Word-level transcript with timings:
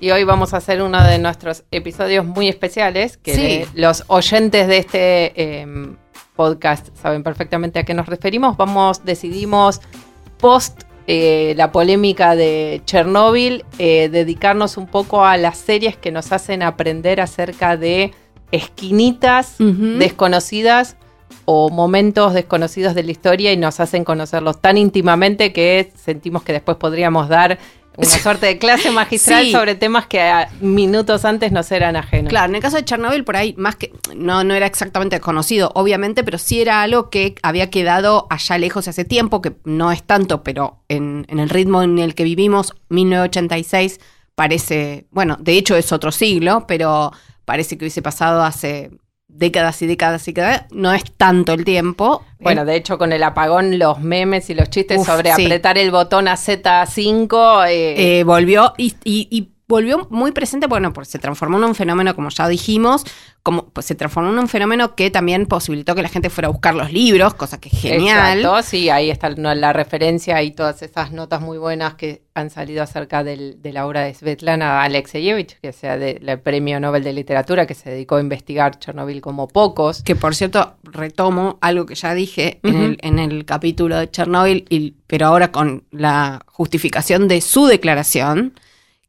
Y 0.00 0.10
hoy 0.10 0.24
vamos 0.24 0.54
a 0.54 0.58
hacer 0.58 0.82
uno 0.82 1.02
de 1.02 1.18
nuestros 1.18 1.64
episodios 1.70 2.24
muy 2.24 2.48
especiales 2.48 3.16
que 3.16 3.34
Sí. 3.64 3.70
los 3.74 4.04
oyentes 4.08 4.66
de 4.68 4.76
este 4.78 5.32
eh, 5.62 5.66
podcast 6.36 6.88
saben 6.96 7.22
perfectamente 7.22 7.78
a 7.78 7.84
qué 7.84 7.94
nos 7.94 8.06
referimos. 8.06 8.56
Vamos, 8.56 9.04
decidimos 9.04 9.80
post 10.38 10.82
eh, 11.06 11.54
la 11.56 11.70
polémica 11.70 12.34
de 12.34 12.80
Chernóbil, 12.86 13.64
eh, 13.78 14.08
dedicarnos 14.10 14.76
un 14.78 14.86
poco 14.86 15.24
a 15.24 15.36
las 15.36 15.58
series 15.58 15.96
que 15.96 16.10
nos 16.10 16.32
hacen 16.32 16.62
aprender 16.62 17.20
acerca 17.20 17.76
de 17.76 18.12
esquinitas 18.52 19.56
desconocidas 19.58 20.96
o 21.44 21.68
momentos 21.70 22.32
desconocidos 22.32 22.94
de 22.94 23.02
la 23.02 23.10
historia 23.10 23.52
y 23.52 23.56
nos 23.56 23.80
hacen 23.80 24.04
conocerlos 24.04 24.60
tan 24.60 24.78
íntimamente 24.78 25.52
que 25.52 25.92
sentimos 25.94 26.42
que 26.42 26.52
después 26.52 26.76
podríamos 26.78 27.28
dar 27.28 27.58
una 27.96 28.06
suerte 28.08 28.46
de 28.46 28.58
clase 28.58 28.90
magistral 28.90 29.44
Sí. 29.44 29.52
sobre 29.52 29.74
temas 29.74 30.06
que 30.06 30.20
a- 30.20 30.48
minutos 30.60 31.24
antes 31.24 31.52
nos 31.52 31.70
eran 31.72 31.96
ajenos. 31.96 32.28
Claro, 32.30 32.48
en 32.50 32.56
el 32.56 32.62
caso 32.62 32.76
de 32.76 32.84
Chernobyl, 32.84 33.24
por 33.24 33.36
ahí, 33.36 33.54
más 33.56 33.76
que. 33.76 33.92
No, 34.16 34.42
no 34.44 34.54
era 34.54 34.66
exactamente 34.66 35.16
desconocido, 35.16 35.70
obviamente, 35.74 36.24
pero 36.24 36.38
sí 36.38 36.60
era 36.60 36.82
algo 36.82 37.10
que 37.10 37.34
había 37.42 37.70
quedado 37.70 38.26
allá 38.30 38.58
lejos 38.58 38.88
hace 38.88 39.04
tiempo, 39.04 39.40
que 39.42 39.52
no 39.64 39.92
es 39.92 40.02
tanto, 40.02 40.42
pero 40.42 40.82
en, 40.88 41.24
en 41.28 41.38
el 41.38 41.48
ritmo 41.48 41.82
en 41.82 41.98
el 41.98 42.14
que 42.14 42.24
vivimos, 42.24 42.74
1986, 42.88 44.00
parece. 44.34 45.06
Bueno, 45.10 45.36
de 45.40 45.52
hecho 45.56 45.76
es 45.76 45.92
otro 45.92 46.10
siglo, 46.12 46.64
pero 46.66 47.12
parece 47.44 47.76
que 47.78 47.84
hubiese 47.84 48.02
pasado 48.02 48.42
hace 48.42 48.90
décadas 49.36 49.82
y 49.82 49.86
décadas 49.86 50.26
y 50.28 50.32
décadas. 50.32 50.64
No 50.70 50.92
es 50.92 51.04
tanto 51.16 51.52
el 51.52 51.64
tiempo. 51.64 52.24
Bueno, 52.40 52.64
de 52.64 52.76
hecho, 52.76 52.98
con 52.98 53.12
el 53.12 53.22
apagón, 53.22 53.78
los 53.78 54.00
memes 54.00 54.48
y 54.50 54.54
los 54.54 54.70
chistes 54.70 54.98
Uf, 55.00 55.06
sobre 55.06 55.34
sí. 55.34 55.44
apretar 55.44 55.76
el 55.78 55.90
botón 55.90 56.28
a 56.28 56.36
Z5. 56.36 57.66
eh, 57.68 58.18
Eh, 58.20 58.24
volvió 58.24 58.74
y, 58.76 58.94
y- 59.04 59.28
y 59.30 59.48
volvió 59.66 60.06
muy 60.10 60.32
presente, 60.32 60.66
bueno, 60.66 60.92
porque 60.92 61.10
se 61.10 61.18
transformó 61.18 61.56
en 61.58 61.64
un 61.64 61.74
fenómeno, 61.74 62.14
como 62.14 62.28
ya 62.30 62.48
dijimos, 62.48 63.04
como 63.42 63.66
pues 63.70 63.86
se 63.86 63.94
transformó 63.94 64.30
en 64.30 64.38
un 64.38 64.48
fenómeno 64.48 64.94
que 64.94 65.10
también 65.10 65.46
posibilitó 65.46 65.94
que 65.94 66.02
la 66.02 66.08
gente 66.08 66.28
fuera 66.30 66.48
a 66.48 66.50
buscar 66.50 66.74
los 66.74 66.92
libros, 66.92 67.34
cosa 67.34 67.58
que 67.60 67.68
es 67.70 67.78
genial. 67.80 68.38
Exacto, 68.40 68.62
sí, 68.62 68.90
ahí 68.90 69.10
está 69.10 69.30
la 69.30 69.72
referencia 69.72 70.42
y 70.42 70.50
todas 70.50 70.82
esas 70.82 71.12
notas 71.12 71.40
muy 71.40 71.56
buenas 71.58 71.94
que 71.94 72.22
han 72.34 72.50
salido 72.50 72.82
acerca 72.82 73.22
del- 73.24 73.62
de 73.62 73.72
la 73.72 73.86
obra 73.86 74.02
de 74.02 74.12
Svetlana 74.12 74.82
Alexeyevich, 74.82 75.58
que 75.60 75.72
sea 75.72 75.96
del 75.96 76.38
Premio 76.40 76.78
Nobel 76.80 77.04
de 77.04 77.12
Literatura, 77.12 77.66
que 77.66 77.74
se 77.74 77.90
dedicó 77.90 78.16
a 78.16 78.20
investigar 78.20 78.78
Chernobyl 78.78 79.20
como 79.20 79.48
pocos. 79.48 80.02
Que 80.02 80.16
por 80.16 80.34
cierto, 80.34 80.74
retomo 80.82 81.58
algo 81.60 81.86
que 81.86 81.94
ya 81.94 82.12
dije 82.14 82.60
en, 82.62 82.76
el, 82.76 82.98
en 83.02 83.18
el 83.18 83.44
capítulo 83.44 83.96
de 83.98 84.10
Chernobyl, 84.10 84.64
y- 84.68 84.94
pero 85.06 85.26
ahora 85.26 85.52
con 85.52 85.84
la 85.90 86.44
justificación 86.46 87.28
de 87.28 87.40
su 87.40 87.66
declaración, 87.66 88.54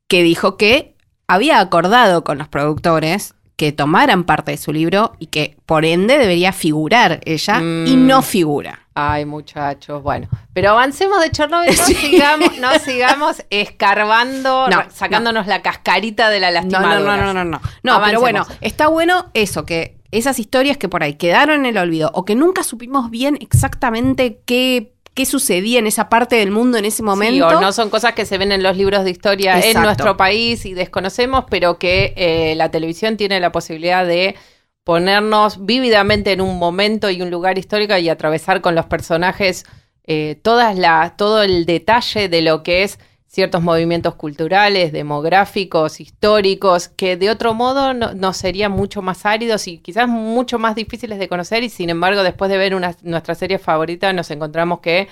que 0.07 0.23
dijo 0.23 0.57
que 0.57 0.95
había 1.27 1.59
acordado 1.59 2.23
con 2.23 2.37
los 2.37 2.47
productores 2.47 3.33
que 3.55 3.71
tomaran 3.71 4.25
parte 4.25 4.51
de 4.51 4.57
su 4.57 4.73
libro 4.73 5.13
y 5.17 5.27
que 5.27 5.57
por 5.65 5.85
ende 5.85 6.17
debería 6.17 6.51
figurar 6.51 7.21
ella 7.25 7.59
y 7.59 7.95
Mm. 7.95 8.07
no 8.07 8.21
figura. 8.21 8.81
Ay, 8.95 9.25
muchachos, 9.25 10.03
bueno, 10.03 10.27
pero 10.53 10.71
avancemos 10.71 11.19
de 11.21 11.31
Chernobyl, 11.31 11.69
no 11.75 11.83
sigamos, 11.85 12.57
no 12.59 12.79
sigamos 12.79 13.43
escarbando, 13.49 14.67
No, 14.69 14.83
sacándonos 14.89 15.47
la 15.47 15.61
cascarita 15.61 16.29
de 16.29 16.39
la 16.39 16.49
No, 16.51 16.61
no, 16.61 16.69
lastimadura. 16.69 17.17
no, 17.17 17.25
no, 17.25 17.33
no, 17.33 17.45
no. 17.45 17.61
No, 17.83 17.93
Avancemos. 17.93 18.07
pero 18.09 18.19
bueno, 18.21 18.45
está 18.61 18.87
bueno 18.87 19.27
eso, 19.33 19.65
que 19.65 19.97
esas 20.11 20.39
historias 20.39 20.77
que 20.77 20.89
por 20.89 21.03
ahí 21.03 21.15
quedaron 21.15 21.61
en 21.61 21.65
el 21.65 21.77
olvido 21.77 22.11
o 22.13 22.25
que 22.25 22.35
nunca 22.35 22.63
supimos 22.63 23.09
bien 23.09 23.37
exactamente 23.41 24.39
qué, 24.45 24.93
qué 25.15 25.25
sucedía 25.25 25.79
en 25.79 25.87
esa 25.87 26.09
parte 26.09 26.35
del 26.35 26.51
mundo 26.51 26.77
en 26.77 26.85
ese 26.85 26.97
Sí, 26.97 27.03
momento. 27.03 27.47
o 27.47 27.59
no 27.61 27.71
son 27.71 27.89
cosas 27.89 28.13
que 28.13 28.25
se 28.25 28.37
ven 28.37 28.51
en 28.51 28.61
los 28.61 28.77
libros 28.77 29.03
de 29.03 29.09
historia 29.11 29.59
en 29.59 29.81
nuestro 29.81 30.15
país 30.17 30.65
y 30.65 30.73
desconocemos, 30.75 31.45
pero 31.49 31.79
que 31.79 32.13
eh, 32.17 32.53
la 32.55 32.69
televisión 32.69 33.17
tiene 33.17 33.39
la 33.39 33.51
posibilidad 33.51 34.05
de 34.05 34.35
ponernos 34.83 35.65
vívidamente 35.65 36.31
en 36.33 36.41
un 36.41 36.59
momento 36.59 37.09
y 37.09 37.21
un 37.21 37.31
lugar 37.31 37.57
histórico 37.57 37.97
y 37.97 38.07
atravesar 38.09 38.61
con 38.61 38.75
los 38.75 38.85
personajes 38.85 39.65
eh, 40.05 40.37
todas 40.43 40.77
la, 40.77 41.15
todo 41.17 41.41
el 41.41 41.65
detalle 41.65 42.29
de 42.29 42.41
lo 42.43 42.61
que 42.61 42.83
es 42.83 42.99
ciertos 43.35 43.61
movimientos 43.61 44.15
culturales, 44.15 44.93
demográficos, 44.93 45.99
históricos, 45.99 46.87
que 46.87 47.17
de 47.17 47.29
otro 47.29 47.53
modo 47.53 47.93
no, 47.93 48.13
nos 48.13 48.37
serían 48.37 48.71
mucho 48.71 49.01
más 49.01 49.25
áridos 49.25 49.67
y 49.67 49.79
quizás 49.79 50.07
mucho 50.07 50.57
más 50.57 50.73
difíciles 50.73 51.19
de 51.19 51.27
conocer 51.27 51.61
y 51.61 51.67
sin 51.67 51.89
embargo 51.89 52.23
después 52.23 52.49
de 52.49 52.57
ver 52.57 52.73
una, 52.73 52.95
nuestra 53.03 53.35
serie 53.35 53.59
favorita 53.59 54.13
nos 54.13 54.31
encontramos 54.31 54.79
que 54.79 55.09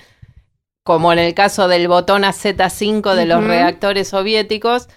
como 0.84 1.12
en 1.12 1.20
el 1.20 1.34
caso 1.34 1.68
del 1.68 1.90
botón 1.90 2.24
AZ5 2.24 3.14
de 3.14 3.26
los 3.26 3.44
reactores 3.44 4.08
soviéticos, 4.08 4.88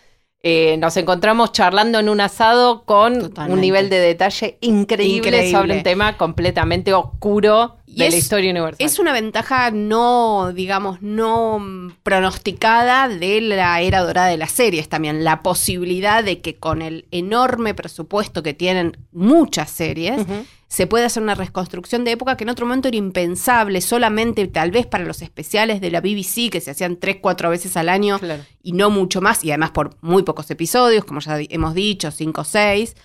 eh, 0.48 0.76
nos 0.76 0.96
encontramos 0.96 1.50
charlando 1.50 1.98
en 1.98 2.08
un 2.08 2.20
asado 2.20 2.84
con 2.84 3.18
Totalmente. 3.18 3.52
un 3.52 3.60
nivel 3.60 3.90
de 3.90 3.98
detalle 3.98 4.58
increíble, 4.60 5.16
Increíble. 5.16 5.50
sobre 5.50 5.76
un 5.78 5.82
tema 5.82 6.16
completamente 6.16 6.94
oscuro 6.94 7.78
Y 7.84 7.98
de 7.98 8.10
la 8.10 8.16
historia 8.16 8.52
universal. 8.52 8.76
Es 8.78 9.00
una 9.00 9.12
ventaja 9.12 9.72
no, 9.72 10.52
digamos, 10.52 11.02
no 11.02 11.90
pronosticada 12.04 13.08
de 13.08 13.40
la 13.40 13.80
era 13.80 14.02
dorada 14.02 14.28
de 14.28 14.36
las 14.36 14.52
series 14.52 14.88
también. 14.88 15.24
La 15.24 15.42
posibilidad 15.42 16.22
de 16.22 16.40
que 16.40 16.54
con 16.54 16.80
el 16.80 17.06
enorme 17.10 17.74
presupuesto 17.74 18.44
que 18.44 18.54
tienen 18.54 18.96
muchas 19.10 19.68
series. 19.68 20.24
Se 20.68 20.86
puede 20.86 21.04
hacer 21.04 21.22
una 21.22 21.34
reconstrucción 21.34 22.04
de 22.04 22.10
época 22.12 22.36
que 22.36 22.44
en 22.44 22.50
otro 22.50 22.66
momento 22.66 22.88
era 22.88 22.96
impensable, 22.96 23.80
solamente 23.80 24.46
tal 24.48 24.70
vez 24.72 24.86
para 24.86 25.04
los 25.04 25.22
especiales 25.22 25.80
de 25.80 25.90
la 25.90 26.00
BBC, 26.00 26.50
que 26.50 26.60
se 26.60 26.72
hacían 26.72 26.96
tres, 26.96 27.18
cuatro 27.20 27.50
veces 27.50 27.76
al 27.76 27.88
año 27.88 28.18
Claro. 28.18 28.42
y 28.62 28.72
no 28.72 28.90
mucho 28.90 29.20
más, 29.20 29.44
y 29.44 29.50
además 29.50 29.70
por 29.70 29.96
muy 30.00 30.22
pocos 30.24 30.50
episodios, 30.50 31.04
como 31.04 31.20
ya 31.20 31.38
hemos 31.40 31.74
dicho, 31.74 32.10
cinco 32.10 32.40
o 32.40 32.44
seis, 32.44 32.96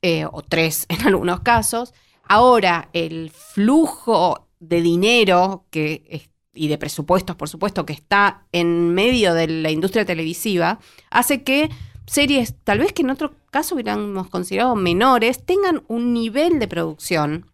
eh, 0.00 0.24
o 0.30 0.42
tres 0.42 0.86
en 0.88 1.06
algunos 1.06 1.40
casos. 1.40 1.92
Ahora, 2.26 2.88
el 2.92 3.30
flujo 3.30 4.48
de 4.60 4.80
dinero 4.80 5.66
que 5.70 6.04
es- 6.08 6.30
y 6.54 6.68
de 6.68 6.76
presupuestos, 6.76 7.34
por 7.36 7.48
supuesto, 7.48 7.86
que 7.86 7.94
está 7.94 8.46
en 8.52 8.92
medio 8.92 9.32
de 9.32 9.46
la 9.48 9.70
industria 9.70 10.04
televisiva, 10.04 10.80
hace 11.10 11.42
que 11.42 11.70
series, 12.06 12.54
tal 12.64 12.78
vez 12.80 12.92
que 12.92 13.02
en 13.02 13.10
otro 13.10 13.34
caso 13.50 13.74
hubiéramos 13.74 14.28
considerado 14.28 14.74
menores, 14.76 15.44
tengan 15.44 15.82
un 15.88 16.12
nivel 16.12 16.58
de 16.58 16.68
producción 16.68 17.46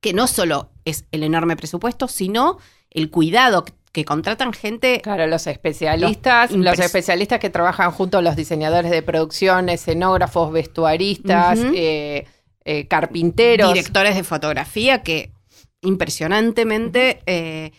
que 0.00 0.12
no 0.12 0.26
solo 0.26 0.70
es 0.84 1.04
el 1.12 1.22
enorme 1.22 1.56
presupuesto, 1.56 2.08
sino 2.08 2.58
el 2.90 3.10
cuidado 3.10 3.64
que- 3.64 3.72
que 3.92 4.04
contratan 4.04 4.52
gente 4.52 5.00
Claro, 5.02 5.26
los 5.26 5.46
especialistas, 5.46 6.50
Los 6.52 6.78
especialistas 6.78 7.40
que 7.40 7.50
trabajan 7.50 7.90
junto 7.90 8.18
a 8.18 8.22
los 8.22 8.36
diseñadores 8.36 8.90
de 8.90 9.02
producción, 9.02 9.68
escenógrafos, 9.70 10.52
vestuaristas, 10.52 11.58
eh, 11.74 12.26
eh, 12.64 12.86
carpinteros. 12.86 13.72
directores 13.72 14.14
de 14.14 14.24
fotografía 14.24 15.02
que 15.02 15.32
impresionantemente 15.80 17.20
eh, 17.26 17.72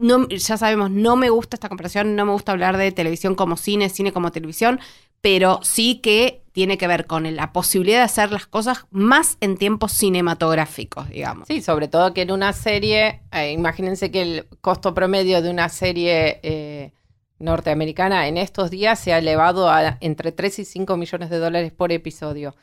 no, 0.00 0.28
ya 0.28 0.56
sabemos, 0.56 0.90
no 0.90 1.16
me 1.16 1.30
gusta 1.30 1.56
esta 1.56 1.68
comparación, 1.68 2.16
no 2.16 2.24
me 2.26 2.32
gusta 2.32 2.52
hablar 2.52 2.76
de 2.76 2.92
televisión 2.92 3.34
como 3.34 3.56
cine, 3.56 3.88
cine 3.88 4.12
como 4.12 4.32
televisión, 4.32 4.80
pero 5.20 5.60
sí 5.62 5.96
que 5.96 6.42
tiene 6.52 6.78
que 6.78 6.86
ver 6.86 7.06
con 7.06 7.34
la 7.36 7.52
posibilidad 7.52 7.98
de 7.98 8.04
hacer 8.04 8.32
las 8.32 8.46
cosas 8.46 8.86
más 8.90 9.36
en 9.40 9.56
tiempos 9.56 9.92
cinematográficos, 9.92 11.08
digamos. 11.08 11.46
Sí, 11.46 11.62
sobre 11.62 11.88
todo 11.88 12.12
que 12.14 12.22
en 12.22 12.32
una 12.32 12.52
serie, 12.52 13.20
eh, 13.32 13.52
imagínense 13.52 14.10
que 14.10 14.22
el 14.22 14.46
costo 14.60 14.94
promedio 14.94 15.42
de 15.42 15.50
una 15.50 15.68
serie 15.68 16.40
eh, 16.42 16.92
norteamericana 17.38 18.28
en 18.28 18.36
estos 18.36 18.70
días 18.70 18.98
se 18.98 19.12
ha 19.12 19.18
elevado 19.18 19.68
a 19.70 19.98
entre 20.00 20.32
3 20.32 20.60
y 20.60 20.64
5 20.64 20.96
millones 20.96 21.30
de 21.30 21.38
dólares 21.38 21.72
por 21.72 21.92
episodio. 21.92 22.54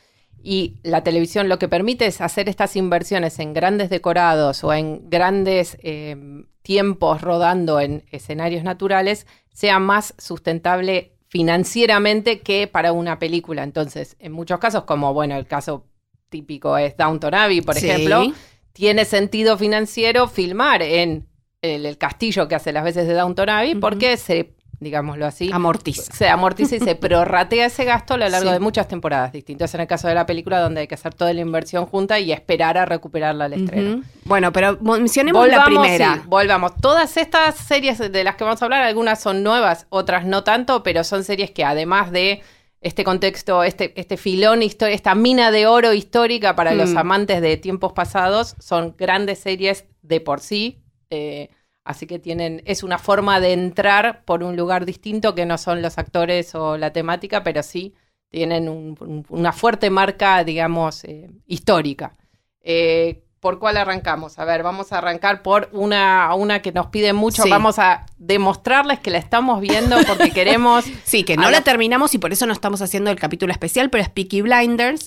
Y 0.42 0.76
la 0.82 1.02
televisión 1.02 1.48
lo 1.48 1.58
que 1.58 1.68
permite 1.68 2.06
es 2.06 2.20
hacer 2.20 2.48
estas 2.48 2.76
inversiones 2.76 3.38
en 3.38 3.52
grandes 3.54 3.90
decorados 3.90 4.62
o 4.64 4.72
en 4.72 5.08
grandes 5.10 5.76
eh, 5.82 6.16
tiempos 6.62 7.20
rodando 7.22 7.80
en 7.80 8.04
escenarios 8.10 8.62
naturales, 8.62 9.26
sea 9.52 9.78
más 9.78 10.14
sustentable 10.18 11.12
financieramente 11.26 12.40
que 12.40 12.66
para 12.68 12.92
una 12.92 13.18
película. 13.18 13.62
Entonces, 13.62 14.16
en 14.20 14.32
muchos 14.32 14.58
casos, 14.60 14.84
como 14.84 15.12
bueno, 15.12 15.36
el 15.36 15.46
caso 15.46 15.86
típico 16.28 16.78
es 16.78 16.96
Downton 16.96 17.34
Abbey, 17.34 17.60
por 17.60 17.74
Sí. 17.74 17.88
ejemplo, 17.88 18.32
tiene 18.72 19.04
sentido 19.04 19.58
financiero 19.58 20.28
filmar 20.28 20.82
en 20.82 21.26
el, 21.62 21.84
el 21.86 21.98
castillo 21.98 22.46
que 22.48 22.54
hace 22.54 22.72
las 22.72 22.84
veces 22.84 23.08
de 23.08 23.14
Downton 23.14 23.48
Abbey 23.48 23.74
porque 23.74 24.16
se 24.16 24.54
digámoslo 24.80 25.26
así. 25.26 25.50
Amortiza. 25.52 26.12
Se 26.12 26.28
amortiza 26.28 26.76
y 26.76 26.80
se 26.80 26.94
prorratea 26.96 27.66
ese 27.66 27.84
gasto 27.84 28.14
a 28.14 28.16
lo 28.16 28.28
largo 28.28 28.48
Sí. 28.48 28.52
de 28.54 28.60
muchas 28.60 28.86
temporadas 28.88 29.32
distintas. 29.32 29.74
En 29.74 29.80
el 29.80 29.86
caso 29.86 30.08
de 30.08 30.14
la 30.14 30.24
película, 30.26 30.60
donde 30.60 30.82
hay 30.82 30.86
que 30.86 30.94
hacer 30.94 31.14
toda 31.14 31.32
la 31.32 31.40
inversión 31.40 31.86
junta 31.86 32.18
y 32.20 32.32
esperar 32.32 32.78
a 32.78 32.84
recuperarla 32.86 33.46
al 33.46 33.52
estreno. 33.54 34.02
Bueno, 34.24 34.52
pero 34.52 34.78
mencionemos 34.80 35.48
la 35.48 35.64
primera. 35.64 36.14
sí, 36.14 36.20
volvamos. 36.26 36.76
Todas 36.80 37.16
estas 37.16 37.56
series 37.56 37.98
de 37.98 38.24
las 38.24 38.36
que 38.36 38.44
vamos 38.44 38.60
a 38.62 38.64
hablar, 38.64 38.82
algunas 38.84 39.20
son 39.20 39.42
nuevas, 39.42 39.86
otras 39.90 40.24
no 40.24 40.44
tanto, 40.44 40.82
pero 40.82 41.02
son 41.04 41.24
series 41.24 41.50
que 41.50 41.64
además 41.64 42.10
de 42.12 42.42
este 42.80 43.02
contexto, 43.02 43.64
este, 43.64 43.92
este 44.00 44.16
filón 44.16 44.62
esta 44.62 45.14
mina 45.16 45.50
de 45.50 45.66
oro 45.66 45.92
histórica 45.94 46.54
para 46.54 46.74
los 46.74 46.90
Mm. 46.90 46.98
amantes 46.98 47.40
de 47.42 47.56
tiempos 47.56 47.92
pasados, 47.92 48.54
son 48.60 48.94
grandes 48.96 49.40
series 49.40 49.84
de 50.02 50.20
por 50.20 50.38
sí. 50.40 50.78
eh, 51.10 51.48
así 51.88 52.06
que 52.06 52.18
tienen, 52.18 52.62
es 52.66 52.82
una 52.82 52.98
forma 52.98 53.40
de 53.40 53.52
entrar 53.52 54.22
por 54.24 54.42
un 54.44 54.56
lugar 54.56 54.84
distinto 54.84 55.34
que 55.34 55.46
no 55.46 55.58
son 55.58 55.82
los 55.82 55.98
actores 55.98 56.54
o 56.54 56.76
la 56.78 56.92
temática, 56.92 57.42
pero 57.42 57.62
sí 57.62 57.94
tienen 58.30 58.68
un- 58.68 58.96
un- 59.00 59.26
una 59.30 59.52
fuerte 59.52 59.88
marca, 59.90 60.44
digamos, 60.44 61.02
eh, 61.04 61.30
histórica. 61.46 62.16
Eh, 62.62 63.24
¿Por 63.40 63.60
cuál 63.60 63.76
arrancamos? 63.76 64.36
A 64.40 64.44
ver, 64.44 64.64
vamos 64.64 64.92
a 64.92 64.98
arrancar 64.98 65.42
por 65.42 65.68
una, 65.72 66.34
una 66.34 66.60
que 66.60 66.72
nos 66.72 66.88
piden 66.88 67.14
mucho. 67.14 67.44
Sí. 67.44 67.48
Vamos 67.50 67.78
a 67.78 68.04
demostrarles 68.18 68.98
que 68.98 69.12
la 69.12 69.18
estamos 69.18 69.60
viendo 69.60 69.96
porque 70.08 70.32
queremos. 70.32 70.84
Sí, 71.04 71.22
que 71.22 71.36
no 71.36 71.48
la 71.48 71.60
terminamos 71.62 72.12
y 72.14 72.18
por 72.18 72.32
eso 72.32 72.46
no 72.46 72.52
estamos 72.52 72.82
haciendo 72.82 73.10
el 73.12 73.16
capítulo 73.20 73.52
especial, 73.52 73.90
pero 73.90 74.02
es 74.02 74.10
Peaky 74.10 74.42
Blinders, 74.42 75.06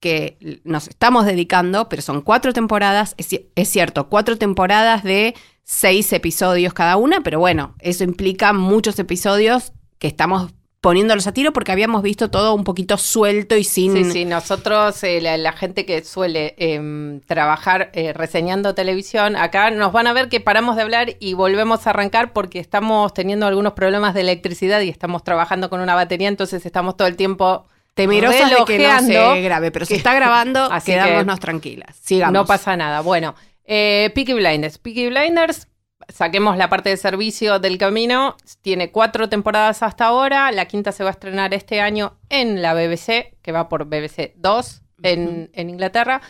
que 0.00 0.60
nos 0.64 0.88
estamos 0.88 1.24
dedicando, 1.24 1.88
pero 1.88 2.02
son 2.02 2.20
cuatro 2.22 2.52
temporadas, 2.52 3.14
es, 3.16 3.28
es 3.54 3.68
cierto, 3.68 4.08
cuatro 4.08 4.36
temporadas 4.36 5.04
de 5.04 5.34
seis 5.70 6.10
episodios 6.14 6.72
cada 6.72 6.96
una, 6.96 7.20
pero 7.20 7.38
bueno, 7.40 7.74
eso 7.80 8.02
implica 8.02 8.54
muchos 8.54 8.98
episodios 8.98 9.72
que 9.98 10.06
estamos 10.08 10.50
poniéndolos 10.80 11.26
a 11.26 11.32
tiro 11.32 11.52
porque 11.52 11.72
habíamos 11.72 12.02
visto 12.02 12.30
todo 12.30 12.54
un 12.54 12.64
poquito 12.64 12.96
suelto 12.96 13.54
y 13.54 13.64
sin... 13.64 13.92
Sí, 13.92 14.10
sí, 14.10 14.24
nosotros, 14.24 15.02
eh, 15.04 15.20
la, 15.20 15.36
la 15.36 15.52
gente 15.52 15.84
que 15.84 16.02
suele 16.04 16.54
em, 16.56 17.20
trabajar 17.20 17.90
eh, 17.92 18.14
reseñando 18.14 18.74
televisión, 18.74 19.36
acá 19.36 19.70
nos 19.70 19.92
van 19.92 20.06
a 20.06 20.14
ver 20.14 20.30
que 20.30 20.40
paramos 20.40 20.76
de 20.76 20.82
hablar 20.82 21.16
y 21.20 21.34
volvemos 21.34 21.86
a 21.86 21.90
arrancar 21.90 22.32
porque 22.32 22.60
estamos 22.60 23.12
teniendo 23.12 23.46
algunos 23.46 23.74
problemas 23.74 24.14
de 24.14 24.22
electricidad 24.22 24.80
y 24.80 24.88
estamos 24.88 25.22
trabajando 25.22 25.68
con 25.68 25.80
una 25.80 25.94
batería, 25.94 26.28
entonces 26.28 26.64
estamos 26.64 26.96
todo 26.96 27.08
el 27.08 27.16
tiempo 27.16 27.66
Temerosas 27.92 28.48
de 28.48 28.64
que 28.64 28.78
no 28.78 29.34
se 29.34 29.42
grabe, 29.42 29.70
pero 29.70 29.84
si 29.84 29.92
que- 29.94 29.98
está 29.98 30.14
grabando, 30.14 30.64
Así 30.72 30.92
que- 30.92 30.98
quedémonos 30.98 31.40
tranquilas. 31.40 31.94
Sigamos. 32.00 32.32
No 32.32 32.46
pasa 32.46 32.74
nada. 32.76 33.00
Bueno, 33.02 33.34
eh, 33.68 34.10
Peaky 34.14 34.32
Blinders. 34.32 34.78
Peaky 34.78 35.08
Blinders, 35.10 35.68
saquemos 36.08 36.56
la 36.56 36.68
parte 36.68 36.88
de 36.88 36.96
servicio 36.96 37.58
del 37.60 37.76
camino. 37.78 38.36
Tiene 38.62 38.90
cuatro 38.90 39.28
temporadas 39.28 39.82
hasta 39.82 40.06
ahora. 40.06 40.50
La 40.52 40.66
quinta 40.66 40.90
se 40.90 41.04
va 41.04 41.10
a 41.10 41.12
estrenar 41.12 41.52
este 41.54 41.80
año 41.80 42.18
en 42.30 42.62
la 42.62 42.72
BBC, 42.74 43.36
que 43.42 43.52
va 43.52 43.68
por 43.68 43.84
BBC 43.84 44.32
2 44.36 44.82
en, 45.02 45.50
en 45.52 45.70
Inglaterra. 45.70 46.20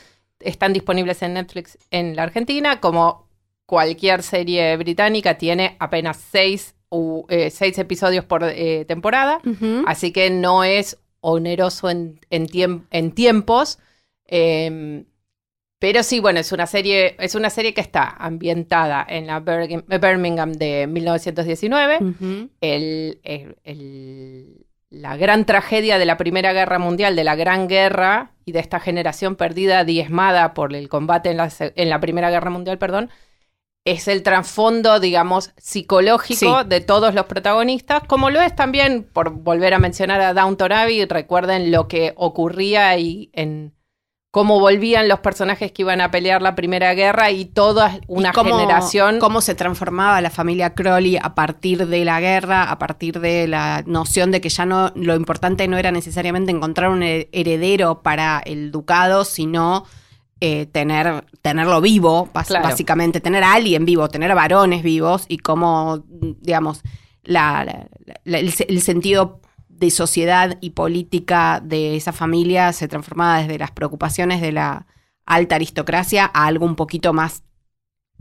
Están 0.40 0.73
disponibles 0.73 1.23
en 1.23 1.35
Netflix 1.35 1.79
en 1.90 2.17
la 2.17 2.25
Argentina. 2.25 2.81
Como 2.81 3.29
cualquier 3.67 4.23
serie 4.23 4.76
británica, 4.76 5.38
tiene 5.38 5.76
apenas 5.79 6.17
seis, 6.32 6.75
eh, 7.29 7.50
seis 7.50 7.79
episodios 7.79 8.25
por 8.25 8.43
eh, 8.44 8.85
temporada. 8.87 9.40
Así 9.87 10.11
que 10.12 10.31
no 10.31 10.64
es 10.64 10.99
oneroso 11.20 11.90
en, 11.90 12.19
en, 12.31 12.46
tiemp- 12.46 12.87
en 12.90 13.12
tiempos. 13.12 13.79
eh, 14.26 15.05
pero 15.79 16.03
sí, 16.03 16.19
bueno, 16.21 16.41
es 16.41 16.51
una 16.53 16.67
serie, 16.67 17.15
es 17.21 17.35
una 17.35 17.51
serie 17.51 17.73
que 17.75 17.81
está 17.81 18.09
ambientada 18.19 19.07
en 19.09 19.27
la 19.27 19.41
Birmingham 19.41 20.53
de 20.53 20.87
1919. 20.89 21.99
Ujú. 22.01 22.49
El- 22.61 23.21
el- 23.23 23.57
el- 23.65 24.67
la 24.91 25.17
gran 25.17 25.45
tragedia 25.45 25.99
de 25.99 26.07
la 26.07 26.17
Primera 26.17 26.53
Guerra 26.53 26.79
Mundial, 26.79 27.15
de 27.15 27.23
la 27.25 27.37
Gran 27.37 27.69
Guerra 27.69 28.33
y 28.47 28.53
de 28.53 28.61
esta 28.61 28.81
generación 28.81 29.37
perdida, 29.37 29.85
diezmada 29.85 30.55
por 30.55 30.75
el 30.75 30.89
combate 30.89 31.31
en 31.31 31.37
la, 31.37 31.51
se- 31.51 31.73
en 31.77 31.91
la 31.91 32.01
Primera 32.01 32.31
Guerra 32.31 32.49
Mundial, 32.51 32.79
perdón, 32.79 33.11
es 33.85 34.09
el 34.09 34.23
trasfondo, 34.23 34.99
digamos, 35.01 35.53
psicológico 35.57 36.63
Sí. 36.63 36.69
de 36.69 36.81
todos 36.81 37.15
los 37.15 37.27
protagonistas, 37.27 38.03
como 38.07 38.31
lo 38.31 38.41
es 38.43 38.55
también, 38.57 39.05
por 39.05 39.31
volver 39.31 39.75
a 39.75 39.79
mencionar 39.79 40.21
a 40.21 40.35
Downton 40.35 40.73
Abbey, 40.73 41.05
recuerden 41.05 41.71
lo 41.71 41.87
que 41.87 42.13
ocurría 42.17 42.97
y 42.99 43.31
en 43.35 43.75
cómo 44.38 44.61
volvían 44.61 45.08
los 45.08 45.19
personajes 45.19 45.73
que 45.73 45.82
iban 45.82 46.00
a 46.00 46.12
pelear 46.12 46.43
la 46.43 46.55
Primera 46.55 46.94
Guerra 46.94 47.32
y 47.32 47.44
toda 47.44 47.99
una 48.06 48.29
Y 48.29 48.32
cómo- 48.32 48.56
generación. 48.56 49.19
Cómo 49.19 49.40
se 49.40 49.56
transformaba 49.56 50.20
la 50.20 50.31
familia 50.31 50.75
Crowley 50.75 51.17
a 51.20 51.35
partir 51.35 51.88
de 51.88 52.05
la 52.05 52.20
guerra, 52.20 52.70
a 52.70 52.79
partir 52.79 53.19
de 53.19 53.49
la 53.49 53.82
noción 53.85 54.31
de 54.31 54.40
que 54.40 54.49
ya 54.49 54.64
no 54.64 54.93
lo 54.94 55.17
importante 55.17 55.67
no 55.67 55.76
era 55.76 55.90
necesariamente 55.90 56.52
encontrar 56.52 56.90
un 56.90 57.02
he- 57.02 57.29
heredero 57.32 58.00
para 58.02 58.38
el 58.44 58.70
ducado, 58.70 59.25
sino 59.25 59.85
eh, 60.40 60.67
tener 60.67 61.25
tenerlo 61.43 61.81
vivo, 61.81 62.29
Claro. 62.46 62.62
básicamente, 62.64 63.20
tener 63.20 63.43
a 63.43 63.55
alguien 63.55 63.85
vivo, 63.85 64.08
tener 64.08 64.31
a 64.31 64.37
varones 64.37 64.85
vivos 64.85 65.25
y 65.26 65.38
cómo, 65.38 66.05
digamos, 66.40 66.82
la- 67.25 67.64
la- 67.64 67.88
la- 68.25 68.38
el, 68.38 68.55
el 68.69 68.81
sentido 68.82 69.40
de 69.79 69.91
sociedad 69.91 70.59
y 70.61 70.71
política 70.71 71.61
de 71.65 71.97
esa 71.97 72.13
familia 72.13 72.73
se 72.73 72.89
transformaba 72.89 73.41
desde 73.41 73.59
las 73.59 73.71
preocupaciones 73.71 74.41
de 74.41 74.53
la 74.53 74.87
alta 75.25 75.55
aristocracia 75.57 76.31
a 76.33 76.47
algo 76.47 76.67
un 76.67 76.77
poquito 76.77 77.13
más 77.13 77.43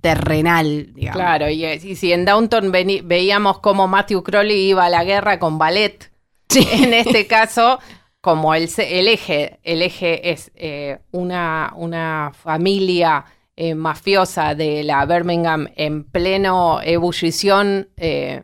terrenal, 0.01 0.93
digamos. 0.93 1.19
Claro, 1.19 1.49
y, 1.49 1.65
y 1.65 1.95
si 1.95 2.11
en 2.13 2.25
Downton 2.25 2.71
veíamos 2.71 3.59
cómo 3.59 3.87
Matthew 3.87 4.23
Crowley 4.23 4.69
iba 4.69 4.85
a 4.85 4.89
la 4.89 5.03
guerra 5.03 5.39
con 5.39 5.57
ballet, 5.57 6.11
en 6.55 6.93
este 6.93 7.27
caso, 7.27 7.79
como 8.21 8.53
el 8.53 8.69
eje, 9.07 9.59
el 9.63 9.81
eje 9.81 10.31
es 10.31 10.51
eh, 10.55 10.99
una, 11.11 11.73
una 11.75 12.31
familia 12.33 13.25
eh, 13.55 13.73
mafiosa 13.73 14.53
de 14.53 14.83
la 14.83 15.05
Birmingham 15.05 15.67
en 15.75 16.03
pleno 16.03 16.79
ebullición 16.83 17.89
eh, 17.97 18.43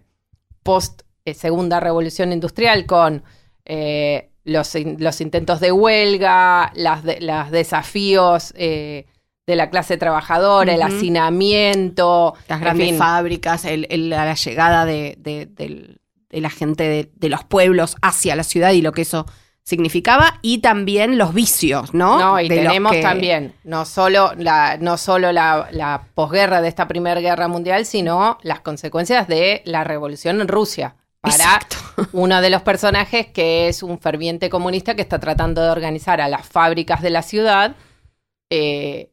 post 0.63 1.03
eh, 1.25 1.33
Segunda 1.33 1.79
Revolución 1.79 2.33
Industrial 2.33 2.85
con 2.85 3.23
eh, 3.65 4.29
los, 4.43 4.75
in- 4.75 4.97
los 4.99 5.21
intentos 5.21 5.59
de 5.59 5.71
huelga, 5.71 6.71
las, 6.75 7.03
de- 7.03 7.21
los 7.21 7.49
desafíos 7.51 8.53
eh, 8.57 9.05
de 9.47 9.55
la 9.55 9.69
clase 9.69 9.97
trabajadora, 9.97 10.73
el 10.73 10.81
hacinamiento, 10.81 12.33
Las 12.47 12.59
grandes 12.61 12.89
fin. 12.89 12.97
fábricas, 12.97 13.65
el- 13.65 13.87
el- 13.89 14.09
la 14.09 14.33
llegada 14.33 14.85
de, 14.85 15.15
de- 15.19 15.45
del- 15.45 15.99
de 16.29 16.41
la 16.41 16.49
gente 16.49 17.09
de, 17.13 17.29
los 17.29 17.43
pueblos 17.43 17.95
hacia 18.01 18.35
la 18.35 18.43
ciudad 18.43 18.71
y 18.71 18.81
lo 18.81 18.91
que 18.91 19.03
eso 19.03 19.25
significaba, 19.65 20.39
y 20.41 20.57
también 20.57 21.17
los 21.17 21.33
vicios, 21.33 21.93
¿no? 21.93 22.19
No, 22.19 22.39
y 22.41 22.49
los 22.49 22.57
tenemos 22.57 22.91
que- 22.91 23.01
también 23.01 23.53
no 23.63 23.85
solo 23.85 24.33
la, 24.37 24.77
no 24.77 24.97
solo 24.97 25.31
la, 25.31 25.69
la 25.71 26.07
posguerra 26.15 26.61
de 26.61 26.67
esta 26.67 26.87
Primera 26.89 27.21
Guerra 27.21 27.47
Mundial, 27.47 27.85
sino 27.85 28.37
las 28.41 28.59
consecuencias 28.59 29.27
de 29.29 29.61
la 29.65 29.85
revolución 29.85 30.41
en 30.41 30.49
Rusia. 30.49 30.95
Para 31.23 31.35
Exacto. 31.35 31.77
uno 32.13 32.41
de 32.41 32.49
los 32.49 32.61
personajes 32.63 33.27
que 33.27 33.67
es 33.69 33.81
un 33.81 33.97
ferviente 33.99 34.49
comunista 34.49 34.93
que 34.95 35.01
está 35.01 35.19
tratando 35.19 35.61
de 35.63 35.69
organizar 35.69 36.19
a 36.21 36.27
las 36.27 36.45
fábricas 36.45 37.01
de 37.01 37.09
la 37.09 37.21
ciudad 37.23 37.75
eh, 38.51 39.09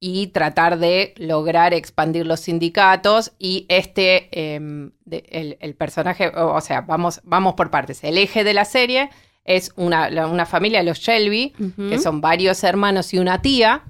y 0.00 0.28
tratar 0.28 0.78
de 0.78 1.14
lograr 1.16 1.74
expandir 1.74 2.26
los 2.26 2.40
sindicatos 2.40 3.32
y 3.38 3.66
este, 3.68 4.28
em, 4.54 4.92
de- 5.04 5.24
el, 5.30 5.56
el 5.60 5.74
personaje, 5.74 6.28
o, 6.28 6.54
o 6.54 6.60
sea, 6.60 6.82
vamos, 6.82 7.20
vamos 7.24 7.54
por 7.54 7.70
partes. 7.70 8.04
El 8.04 8.16
eje 8.18 8.44
de 8.44 8.54
la 8.54 8.64
serie 8.64 9.10
es 9.44 9.72
una, 9.76 10.08
una 10.28 10.46
familia, 10.46 10.82
los 10.82 10.98
Shelby, 10.98 11.52
que 11.88 11.98
son 11.98 12.20
varios 12.20 12.62
hermanos 12.64 13.12
y 13.14 13.18
una 13.18 13.42
tía, 13.42 13.82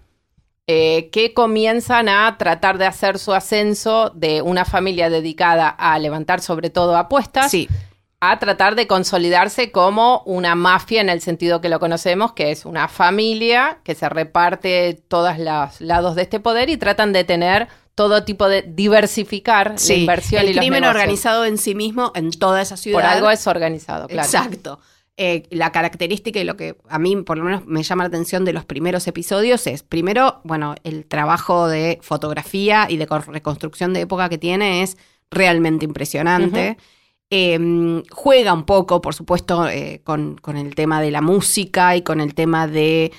eh, 0.66 1.10
que 1.10 1.32
comienzan 1.32 2.08
a 2.08 2.36
tratar 2.38 2.78
de 2.78 2.86
hacer 2.86 3.18
su 3.18 3.32
ascenso 3.32 4.10
de 4.14 4.42
una 4.42 4.64
familia 4.64 5.10
dedicada 5.10 5.68
a 5.68 5.98
levantar 5.98 6.40
sobre 6.40 6.70
todo 6.70 6.96
apuestas 6.96 7.50
Sí, 7.50 7.68
a 8.20 8.38
tratar 8.38 8.74
de 8.74 8.86
consolidarse 8.86 9.70
como 9.70 10.22
una 10.24 10.54
mafia 10.54 11.00
en 11.00 11.08
el 11.08 11.20
sentido 11.20 11.60
que 11.60 11.68
lo 11.68 11.78
conocemos, 11.78 12.32
que 12.32 12.50
es 12.50 12.64
una 12.64 12.88
familia 12.88 13.78
que 13.84 13.94
se 13.94 14.08
reparte 14.08 15.02
todos 15.08 15.38
los 15.38 15.80
lados 15.80 16.14
de 16.14 16.22
este 16.22 16.40
poder 16.40 16.70
y 16.70 16.76
tratan 16.76 17.12
de 17.12 17.24
tener 17.24 17.68
todo 17.94 18.24
tipo 18.24 18.48
de 18.48 18.62
diversificar 18.62 19.72
la 19.72 19.78
sí. 19.78 19.94
inversión 19.94 20.42
el 20.42 20.50
y 20.50 20.54
los 20.54 20.60
crimen 20.62 20.84
organizado 20.84 21.44
en 21.44 21.58
sí 21.58 21.74
mismo 21.74 22.12
en 22.14 22.30
toda 22.30 22.62
esa 22.62 22.76
ciudad. 22.76 22.98
Por 22.98 23.06
algo 23.06 23.30
es 23.30 23.46
organizado, 23.46 24.08
claro. 24.08 24.26
Exacto. 24.26 24.80
Eh, 25.18 25.44
la 25.50 25.72
característica 25.72 26.38
y 26.38 26.44
lo 26.44 26.58
que 26.58 26.76
a 26.90 26.98
mí 26.98 27.16
por 27.16 27.38
lo 27.38 27.44
menos 27.44 27.64
me 27.64 27.82
llama 27.82 28.04
la 28.04 28.08
atención 28.08 28.44
de 28.44 28.52
los 28.52 28.66
primeros 28.66 29.06
episodios 29.06 29.66
es, 29.66 29.82
primero, 29.82 30.42
bueno, 30.44 30.74
el 30.84 31.06
trabajo 31.06 31.68
de 31.68 31.98
fotografía 32.02 32.86
y 32.90 32.98
de 32.98 33.06
reconstrucción 33.06 33.94
de 33.94 34.02
época 34.02 34.28
que 34.28 34.36
tiene 34.36 34.82
es 34.82 34.98
realmente 35.30 35.86
impresionante. 35.86 36.76
Eh, 37.30 38.02
juega 38.10 38.52
un 38.52 38.64
poco, 38.64 39.00
por 39.00 39.14
supuesto, 39.14 39.66
eh, 39.68 40.02
con, 40.04 40.36
con 40.36 40.58
el 40.58 40.74
tema 40.74 41.00
de 41.00 41.10
la 41.10 41.22
música 41.22 41.96
y 41.96 42.02
con 42.02 42.20
el 42.20 42.34
tema 42.34 42.66
de... 42.66 43.10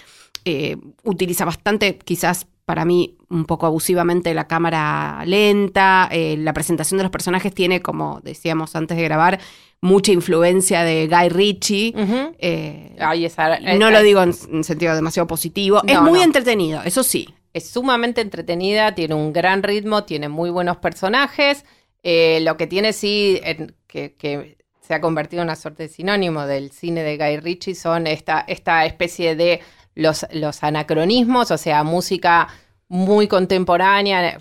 eh, 0.46 0.78
utiliza 1.04 1.46
bastante, 1.46 1.98
quizás 1.98 2.46
para 2.64 2.86
mí 2.86 3.18
un 3.30 3.46
poco 3.46 3.66
abusivamente 3.66 4.34
la 4.34 4.48
cámara 4.48 5.24
lenta, 5.26 6.10
la 6.12 6.54
presentación 6.54 6.98
de 6.98 7.04
los 7.04 7.12
personajes 7.12 7.54
tiene, 7.54 7.82
como 7.82 8.22
decíamos 8.24 8.76
antes 8.76 8.98
de 8.98 9.04
grabar, 9.04 9.40
mucha 9.82 10.12
influencia 10.12 10.84
de 10.84 11.08
Guy 11.08 11.30
Ritchie. 11.30 11.94
Eh, 12.40 12.96
Ay, 13.00 13.26
esa- 13.26 13.58
eh, 13.58 13.78
no 13.78 13.90
lo 13.92 14.00
eh, 14.00 14.04
digo 14.04 14.22
en, 14.22 14.34
en 14.52 14.64
sentido 14.64 14.96
demasiado 14.96 15.28
positivo. 15.28 15.82
es 15.86 16.02
muy 16.02 16.20
no. 16.20 16.26
entretenido, 16.26 16.82
eso 16.84 17.04
sí. 17.04 17.28
Es 17.54 17.70
sumamente 17.70 18.22
entretenida, 18.22 18.94
tiene 18.94 19.16
un 19.16 19.34
gran 19.34 19.64
ritmo, 19.64 20.04
tiene 20.04 20.30
muy 20.30 20.50
buenos 20.50 20.78
personajes. 20.78 21.66
Eh, 22.04 22.40
lo 22.42 22.58
que 22.58 22.68
tiene 22.68 22.94
sí, 22.94 23.40
en- 23.44 23.76
que, 23.88 24.16
que 24.16 24.58
se 24.82 24.94
ha 24.94 25.02
convertido 25.02 25.42
en 25.42 25.48
una 25.48 25.56
suerte 25.56 25.84
de 25.84 25.90
sinónimo 25.90 26.46
del 26.46 26.72
cine 26.72 27.04
de 27.04 27.18
Guy 27.18 27.38
Ritchie, 27.40 27.76
son 27.76 28.08
esta, 28.08 28.42
esta 28.48 28.86
especie 28.86 29.36
de 29.36 29.60
los, 29.96 30.26
los 30.32 30.64
anacronismos, 30.64 31.52
o 31.52 31.58
sea, 31.58 31.84
música 31.84 32.48
muy 32.88 33.28
contemporánea. 33.28 34.40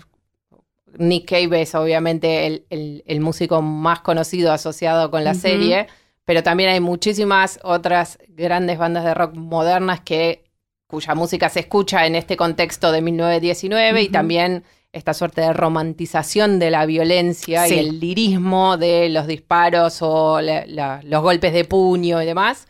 Nick 0.97 1.29
Cave 1.29 1.61
es 1.61 1.75
obviamente 1.75 2.45
el, 2.47 2.65
el- 2.69 3.03
el 3.05 3.19
músico 3.21 3.61
más 3.61 3.99
conocido 4.01 4.51
asociado 4.51 5.11
con 5.11 5.23
la 5.23 5.33
serie, 5.33 5.87
pero 6.25 6.43
también 6.43 6.69
hay 6.69 6.79
muchísimas 6.79 7.59
otras 7.63 8.17
grandes 8.29 8.77
bandas 8.77 9.03
de 9.03 9.13
rock 9.13 9.35
modernas 9.35 10.01
que 10.01 10.43
cuya 10.87 11.15
música 11.15 11.49
se 11.49 11.59
escucha 11.61 12.05
en 12.05 12.15
este 12.15 12.37
contexto 12.37 12.91
de 12.91 13.01
1919 13.01 14.01
y 14.03 14.09
también 14.09 14.63
esta 14.93 15.13
suerte 15.13 15.41
de 15.41 15.51
romantización 15.53 16.59
de 16.59 16.71
la 16.71 16.85
violencia 16.85 17.65
Sí. 17.67 17.75
y 17.75 17.79
el 17.79 17.99
lirismo 17.99 18.77
de 18.77 19.09
los 19.09 19.27
disparos 19.27 20.01
o 20.01 20.39
la- 20.41 20.65
la- 20.65 21.01
los 21.03 21.21
golpes 21.21 21.51
de 21.53 21.65
puño 21.65 22.21
y 22.21 22.25
demás. 22.25 22.67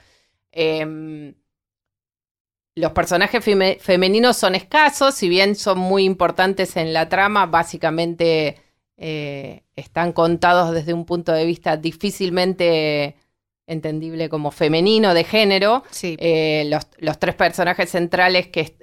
Em, 0.52 1.36
los 2.78 2.92
personajes 2.92 3.44
feme- 3.46 3.80
femeninos 3.80 4.38
son 4.38 4.54
escasos, 4.56 5.16
si 5.16 5.28
bien 5.30 5.56
son 5.56 5.80
muy 5.80 6.04
importantes 6.04 6.78
en 6.78 6.94
la 6.94 7.10
trama, 7.10 7.46
básicamente 7.48 8.58
eh, 8.98 9.64
están 9.76 10.12
contados 10.14 10.74
desde 10.74 10.94
un 10.94 11.06
punto 11.06 11.32
de 11.32 11.46
vista 11.46 11.78
difícilmente 11.78 13.16
entendible 13.70 14.30
como 14.30 14.52
femenino 14.52 15.14
de 15.14 15.24
género. 15.26 15.84
Sí. 15.92 16.16
Eh, 16.20 16.66
los, 16.70 16.88
los 17.00 17.20
tres 17.20 17.36
personajes 17.36 17.90
centrales 17.90 18.48
que, 18.48 18.62
est- 18.62 18.82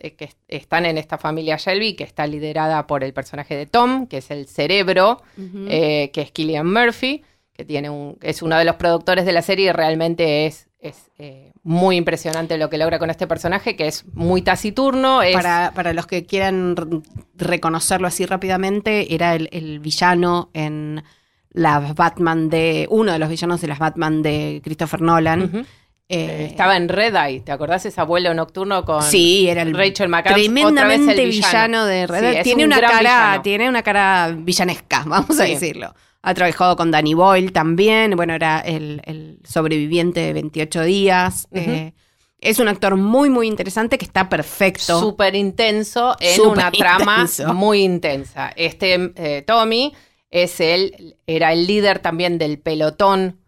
están 0.48 0.84
en 0.86 0.98
esta 0.98 1.16
familia 1.16 1.56
Shelby, 1.56 1.94
que 1.94 2.04
está 2.04 2.26
liderada 2.26 2.86
por 2.86 3.02
el 3.02 3.14
personaje 3.14 3.56
de 3.56 3.66
Tom, 3.66 4.06
que 4.06 4.18
es 4.18 4.30
el 4.30 4.46
cerebro, 4.46 5.22
eh, 5.68 6.10
que 6.12 6.20
es 6.20 6.30
Killian 6.32 6.70
Murphy, 6.70 7.22
que 7.54 7.64
tiene 7.64 7.88
un, 7.88 8.18
es 8.20 8.42
uno 8.42 8.58
de 8.58 8.64
los 8.64 8.76
productores 8.76 9.24
de 9.24 9.32
la 9.32 9.40
serie 9.42 9.68
y 9.68 9.72
realmente 9.72 10.46
es, 10.46 10.68
es 10.88 11.10
eh, 11.18 11.52
muy 11.62 11.96
impresionante 11.96 12.58
lo 12.58 12.70
que 12.70 12.78
logra 12.78 12.98
con 12.98 13.10
este 13.10 13.26
personaje, 13.26 13.76
que 13.76 13.86
es 13.86 14.04
muy 14.14 14.42
taciturno. 14.42 15.22
Es, 15.22 15.34
Para, 15.34 15.72
para 15.74 15.92
los 15.92 16.06
que 16.06 16.24
quieran 16.26 17.02
reconocerlo 17.36 18.06
así 18.06 18.26
rápidamente, 18.26 19.14
era 19.14 19.34
el, 19.34 19.48
el 19.52 19.80
villano 19.80 20.50
en 20.54 21.02
las 21.50 21.94
Batman 21.94 22.48
de. 22.50 22.86
uno 22.90 23.12
de 23.12 23.18
los 23.18 23.28
villanos 23.28 23.60
de 23.60 23.68
las 23.68 23.78
Batman 23.78 24.22
de 24.22 24.60
Christopher 24.64 25.00
Nolan. 25.00 25.50
Eh, 25.54 25.64
Eh, 26.08 26.46
estaba 26.50 26.76
en 26.76 26.88
Red 26.90 27.14
Eye, 27.16 27.40
¿te 27.40 27.50
acordás 27.50 27.86
ese 27.86 27.98
abuelo 27.98 28.34
nocturno 28.34 28.84
con 28.84 29.02
sí, 29.02 29.48
era 29.48 29.62
el 29.62 29.72
Rachel 29.74 30.10
McAdams? 30.10 30.34
Tremendamente 30.42 31.22
el 31.22 31.30
villano. 31.30 31.86
de 31.86 32.06
Red. 32.06 32.30
Sí, 32.32 32.36
es 32.36 32.44
tiene 32.44 32.64
un 32.64 32.72
una 32.72 32.80
cara, 32.80 32.98
villano. 32.98 33.42
tiene 33.42 33.68
una 33.70 33.82
cara 33.82 34.34
villanesca, 34.36 35.02
vamos 35.06 35.40
a 35.40 35.44
decirlo. 35.44 35.94
Ha 36.26 36.32
trabajado 36.32 36.74
con 36.74 36.90
Danny 36.90 37.12
Boyle 37.12 37.52
también. 37.52 38.16
Bueno, 38.16 38.32
era 38.32 38.60
el, 38.60 39.02
el 39.04 39.40
sobreviviente 39.44 40.20
de 40.20 40.32
28 40.32 40.82
días. 40.84 41.46
Eh, 41.52 41.92
es 42.38 42.58
un 42.58 42.68
actor 42.68 42.96
muy, 42.96 43.28
muy 43.28 43.46
interesante 43.46 43.98
que 43.98 44.06
está 44.06 44.30
perfecto. 44.30 45.00
súper 45.00 45.34
intenso 45.34 46.16
en 46.20 46.40
una 46.40 46.72
trama 46.72 47.26
muy 47.54 47.82
intensa. 47.82 48.52
Este 48.56 49.12
eh, 49.16 49.42
Tommy 49.46 49.92
es 50.30 50.60
el, 50.60 51.18
era 51.26 51.52
el 51.52 51.66
líder 51.66 51.98
también 51.98 52.38
del 52.38 52.58
pelotón 52.58 53.40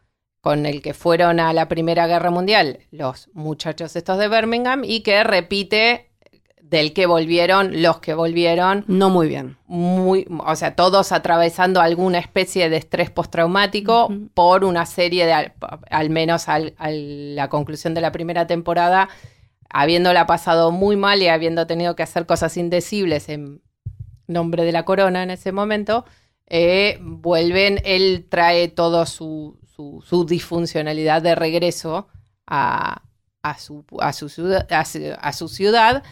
con 0.42 0.66
el 0.66 0.82
que 0.82 0.92
fueron 0.92 1.40
a 1.40 1.54
la 1.54 1.68
Primera 1.68 2.06
Guerra 2.06 2.30
Mundial 2.30 2.80
los 2.90 3.30
muchachos 3.32 3.96
estos 3.96 4.18
de 4.18 4.28
Birmingham 4.28 4.82
y 4.84 5.00
que 5.00 5.24
repite 5.24 6.10
del 6.70 6.92
que 6.92 7.06
volvieron 7.06 7.80
los 7.82 7.98
que 8.00 8.12
volvieron 8.14 8.84
No 8.88 9.08
muy 9.08 9.28
bien. 9.28 9.56
muy, 9.68 10.26
o 10.44 10.56
sea, 10.56 10.74
todos 10.74 11.12
atravesando 11.12 11.80
alguna 11.80 12.18
especie 12.18 12.68
de 12.68 12.76
estrés 12.76 13.10
postraumático 13.10 14.06
Ujú. 14.06 14.28
por 14.34 14.64
una 14.64 14.84
serie 14.84 15.26
de, 15.26 15.32
al, 15.32 15.52
al 15.90 16.10
menos 16.10 16.48
al- 16.48 16.74
a 16.78 16.90
la 16.90 17.48
conclusión 17.48 17.94
de 17.94 18.00
la 18.00 18.10
primera 18.10 18.46
temporada, 18.48 19.08
habiéndola 19.70 20.26
pasado 20.26 20.70
muy 20.72 20.96
mal 20.96 21.22
y 21.22 21.28
habiendo 21.28 21.66
tenido 21.66 21.94
que 21.94 22.02
hacer 22.02 22.26
cosas 22.26 22.56
indecibles 22.56 23.28
en 23.28 23.62
nombre 24.26 24.64
de 24.64 24.72
la 24.72 24.84
corona 24.84 25.22
en 25.22 25.30
ese 25.30 25.52
momento, 25.52 26.04
eh, 26.48 26.98
vuelven, 27.00 27.80
él 27.84 28.26
trae 28.28 28.68
todo 28.68 29.06
su, 29.06 29.58
su, 29.74 30.02
su 30.04 30.24
disfuncionalidad 30.26 31.22
de 31.22 31.34
regreso 31.36 32.08
a, 32.46 33.02
a 33.42 33.58
su, 33.58 33.84
a 34.00 34.12
su 34.12 34.28
ciudad. 34.28 34.66
A 34.72 34.84
su, 34.84 34.98
a 35.20 35.32
su 35.32 35.48
ciudad. 35.48 36.02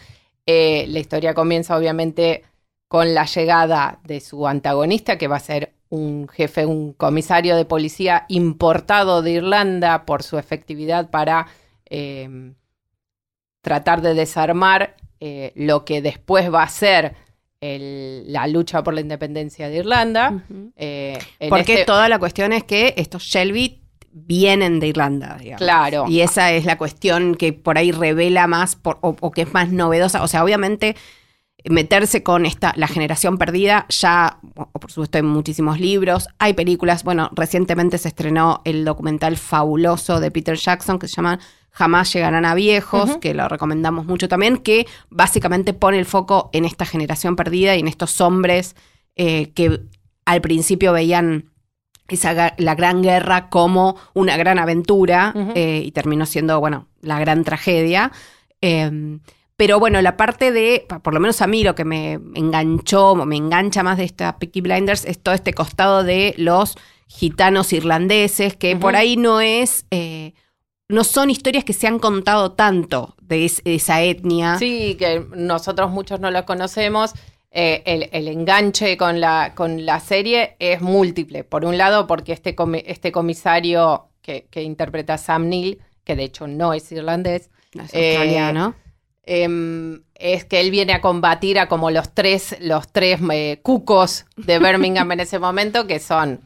Eh, 0.47 0.85
la 0.89 0.99
historia 0.99 1.33
comienza 1.33 1.75
obviamente 1.77 2.43
con 2.87 3.13
la 3.13 3.25
llegada 3.25 3.99
de 4.03 4.19
su 4.19 4.47
antagonista, 4.47 5.17
que 5.17 5.27
va 5.27 5.37
a 5.37 5.39
ser 5.39 5.73
un 5.89 6.27
jefe, 6.27 6.65
un 6.65 6.93
comisario 6.93 7.55
de 7.55 7.65
policía 7.65 8.25
importado 8.29 9.21
de 9.21 9.31
Irlanda 9.31 10.05
por 10.05 10.23
su 10.23 10.37
efectividad 10.37 11.09
para 11.09 11.47
eh, 11.89 12.53
tratar 13.61 14.01
de 14.01 14.13
desarmar 14.13 14.95
eh, 15.19 15.51
lo 15.55 15.85
que 15.85 16.01
después 16.01 16.53
va 16.53 16.63
a 16.63 16.69
ser 16.69 17.15
el- 17.61 18.31
la 18.31 18.45
lucha 18.47 18.83
por 18.83 18.93
la 18.93 19.01
independencia 19.01 19.69
de 19.69 19.77
Irlanda. 19.77 20.43
Eh, 20.75 21.17
Porque 21.49 21.73
este- 21.73 21.85
toda 21.85 22.09
la 22.09 22.19
cuestión 22.19 22.53
es 22.53 22.63
que 22.63 22.93
estos 22.97 23.23
Shelby 23.23 23.81
vienen 24.17 24.79
de 24.79 24.87
Irlanda, 24.87 25.35
digamos. 25.37 25.59
Claro. 25.59 26.05
Y 26.07 26.21
esa 26.21 26.53
es 26.53 26.63
la 26.63 26.77
cuestión 26.77 27.35
que 27.35 27.51
por 27.51 27.77
ahí 27.77 27.91
revela 27.91 28.47
más 28.47 28.77
por- 28.77 28.97
o, 29.01 29.15
o 29.19 29.31
que 29.31 29.41
es 29.41 29.53
más 29.53 29.69
novedosa. 29.71 30.23
O 30.23 30.27
sea, 30.29 30.41
obviamente 30.43 30.95
meterse 31.67 32.21
con 32.23 32.45
esta 32.45 32.73
la 32.75 32.87
generación 32.87 33.37
perdida 33.39 33.87
ya 33.89 34.37
por 34.53 34.91
supuesto 34.91 35.17
hay 35.17 35.23
muchísimos 35.23 35.79
libros 35.79 36.27
hay 36.37 36.53
películas 36.53 37.03
bueno 37.03 37.31
recientemente 37.33 37.97
se 37.97 38.07
estrenó 38.09 38.61
el 38.65 38.85
documental 38.85 39.35
fabuloso 39.35 40.19
de 40.19 40.29
Peter 40.29 40.55
Jackson 40.57 40.99
que 40.99 41.07
se 41.07 41.15
llama 41.15 41.39
jamás 41.71 42.13
llegarán 42.13 42.45
a 42.45 42.53
viejos 42.53 43.17
que 43.17 43.33
lo 43.33 43.47
recomendamos 43.49 44.05
mucho 44.05 44.27
también 44.27 44.57
que 44.57 44.85
básicamente 45.09 45.73
pone 45.73 45.97
el 45.97 46.05
foco 46.05 46.51
en 46.53 46.65
esta 46.65 46.85
generación 46.85 47.35
perdida 47.35 47.75
y 47.75 47.79
en 47.79 47.87
estos 47.87 48.21
hombres 48.21 48.75
eh, 49.15 49.51
que 49.55 49.81
al 50.25 50.41
principio 50.41 50.93
veían 50.93 51.51
esa, 52.07 52.53
la 52.57 52.75
gran 52.75 53.01
guerra 53.01 53.49
como 53.49 53.95
una 54.13 54.37
gran 54.37 54.59
aventura 54.59 55.33
eh, 55.55 55.81
y 55.85 55.91
terminó 55.91 56.25
siendo, 56.25 56.59
bueno, 56.59 56.87
la 57.01 57.19
gran 57.19 57.43
tragedia. 57.43 58.11
Eh, 58.61 59.19
pero 59.57 59.79
bueno, 59.79 60.01
la 60.01 60.17
parte 60.17 60.51
de, 60.51 60.85
por 61.01 61.13
lo 61.13 61.19
menos 61.19 61.41
a 61.41 61.47
mí 61.47 61.63
lo 61.63 61.75
que 61.75 61.85
me 61.85 62.19
enganchó, 62.35 63.15
me 63.15 63.37
engancha 63.37 63.83
más 63.83 63.97
de 63.97 64.03
esta 64.03 64.37
Peaky 64.37 64.61
Blinders 64.61 65.05
es 65.05 65.17
todo 65.21 65.33
este 65.33 65.53
costado 65.53 66.03
de 66.03 66.33
los 66.37 66.75
gitanos 67.07 67.71
irlandeses, 67.73 68.55
que 68.57 68.75
por 68.75 68.95
ahí 68.95 69.15
no 69.15 69.39
es, 69.39 69.85
eh, 69.91 70.33
no 70.89 71.03
son 71.03 71.29
historias 71.29 71.63
que 71.63 71.73
se 71.73 71.87
han 71.87 71.99
contado 71.99 72.51
tanto 72.51 73.15
de 73.21 73.45
es- 73.45 73.61
esa 73.63 74.01
etnia. 74.01 74.57
Sí, 74.59 74.95
que 74.99 75.25
nosotros 75.35 75.89
muchos 75.91 76.19
no 76.19 76.31
lo 76.31 76.45
conocemos. 76.45 77.13
Eh, 77.57 77.83
el, 77.85 78.09
el 78.11 78.27
enganche 78.27 78.97
con 78.97 79.21
la, 79.21 79.53
con 79.55 79.85
la 79.85 80.01
serie 80.01 80.57
es 80.59 80.81
múltiple. 80.81 81.45
Por 81.45 81.63
un 81.63 81.77
lado, 81.77 82.05
porque 82.05 82.33
este, 82.33 82.53
comi- 82.53 82.83
este 82.85 83.13
comisario 83.13 84.09
que, 84.21 84.47
que 84.51 84.61
interpreta 84.61 85.17
Sam 85.17 85.47
Neill, 85.47 85.79
que 86.03 86.17
de 86.17 86.23
hecho 86.25 86.47
no 86.47 86.73
es 86.73 86.91
irlandés, 86.91 87.49
Es 87.73 87.91
Eh, 87.93 89.43
em, 89.43 90.03
es 90.15 90.45
que 90.45 90.59
él 90.59 90.69
viene 90.69 90.93
a 90.93 91.01
combatir 91.01 91.57
a 91.57 91.67
como 91.67 91.89
los 91.91 92.13
tres, 92.13 92.55
los 92.59 92.89
tres 92.91 93.19
eh, 93.31 93.59
cucos 93.63 94.25
de 94.37 94.59
Birmingham 94.59 95.11
en 95.13 95.19
ese 95.21 95.39
momento, 95.39 95.87
que 95.87 95.99
son 95.99 96.41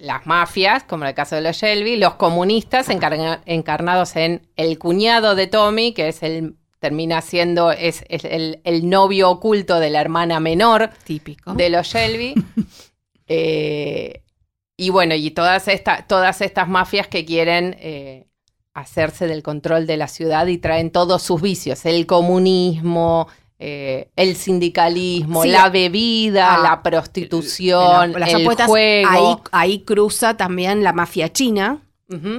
las 0.00 0.26
mafias, 0.26 0.82
como 0.84 1.04
en 1.04 1.08
el 1.10 1.14
caso 1.14 1.34
de 1.36 1.42
los 1.42 1.56
Shelby, 1.56 1.96
los 1.96 2.14
comunistas 2.14 2.88
encarnados 3.46 4.16
en 4.16 4.42
el 4.56 4.78
cuñado 4.78 5.34
de 5.34 5.46
Tommy, 5.46 5.92
que 5.92 6.08
es 6.08 6.22
el 6.22 6.56
termina 6.80 7.20
siendo 7.20 7.70
es, 7.70 8.04
es 8.08 8.24
el, 8.24 8.60
el 8.64 8.88
novio 8.88 9.30
oculto 9.30 9.78
de 9.78 9.90
la 9.90 10.00
hermana 10.00 10.40
menor 10.40 10.90
Típico. 11.04 11.54
de 11.54 11.70
los 11.70 11.86
Shelby. 11.86 12.34
Eh, 13.32 14.22
y 14.76 14.90
bueno, 14.90 15.14
y 15.14 15.30
todas, 15.30 15.68
esta- 15.68 16.04
todas 16.08 16.40
estas 16.40 16.68
mafias 16.68 17.06
que 17.06 17.24
quieren 17.24 17.76
eh, 17.78 18.26
hacerse 18.74 19.28
del 19.28 19.42
control 19.44 19.86
de 19.86 19.96
la 19.96 20.08
ciudad 20.08 20.48
y 20.48 20.58
traen 20.58 20.90
todos 20.90 21.22
sus 21.22 21.40
vicios, 21.40 21.86
el 21.86 22.06
comunismo, 22.06 23.28
eh, 23.60 24.10
el 24.16 24.34
sindicalismo, 24.36 25.42
Sí. 25.44 25.50
la 25.50 25.68
bebida, 25.68 26.56
Ah, 26.56 26.62
la 26.62 26.82
prostitución, 26.82 28.12
Las 28.18 28.34
el 28.34 28.44
juego. 28.66 29.08
ahí, 29.08 29.36
ahí 29.52 29.78
cruza 29.84 30.36
también 30.36 30.82
la 30.82 30.92
mafia 30.92 31.32
china, 31.32 31.82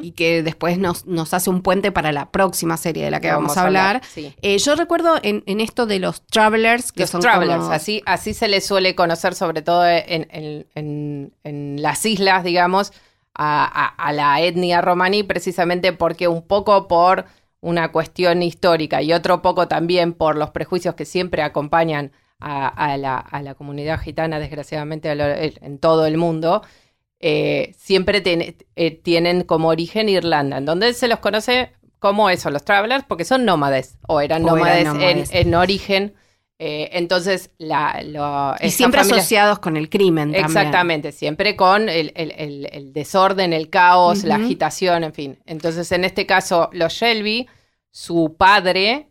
Y 0.03 0.11
que 0.11 0.43
después 0.43 0.77
nos, 0.77 1.05
nos 1.05 1.33
hace 1.33 1.49
un 1.49 1.61
puente 1.61 1.91
para 1.93 2.11
la 2.11 2.29
próxima 2.31 2.75
serie 2.75 3.05
de 3.05 3.11
la 3.11 3.21
que 3.21 3.31
vamos, 3.31 3.55
a 3.55 3.63
hablar. 3.63 4.01
sí. 4.13 4.33
Eh, 4.41 4.57
yo 4.57 4.75
recuerdo 4.75 5.15
en, 5.23 5.43
en 5.45 5.61
esto 5.61 5.85
de 5.85 5.99
los 5.99 6.21
travelers, 6.27 6.91
que 6.91 7.03
Los 7.03 7.09
son 7.11 7.21
travelers, 7.21 7.59
como- 7.61 7.71
así, 7.71 8.03
así 8.05 8.33
se 8.33 8.47
les 8.49 8.65
suele 8.65 8.95
conocer, 8.95 9.33
sobre 9.33 9.61
todo 9.61 9.87
en, 9.87 10.27
en- 10.31 10.65
en- 10.75 11.33
en 11.43 11.81
las 11.81 12.05
islas, 12.05 12.43
digamos, 12.43 12.91
a, 13.33 13.63
a- 13.63 13.87
a 14.07 14.11
la 14.11 14.41
etnia 14.41 14.81
romaní, 14.81 15.23
precisamente 15.23 15.93
porque 15.93 16.27
un 16.27 16.41
poco 16.45 16.87
por 16.89 17.25
una 17.61 17.91
cuestión 17.93 18.43
histórica 18.43 19.01
y 19.01 19.13
otro 19.13 19.41
poco 19.41 19.67
también 19.69 20.13
por 20.13 20.35
los 20.35 20.49
prejuicios 20.49 20.95
que 20.95 21.05
siempre 21.05 21.43
acompañan 21.43 22.11
a, 22.39 22.67
a 22.67 22.97
la, 22.97 23.17
a 23.17 23.41
la 23.43 23.53
comunidad 23.53 23.99
gitana, 24.01 24.39
desgraciadamente, 24.39 25.09
a 25.09 25.15
lo- 25.15 25.23
en 25.25 25.77
todo 25.77 26.05
el 26.07 26.17
mundo. 26.17 26.63
Eh, 27.21 27.73
siempre 27.77 28.21
ten- 28.21 28.55
eh, 28.75 28.91
tienen 28.91 29.43
como 29.43 29.69
origen 29.69 30.09
Irlanda, 30.09 30.57
en 30.57 30.65
donde 30.65 30.93
se 30.93 31.07
los 31.07 31.19
conoce 31.19 31.71
como 31.99 32.29
eso, 32.31 32.49
los 32.49 32.65
travelers, 32.65 33.05
porque 33.07 33.25
son 33.25 33.45
nómades, 33.45 33.97
o 34.07 34.21
eran 34.21 34.43
O 34.43 34.57
eran 34.57 34.83
nómades. 34.85 35.29
En, 35.31 35.47
en 35.47 35.55
origen. 35.55 36.13
eh, 36.63 36.89
entonces, 36.93 37.49
la, 37.57 38.01
lo, 38.03 38.53
y 38.63 38.69
siempre 38.71 39.01
asociados 39.01 39.57
con 39.59 39.77
el 39.77 39.89
crimen 39.89 40.31
también. 40.31 40.45
Exactamente, 40.45 41.11
siempre 41.11 41.55
con 41.55 41.89
el, 41.89 42.11
el- 42.15 42.33
el- 42.37 42.69
el 42.71 42.93
desorden, 42.93 43.51
el 43.53 43.69
caos, 43.69 44.23
la 44.23 44.35
agitación, 44.45 45.03
en 45.03 45.13
fin. 45.13 45.39
Entonces, 45.45 45.91
en 45.91 46.03
este 46.05 46.25
caso, 46.27 46.69
los 46.73 46.93
Shelby, 46.93 47.47
su 47.91 48.35
padre, 48.37 49.09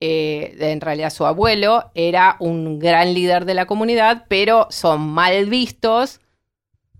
eh, 0.00 0.56
en 0.60 0.80
realidad 0.80 1.10
su 1.10 1.26
abuelo, 1.26 1.90
era 1.94 2.36
un 2.40 2.78
gran 2.78 3.14
líder 3.14 3.44
de 3.44 3.54
la 3.54 3.66
comunidad, 3.66 4.24
pero 4.28 4.66
son 4.70 5.00
mal 5.08 5.46
vistos 5.46 6.20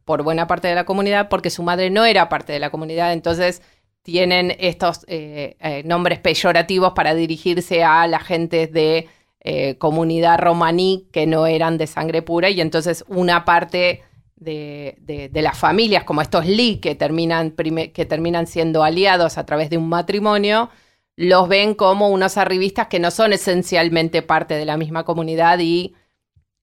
por 0.05 0.23
buena 0.23 0.47
parte 0.47 0.69
de 0.69 0.75
la 0.75 0.85
comunidad 0.85 1.29
porque 1.29 1.51
su 1.51 1.63
madre 1.63 1.91
no 1.91 2.05
era 2.05 2.29
parte 2.29 2.53
de 2.53 2.59
la 2.59 2.71
comunidad, 2.71 3.13
entonces 3.13 3.63
tienen 4.03 4.57
estos 4.59 5.05
eh, 5.09 5.57
eh, 5.61 5.83
nombres 5.85 6.19
peyorativos 6.19 6.93
para 6.95 7.15
dirigirse 7.15 7.85
a 7.85 8.07
la 8.09 8.19
gente 8.19 8.67
de 8.67 9.09
eh, 9.41 9.77
comunidad 9.79 10.39
romaní 10.41 11.09
que 11.13 11.27
no 11.27 11.47
eran 11.47 11.79
de 11.79 11.87
sangre 11.87 12.23
pura. 12.23 12.51
Y 12.51 12.61
entonces 12.61 13.05
una 13.09 13.45
parte 13.45 14.03
de, 14.37 14.97
de- 15.01 15.43
las 15.43 15.57
familias, 15.59 16.03
como 16.05 16.21
estos 16.21 16.47
Lee, 16.47 16.79
que 16.81 16.95
terminan, 16.97 17.53
que 17.53 18.05
terminan 18.07 18.47
siendo 18.49 18.83
aliados 18.83 19.39
a 19.39 19.47
través 19.47 19.71
de 19.71 19.79
un 19.79 19.89
matrimonio, 19.89 20.69
los 21.17 21.49
ven 21.49 21.75
como 21.75 22.09
unos 22.09 22.37
arribistas 22.39 22.89
que 22.89 22.99
no 22.99 23.11
son 23.13 23.33
esencialmente 23.33 24.23
parte 24.23 24.55
de 24.55 24.65
la 24.65 24.77
misma 24.77 25.05
comunidad 25.05 25.59
y 25.61 25.95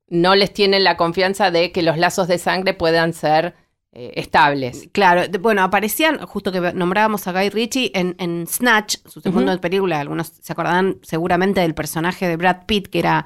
no 0.09 0.35
les 0.35 0.53
tienen 0.53 0.83
la 0.83 0.97
confianza 0.97 1.51
de 1.51 1.71
que 1.71 1.81
los 1.83 1.97
lazos 1.97 2.27
de 2.27 2.37
sangre 2.37 2.73
puedan 2.73 3.13
ser 3.13 3.55
eh, 3.91 4.11
estables. 4.15 4.87
Claro, 4.91 5.27
de- 5.27 5.37
bueno, 5.39 5.63
aparecían, 5.63 6.19
justo 6.25 6.51
que 6.51 6.59
nombrábamos 6.73 7.25
a 7.27 7.31
Guy 7.31 7.49
Ritchie 7.49 7.91
en, 7.95 8.15
en 8.19 8.45
Snatch, 8.47 8.97
su 9.05 9.19
segunda 9.21 9.57
película, 9.57 9.99
algunos 9.99 10.27
se 10.41 10.53
acordarán 10.53 10.97
seguramente 11.01 11.61
del 11.61 11.73
personaje 11.73 12.27
de 12.27 12.37
Brad 12.37 12.65
Pitt, 12.67 12.87
que 12.87 12.99
era 12.99 13.25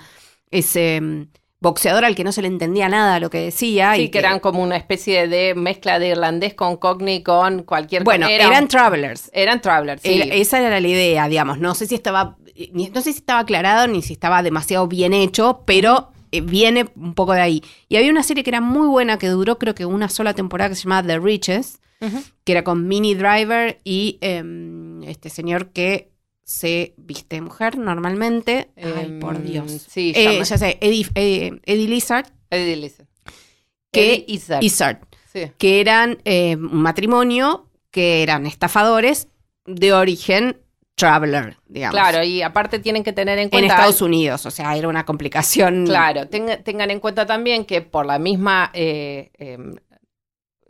ese 0.51 1.01
mm, 1.01 1.27
boxeador 1.59 2.05
al 2.05 2.15
que 2.15 2.23
no 2.23 2.31
se 2.31 2.41
le 2.41 2.47
entendía 2.47 2.87
nada 2.87 3.19
lo 3.19 3.29
que 3.29 3.39
decía. 3.39 3.95
Sí, 3.95 4.03
y 4.03 4.09
que 4.09 4.19
eran 4.19 4.39
como 4.39 4.63
una 4.63 4.77
especie 4.77 5.27
de 5.27 5.53
mezcla 5.53 5.99
de 5.99 6.09
irlandés 6.09 6.53
con 6.53 6.77
cockney 6.77 7.23
con 7.23 7.63
cualquier 7.63 8.03
Bueno, 8.05 8.27
era- 8.29 8.47
eran 8.47 8.67
travelers. 8.69 9.29
eran 9.33 9.59
travelers, 9.61 10.01
sí. 10.01 10.21
Esa 10.31 10.59
era 10.61 10.79
la 10.79 10.87
idea, 10.87 11.27
digamos. 11.27 11.59
No 11.59 11.75
sé 11.75 11.87
si 11.87 11.95
estaba, 11.95 12.37
no 12.71 13.01
sé 13.01 13.11
si 13.11 13.19
estaba 13.19 13.39
aclarado 13.39 13.87
ni 13.87 14.01
si 14.01 14.13
estaba 14.13 14.41
demasiado 14.43 14.87
bien 14.87 15.13
hecho, 15.13 15.63
pero 15.65 16.12
viene 16.41 16.89
un 16.95 17.13
poco 17.13 17.33
de 17.33 17.41
ahí. 17.41 17.63
Y 17.89 17.97
había 17.97 18.11
una 18.11 18.23
serie 18.23 18.43
que 18.43 18.49
era 18.49 18.61
muy 18.61 18.87
buena 18.87 19.17
que 19.17 19.27
duró 19.27 19.57
creo 19.59 19.75
que 19.75 19.85
una 19.85 20.09
sola 20.09 20.33
temporada 20.33 20.69
que 20.69 20.75
se 20.75 20.83
llamaba 20.83 21.07
The 21.07 21.19
Riches, 21.19 21.79
que 22.43 22.51
era 22.51 22.63
con 22.65 22.85
Minnie 22.87 23.15
Driver 23.15 23.79
y 23.85 24.17
em, 24.21 25.03
este 25.03 25.29
señor 25.29 25.69
que 25.71 26.11
se 26.43 26.93
viste 26.97 27.39
mujer 27.39 27.77
normalmente. 27.77 28.69
Ay, 28.75 29.05
Em, 29.05 29.19
por 29.19 29.41
Dios. 29.41 29.87
Sí, 29.89 30.11
Eh, 30.15 30.41
ya 30.43 30.57
sé, 30.57 30.77
Eddie, 30.81 31.07
eh, 31.15 31.51
Eddie 31.65 31.87
Lizard, 31.87 32.25
Eddie 32.49 32.75
Lizard. 32.75 33.07
que- 33.91 34.15
Eddie 34.15 34.25
Izzard, 34.27 34.63
Izzard, 34.63 34.97
sí. 35.31 35.43
que 35.57 35.79
eran 35.79 36.17
eh, 36.25 36.57
un 36.57 36.81
matrimonio 36.81 37.69
que 37.91 38.21
eran 38.23 38.45
estafadores 38.47 39.29
de 39.65 39.93
origen 39.93 40.57
traveler, 40.95 41.57
digamos. 41.67 41.93
Claro, 41.99 42.23
y 42.23 42.41
aparte 42.41 42.79
tienen 42.79 43.03
que 43.03 43.13
tener 43.13 43.37
en 43.39 43.45
en 43.45 43.49
cuenta... 43.49 43.73
Estados 43.75 44.01
Unidos, 44.01 44.45
o 44.45 44.51
sea, 44.51 44.75
era 44.77 44.87
una 44.87 45.05
complicación. 45.05 45.85
Claro, 45.85 46.27
tenga- 46.29 46.57
tengan 46.63 46.91
en 46.91 46.99
cuenta 46.99 47.25
también 47.25 47.65
que 47.65 47.81
por 47.81 48.05
la 48.05 48.19
misma 48.19 48.69
eh, 48.73 49.31
em, 49.39 49.75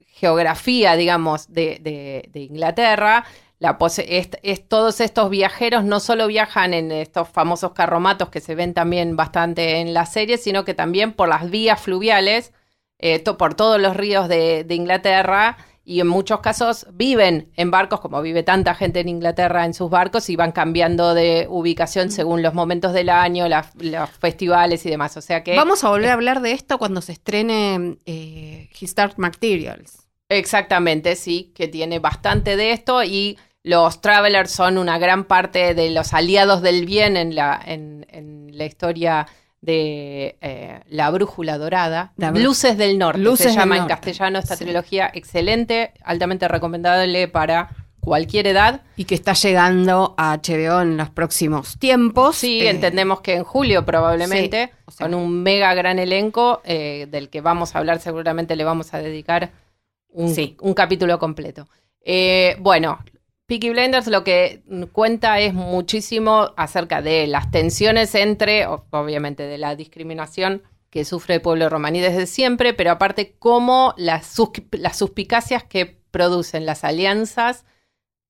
geografía, 0.08 0.96
digamos, 0.96 1.52
de, 1.52 1.80
de- 1.82 2.30
de 2.32 2.40
Inglaterra, 2.42 3.26
la 3.60 3.78
pose- 3.78 4.06
es, 4.18 4.30
es- 4.44 4.68
todos 4.68 5.02
estos 5.02 5.30
viajeros 5.30 5.84
no 5.84 6.00
solo 6.00 6.28
viajan 6.28 6.74
en 6.74 6.92
estos 6.92 7.30
famosos 7.30 7.74
carromatos 7.74 8.30
que 8.30 8.40
se 8.42 8.56
ven 8.56 8.74
también 8.74 9.16
bastante 9.16 9.78
en 9.80 9.94
la 9.94 10.06
serie, 10.06 10.38
sino 10.38 10.66
que 10.66 10.74
también 10.74 11.14
por 11.14 11.30
las 11.30 11.50
vías 11.50 11.82
fluviales, 11.82 12.54
eh, 13.00 13.20
to- 13.20 13.38
por 13.38 13.56
todos 13.56 13.80
los 13.80 13.96
ríos 13.96 14.28
de, 14.30 14.64
de 14.64 14.76
Inglaterra. 14.76 15.58
Y 15.86 16.00
en 16.00 16.08
muchos 16.08 16.40
casos 16.40 16.88
viven 16.94 17.52
en 17.58 17.70
barcos, 17.70 18.00
como 18.00 18.22
vive 18.22 18.42
tanta 18.44 18.74
gente 18.74 19.02
en 19.02 19.10
Inglaterra 19.10 19.66
en 19.66 19.74
sus 19.74 19.90
barcos, 19.90 20.30
y 20.30 20.36
van 20.38 20.54
cambiando 20.54 21.14
de 21.14 21.46
ubicación 21.50 22.10
según 22.10 22.42
los 22.42 22.54
momentos 22.54 22.94
del 22.94 23.10
año, 23.10 23.50
las- 23.50 23.76
los 23.76 24.10
festivales 24.12 24.86
y 24.86 24.90
demás. 24.90 25.18
O 25.18 25.22
sea 25.22 25.44
que. 25.44 25.56
Vamos 25.58 25.84
a 25.84 25.90
volver 25.90 26.10
a 26.10 26.14
hablar 26.14 26.42
de 26.42 26.54
esto 26.54 26.78
cuando 26.78 27.02
se 27.02 27.12
estrene 27.12 27.98
eh, 28.06 28.70
His 28.80 28.96
Dark 28.96 29.16
Materials. 29.18 30.08
Exactamente, 30.30 31.16
sí, 31.16 31.52
que 31.54 31.68
tiene 31.68 32.00
bastante 32.00 32.56
de 32.56 32.72
esto 32.72 33.04
y 33.04 33.38
los 33.62 34.02
travelers 34.02 34.52
son 34.52 34.78
una 34.78 34.98
gran 34.98 35.26
parte 35.26 35.74
de 35.74 35.90
los 35.92 36.14
aliados 36.14 36.62
del 36.62 36.86
bien 36.86 37.18
en 37.18 37.36
la, 37.36 37.62
en, 37.66 38.06
en 38.10 38.58
la 38.58 38.66
historia 38.66 39.28
de 39.64 40.38
eh, 40.42 40.82
La 40.90 41.10
Brújula 41.10 41.58
Dorada. 41.58 42.12
La 42.18 42.32
Luces 42.32 42.78
del 42.78 42.98
Norte 43.00 43.20
Luces 43.22 43.54
se 43.54 43.58
llama 43.58 43.78
en 43.78 43.86
castellano 43.88 44.38
esta 44.40 44.58
sí. 44.58 44.66
trilogía, 44.66 45.10
excelente, 45.14 45.94
altamente 46.04 46.50
recomendable 46.50 47.30
para 47.30 47.70
cualquier 48.02 48.48
edad. 48.48 48.82
Y 48.98 49.06
que 49.06 49.16
está 49.16 49.32
llegando 49.32 50.16
a 50.18 50.36
HBO 50.38 50.82
en 50.82 50.98
los 50.98 51.10
próximos 51.10 51.80
tiempos. 51.80 52.36
Sí, 52.36 52.60
Eh, 52.62 52.70
entendemos 52.72 53.22
que 53.22 53.36
en 53.36 53.46
julio 53.46 53.86
probablemente, 53.86 54.66
sí, 54.66 54.80
o 54.86 54.92
sea- 54.92 55.06
con 55.08 55.14
un 55.16 55.42
mega 55.44 55.74
gran 55.74 55.98
elenco 55.98 56.62
eh, 56.66 57.08
del 57.10 57.30
que 57.30 57.40
vamos 57.40 57.74
a 57.74 57.80
hablar, 57.80 58.00
seguramente 58.02 58.58
le 58.58 58.66
vamos 58.66 58.94
a 58.94 59.00
dedicar 59.00 59.52
un, 60.10 60.36
Sí. 60.36 60.58
un 60.60 60.74
capítulo 60.74 61.18
completo. 61.20 61.70
Eh, 62.06 62.58
bueno, 62.60 63.00
Peaky 63.46 63.72
Blinders 63.72 64.08
lo 64.08 64.24
que 64.24 64.64
cuenta 64.94 65.40
es 65.40 65.54
muchísimo 65.54 66.52
acerca 66.56 67.02
de 67.02 67.28
las 67.28 67.52
tensiones 67.52 68.16
entre, 68.16 68.66
obviamente, 68.68 69.44
de 69.44 69.58
la 69.58 69.76
discriminación 69.76 70.64
que 70.90 71.06
sufre 71.06 71.36
el 71.36 71.42
pueblo 71.42 71.70
romaní 71.70 72.00
desde 72.00 72.26
siempre, 72.26 72.74
pero 72.74 72.92
aparte 72.92 73.36
cómo 73.40 73.94
las, 73.98 74.28
sus- 74.28 74.52
las 74.72 74.98
suspicacias 74.98 75.64
que 75.64 75.98
producen 76.12 76.66
las 76.66 76.84
alianzas 76.84 77.66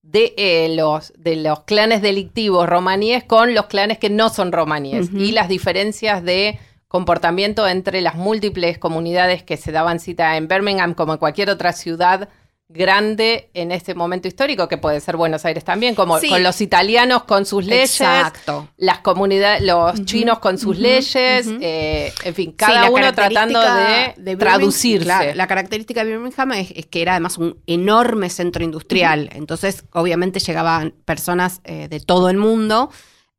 de, 0.01 0.33
eh, 0.37 0.73
los, 0.75 1.13
de 1.17 1.35
los 1.35 1.61
clanes 1.63 2.01
delictivos 2.01 2.67
romaníes 2.67 3.23
con 3.23 3.53
los 3.53 3.67
clanes 3.67 3.99
que 3.99 4.09
no 4.09 4.29
son 4.29 4.51
romaníes 4.51 5.09
y 5.13 5.31
las 5.31 5.47
diferencias 5.47 6.23
de 6.23 6.57
comportamiento 6.87 7.67
entre 7.67 8.01
las 8.01 8.15
múltiples 8.15 8.77
comunidades 8.77 9.43
que 9.43 9.57
se 9.57 9.71
daban 9.71 9.99
cita 9.99 10.37
en 10.37 10.47
Birmingham 10.47 10.93
como 10.93 11.13
en 11.13 11.19
cualquier 11.19 11.49
otra 11.49 11.73
ciudad 11.73 12.29
grande 12.73 13.49
en 13.53 13.71
este 13.71 13.93
momento 13.93 14.27
histórico, 14.27 14.67
que 14.67 14.77
puede 14.77 14.99
ser 14.99 15.15
Buenos 15.15 15.45
Aires 15.45 15.63
también, 15.63 15.93
como 15.95 16.17
Sí. 16.19 16.27
con 16.27 16.41
los 16.43 16.59
italianos 16.59 17.23
con 17.23 17.45
sus 17.45 17.65
leyes, 17.65 18.01
Exacto. 18.01 18.67
las 18.77 18.99
comunidades, 18.99 19.61
los 19.61 20.03
chinos 20.05 20.39
con 20.39 20.57
sus 20.57 20.77
leyes, 20.77 21.47
eh, 21.61 22.11
en 22.23 22.33
fin, 22.33 22.49
Sí, 22.49 22.55
cada 22.57 22.81
la 22.85 22.89
uno 22.91 23.13
tratando 23.13 23.61
de, 23.61 24.13
Birmingham- 24.17 24.37
traducirse. 24.39 25.05
La, 25.07 25.35
la 25.35 25.47
característica 25.47 26.03
de 26.03 26.11
Birmingham 26.11 26.51
es, 26.53 26.71
es 26.75 26.85
que 26.87 27.01
era 27.03 27.11
además 27.13 27.37
un 27.37 27.57
enorme 27.67 28.29
centro 28.29 28.63
industrial. 28.63 29.29
Entonces, 29.33 29.85
obviamente, 29.93 30.39
llegaban 30.39 30.95
personas 31.05 31.61
eh, 31.65 31.87
de 31.87 31.99
todo 31.99 32.29
el 32.29 32.37
mundo 32.37 32.89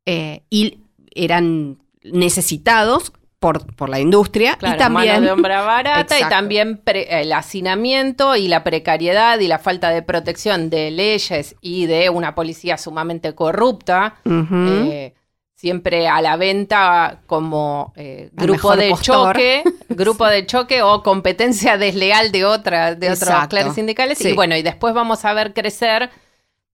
eh, 0.07 0.43
y 0.49 0.79
eran 1.15 1.79
necesitados 2.03 3.13
por, 3.45 3.77
por 3.77 3.91
la 3.91 4.01
industria 4.01 4.57
Claro, 4.57 4.77
y 4.77 4.79
también 4.79 5.15
mano 5.17 5.27
de 5.27 5.33
obra 5.33 5.61
barata 5.61 6.19
y 6.19 6.23
también 6.31 6.79
pre- 6.79 7.21
el 7.21 7.31
hacinamiento 7.31 8.37
y 8.37 8.49
la 8.49 8.65
precariedad 8.65 9.39
y 9.39 9.49
la 9.49 9.59
falta 9.59 9.91
de 9.91 10.01
protección 10.01 10.71
de 10.71 10.91
leyes 10.91 11.55
y 11.61 11.85
de 11.85 12.09
una 12.09 12.35
policía 12.35 12.79
sumamente 12.79 13.35
corrupta, 13.35 14.15
eh, 14.25 15.13
siempre 15.55 16.09
a 16.09 16.23
la 16.23 16.37
venta 16.39 17.21
como 17.27 17.93
eh, 17.97 18.31
grupo 18.33 18.77
de 18.77 18.89
postor. 18.89 19.35
choque, 19.37 19.63
grupo 19.91 20.27
de 20.27 20.47
choque 20.47 20.81
o 20.81 21.03
competencia 21.03 21.77
desleal 21.87 22.33
de 22.33 22.47
otra, 22.47 22.95
de 22.95 23.11
otros 23.11 23.47
clanes 23.49 23.75
sindicales. 23.75 24.17
Sí. 24.17 24.31
Y 24.31 24.33
bueno, 24.33 24.57
y 24.57 24.63
después 24.63 24.95
vamos 24.95 25.23
a 25.27 25.35
ver 25.35 25.53
crecer 25.53 26.09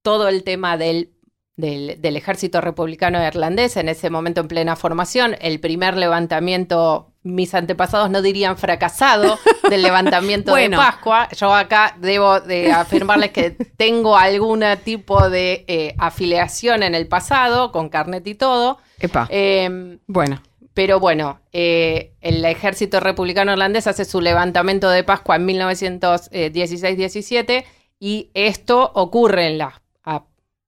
todo 0.02 0.28
el 0.28 0.44
tema 0.44 0.76
del, 0.76 1.10
del, 1.60 2.00
del 2.00 2.16
ejército 2.16 2.60
republicano 2.60 3.24
irlandés, 3.24 3.76
en 3.76 3.88
ese 3.88 4.10
momento 4.10 4.40
en 4.40 4.48
plena 4.48 4.74
formación, 4.76 5.36
el 5.40 5.60
primer 5.60 5.96
levantamiento 5.96 7.06
mis 7.22 7.54
antepasados 7.54 8.08
no 8.10 8.22
dirían 8.22 8.56
fracasado 8.56 9.38
del 9.68 9.82
levantamiento 9.82 10.52
Bueno. 10.52 10.78
de 10.78 10.84
Pascua. 10.84 11.28
Yo 11.36 11.52
acá 11.54 11.94
debo 12.00 12.40
de 12.40 12.72
afirmarles 12.72 13.30
que 13.30 13.50
tengo 13.76 14.16
algún 14.16 14.64
tipo 14.84 15.28
de 15.28 15.64
eh, 15.68 15.94
afiliación 15.98 16.82
en 16.82 16.94
el 16.94 17.06
pasado, 17.08 17.72
con 17.72 17.90
carnet 17.90 18.26
y 18.26 18.34
todo. 18.34 18.78
Epa. 18.98 19.26
Eh, 19.30 19.98
bueno. 20.06 20.42
pero 20.74 21.00
bueno, 21.00 21.40
eh, 21.52 22.12
el 22.20 22.44
ejército 22.44 23.00
republicano 23.00 23.52
irlandés 23.52 23.86
hace 23.86 24.04
su 24.04 24.20
levantamiento 24.20 24.88
de 24.88 25.04
Pascua 25.04 25.36
en 25.36 25.46
1916-17 25.48 27.64
y 27.98 28.30
esto 28.32 28.90
ocurre 28.94 29.48
en 29.48 29.58
las 29.58 29.79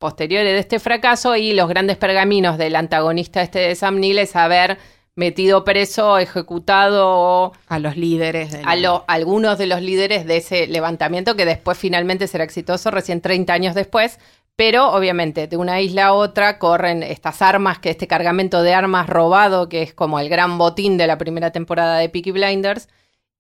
posteriores 0.03 0.53
de 0.53 0.59
este 0.59 0.81
fracaso 0.81 1.37
y 1.37 1.55
los 1.55 1.69
grandes 1.69 1.97
pergaminos 1.97 2.59
del 2.59 2.75
antagonista 2.77 3.41
este 3.41 3.61
de 3.61 3.75
Sam 3.77 4.01
Neill 4.01 4.19
es 4.19 4.35
haber 4.37 4.77
metido 5.15 5.63
preso, 5.65 6.19
ejecutado 6.19 7.53
A 7.69 7.79
los 7.79 7.97
líderes 7.97 8.51
de 8.51 8.63
a 8.65 8.77
lo- 8.77 9.05
algunos 9.07 9.59
de 9.59 9.67
los 9.67 9.81
líderes 9.81 10.27
de 10.27 10.39
ese 10.39 10.67
levantamiento 10.67 11.37
que 11.37 11.45
después 11.45 11.79
finalmente 11.79 12.27
será 12.27 12.45
exitoso 12.45 12.91
recién 12.91 13.21
30 13.21 13.53
años 13.53 13.75
después. 13.75 14.19
Pero 14.57 14.93
obviamente 14.93 15.47
de 15.47 15.57
una 15.57 15.81
isla 15.81 16.07
a 16.07 16.13
otra 16.13 16.59
corren 16.59 17.03
estas 17.03 17.41
armas, 17.41 17.79
que 17.79 17.89
este 17.91 18.07
cargamento 18.07 18.63
de 18.63 18.75
armas 18.75 19.09
robado, 19.09 19.69
que 19.69 19.83
es 19.83 19.95
como 19.95 20.19
el 20.21 20.29
gran 20.29 20.59
botín 20.59 20.99
de 20.99 21.07
la 21.07 21.17
primera 21.17 21.53
temporada 21.53 21.97
de 21.99 22.09
Peaky 22.11 22.33
Blinders, 22.33 22.89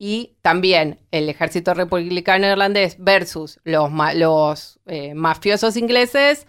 y 0.04 0.34
también 0.42 0.98
el 1.12 1.28
ejército 1.28 1.74
republicano 1.74 2.48
irlandés 2.48 2.96
versus 2.98 3.60
los, 3.62 3.88
ma- 3.88 4.14
los 4.14 4.80
eh, 4.86 5.14
mafiosos 5.14 5.76
ingleses, 5.76 6.48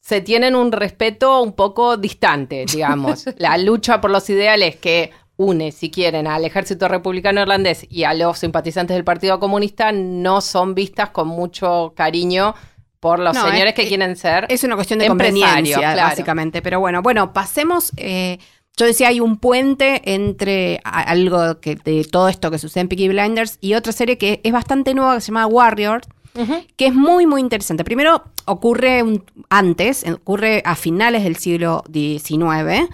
se 0.00 0.22
tienen 0.22 0.56
un 0.56 0.72
respeto 0.72 1.42
un 1.42 1.52
poco 1.52 1.98
distante, 1.98 2.64
digamos. 2.64 3.26
la 3.36 3.58
lucha 3.58 4.00
por 4.00 4.10
los 4.10 4.30
ideales 4.30 4.76
que 4.76 5.10
une, 5.36 5.72
si 5.72 5.90
quieren, 5.90 6.26
al 6.26 6.46
ejército 6.46 6.88
republicano 6.88 7.42
irlandés 7.42 7.86
y 7.90 8.04
a 8.04 8.14
los 8.14 8.38
simpatizantes 8.38 8.94
del 8.96 9.04
Partido 9.04 9.38
Comunista 9.38 9.92
no 9.92 10.40
son 10.40 10.74
vistas 10.74 11.10
con 11.10 11.28
mucho 11.28 11.92
cariño 11.94 12.54
por 12.98 13.18
los 13.18 13.34
No, 13.34 13.42
señores 13.50 13.74
es- 13.74 13.74
que 13.74 13.88
quieren 13.88 14.16
ser. 14.16 14.46
Es 14.48 14.64
una 14.64 14.74
cuestión 14.74 15.00
de 15.00 15.08
conveniencia, 15.08 15.76
claro. 15.80 16.00
básicamente. 16.00 16.62
Pero 16.62 16.80
bueno, 16.80 17.02
bueno, 17.02 17.34
pasemos. 17.34 17.92
eh, 17.98 18.38
yo 18.76 18.84
decía, 18.86 19.08
hay 19.08 19.20
un 19.20 19.38
puente 19.38 20.02
entre 20.14 20.80
algo 20.84 21.60
que 21.60 21.76
de 21.76 22.04
todo 22.04 22.28
esto 22.28 22.50
que 22.50 22.58
sucede 22.58 22.82
en 22.82 22.88
Peaky 22.88 23.08
Blinders 23.08 23.58
y 23.60 23.74
otra 23.74 23.92
serie 23.92 24.18
que 24.18 24.40
es 24.44 24.52
bastante 24.52 24.92
nueva 24.94 25.14
que 25.14 25.20
se 25.22 25.28
llama 25.28 25.46
Warrior, 25.46 26.02
Ujú. 26.34 26.54
que 26.76 26.86
es 26.88 26.94
muy, 26.94 27.26
muy 27.26 27.40
interesante. 27.40 27.84
Primero, 27.84 28.22
ocurre 28.44 29.02
un- 29.02 29.24
antes, 29.48 30.04
ocurre 30.06 30.62
a 30.66 30.76
finales 30.76 31.24
del 31.24 31.36
siglo 31.36 31.82
XIX, 31.90 32.88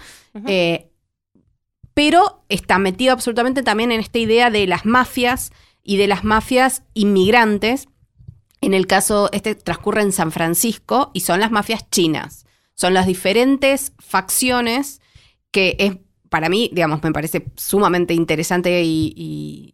eh, 0.47 0.89
pero 1.93 2.43
está 2.49 2.79
metido 2.79 3.11
absolutamente 3.11 3.61
también 3.61 3.91
en 3.91 3.99
esta 3.99 4.19
idea 4.19 4.49
de 4.49 4.65
las 4.67 4.85
mafias 4.85 5.51
y 5.83 5.97
de 5.97 6.07
las 6.07 6.23
mafias 6.23 6.83
inmigrantes. 6.93 7.87
En 8.61 8.73
el 8.73 8.87
caso, 8.87 9.29
este 9.33 9.53
transcurre 9.55 10.01
en 10.01 10.13
San 10.13 10.31
Francisco 10.31 11.11
y 11.13 11.19
son 11.19 11.41
las 11.41 11.51
mafias 11.51 11.89
chinas. 11.91 12.45
Son 12.73 12.93
las 12.93 13.05
diferentes 13.05 13.91
facciones 13.99 15.01
que 15.53 15.77
es, 15.79 15.93
para 16.29 16.49
mí, 16.49 16.69
digamos, 16.73 17.01
me 17.01 17.13
parece 17.13 17.45
sumamente 17.55 18.13
interesante 18.13 18.83
y, 18.83 19.13
y 19.15 19.73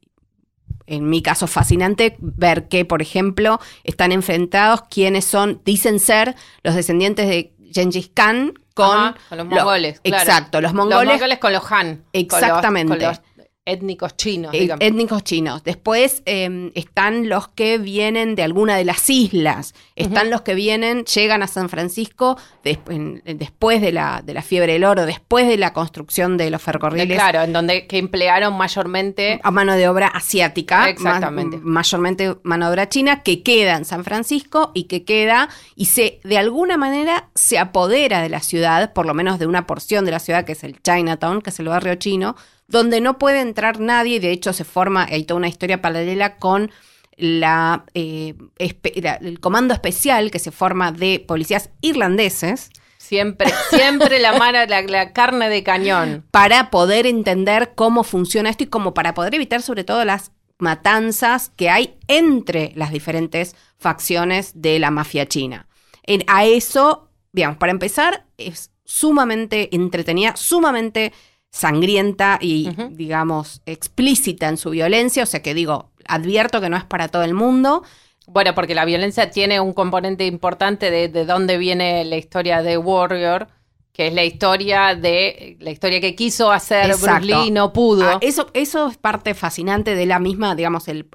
en 0.85 1.09
mi 1.09 1.21
caso 1.23 1.47
fascinante 1.47 2.15
ver 2.19 2.67
que, 2.67 2.85
por 2.85 3.01
ejemplo, 3.01 3.59
están 3.83 4.11
enfrentados 4.11 4.83
quienes 4.89 5.25
son, 5.25 5.61
dicen 5.65 5.99
ser 5.99 6.35
los 6.63 6.75
descendientes 6.75 7.27
de 7.27 7.53
Gengis 7.73 8.09
Khan 8.13 8.53
con, 8.73 8.97
Ajá, 8.97 9.15
con 9.29 9.37
los 9.39 9.47
lo- 9.47 9.55
mongoles. 9.55 9.99
claro. 10.01 10.23
Exacto, 10.23 10.61
los 10.61 10.71
Los 10.73 10.77
mongoles 10.85 11.13
mongoles 11.13 11.39
con 11.39 11.53
los 11.53 11.71
Han. 11.71 11.95
con 11.97 12.03
los- 12.13 12.13
Exactamente. 12.13 12.97
Con 12.97 13.07
los, 13.07 13.21
étnicos 13.65 14.17
chinos, 14.17 14.53
eh, 14.53 14.61
digamos. 14.61 14.83
étnicos 14.85 15.23
chinos. 15.23 15.63
Después 15.63 16.23
eh, 16.25 16.71
están 16.73 17.29
los 17.29 17.49
que 17.49 17.77
vienen 17.77 18.33
de 18.35 18.41
alguna 18.43 18.75
de 18.75 18.85
las 18.85 19.07
islas. 19.09 19.75
Están 19.95 20.29
los 20.31 20.41
que 20.41 20.55
vienen, 20.55 21.05
llegan 21.05 21.43
a 21.43 21.47
San 21.47 21.69
Francisco 21.69 22.37
des- 22.63 22.79
en- 22.89 23.21
después 23.25 23.79
de 23.81 23.91
la, 23.91 24.21
de 24.25 24.33
la 24.33 24.41
fiebre 24.41 24.73
del 24.73 24.85
oro, 24.85 25.05
después 25.05 25.47
de 25.47 25.57
la 25.57 25.71
construcción 25.73 26.37
de 26.37 26.49
los 26.49 26.61
De- 26.61 26.65
ferrocarriles. 26.65 27.15
claro, 27.17 27.41
en 27.43 27.53
donde 27.53 27.85
que 27.85 27.97
emplearon 27.99 28.57
mayormente 28.57 29.39
a 29.43 29.51
mano 29.51 29.75
de 29.75 29.87
obra 29.87 30.07
asiática, 30.07 30.89
Exactamente. 30.89 31.57
ma- 31.57 31.79
mayormente 31.79 32.37
mano 32.43 32.65
de 32.67 32.71
obra 32.71 32.89
china, 32.89 33.21
que 33.21 33.43
queda 33.43 33.75
en 33.77 33.85
San 33.85 34.03
Francisco 34.03 34.71
y 34.73 34.85
que 34.85 35.03
queda 35.03 35.49
y 35.75 35.85
se 35.85 36.19
de 36.23 36.37
alguna 36.37 36.77
manera 36.77 37.29
se 37.35 37.59
apodera 37.59 38.21
de 38.21 38.29
la 38.29 38.39
ciudad, 38.41 38.93
por 38.93 39.05
lo 39.05 39.13
menos 39.13 39.37
de 39.37 39.45
una 39.45 39.67
porción 39.67 40.05
de 40.05 40.11
la 40.11 40.19
ciudad 40.19 40.43
que 40.45 40.53
es 40.53 40.63
el 40.63 40.81
Chinatown, 40.81 41.41
que 41.41 41.51
es 41.51 41.59
el 41.59 41.67
barrio 41.67 41.95
chino, 41.95 42.35
donde 42.69 43.01
no 43.01 43.17
puede 43.17 43.41
entrar 43.41 43.79
nadie 43.79 44.15
y 44.15 44.19
de 44.19 44.31
hecho 44.31 44.53
se 44.53 44.63
forma, 44.63 45.05
hay 45.09 45.23
toda 45.25 45.37
una 45.39 45.47
historia 45.49 45.81
paralela 45.81 46.37
con 46.37 46.71
la, 47.17 47.83
eh, 47.95 48.35
el 48.59 49.39
comando 49.41 49.73
especial 49.73 50.31
que 50.31 50.39
se 50.39 50.51
forma 50.51 50.91
de 50.93 51.23
policías 51.27 51.69
irlandeses 51.81 52.69
siempre, 52.97 53.49
siempre 53.69 54.19
la, 54.19 54.33
mara, 54.37 54.65
la, 54.67 54.81
la 54.83 55.11
carne 55.13 55.49
de 55.49 55.63
cañón. 55.63 56.25
para 56.31 56.69
poder 56.69 57.05
entender 57.07 57.73
cómo 57.75 58.03
funciona 58.03 58.49
esto 58.49 58.63
y 58.63 58.67
como 58.67 58.93
para 58.93 59.13
poder 59.13 59.35
evitar 59.35 59.61
sobre 59.61 59.83
todo 59.83 60.05
las 60.05 60.31
matanzas 60.59 61.51
que 61.55 61.69
hay 61.69 61.97
entre 62.07 62.71
las 62.75 62.91
diferentes 62.91 63.55
facciones 63.77 64.51
de 64.55 64.77
la 64.79 64.91
mafia 64.91 65.25
china. 65.25 65.67
En- 66.03 66.23
a 66.27 66.45
eso, 66.45 67.09
digamos, 67.31 67.57
para 67.57 67.71
empezar, 67.71 68.25
es 68.37 68.71
sumamente 68.85 69.73
entretenida, 69.75 70.35
sumamente 70.35 71.13
sangrienta 71.51 72.37
y, 72.41 72.69
digamos, 72.91 73.61
explícita 73.65 74.47
en 74.47 74.57
su 74.57 74.69
violencia, 74.69 75.23
o 75.23 75.25
sea 75.25 75.41
que 75.41 75.53
digo, 75.53 75.89
advierto 76.07 76.61
que 76.61 76.69
no 76.69 76.77
es 76.77 76.83
para 76.85 77.07
todo 77.07 77.23
el 77.23 77.33
mundo. 77.33 77.83
Bueno, 78.27 78.53
porque 78.53 78.75
la 78.75 78.85
violencia 78.85 79.31
tiene 79.31 79.59
un 79.59 79.73
componente 79.73 80.25
importante 80.27 80.91
de, 80.91 81.09
de 81.09 81.25
dónde 81.25 81.57
viene 81.57 82.05
la 82.05 82.17
historia 82.17 82.61
de 82.61 82.77
Warrior, 82.77 83.47
que 83.91 84.07
es 84.07 84.13
la 84.13 84.23
historia 84.23 84.95
de 84.95 85.57
la 85.59 85.71
historia 85.71 85.99
que 85.99 86.15
quiso 86.15 86.51
hacer 86.51 86.85
Bruce 86.89 87.05
Exacto. 87.05 87.25
Lee 87.25 87.47
y 87.47 87.51
no 87.51 87.73
pudo. 87.73 88.03
Ah, 88.07 88.17
eso, 88.21 88.47
eso 88.53 88.87
es 88.87 88.97
parte 88.97 89.33
fascinante 89.33 89.95
de 89.95 90.05
la 90.05 90.19
misma, 90.19 90.53
digamos, 90.55 90.87
el, 90.87 91.07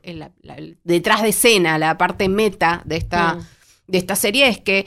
detrás 0.83 1.23
de 1.23 1.29
escena, 1.29 1.79
la 1.79 1.97
parte 1.97 2.29
meta 2.29 2.83
de 2.85 2.97
esta, 2.97 3.37
Mm. 3.37 3.47
de 3.87 3.99
esta 3.99 4.17
serie 4.17 4.49
es 4.49 4.61
que 4.61 4.87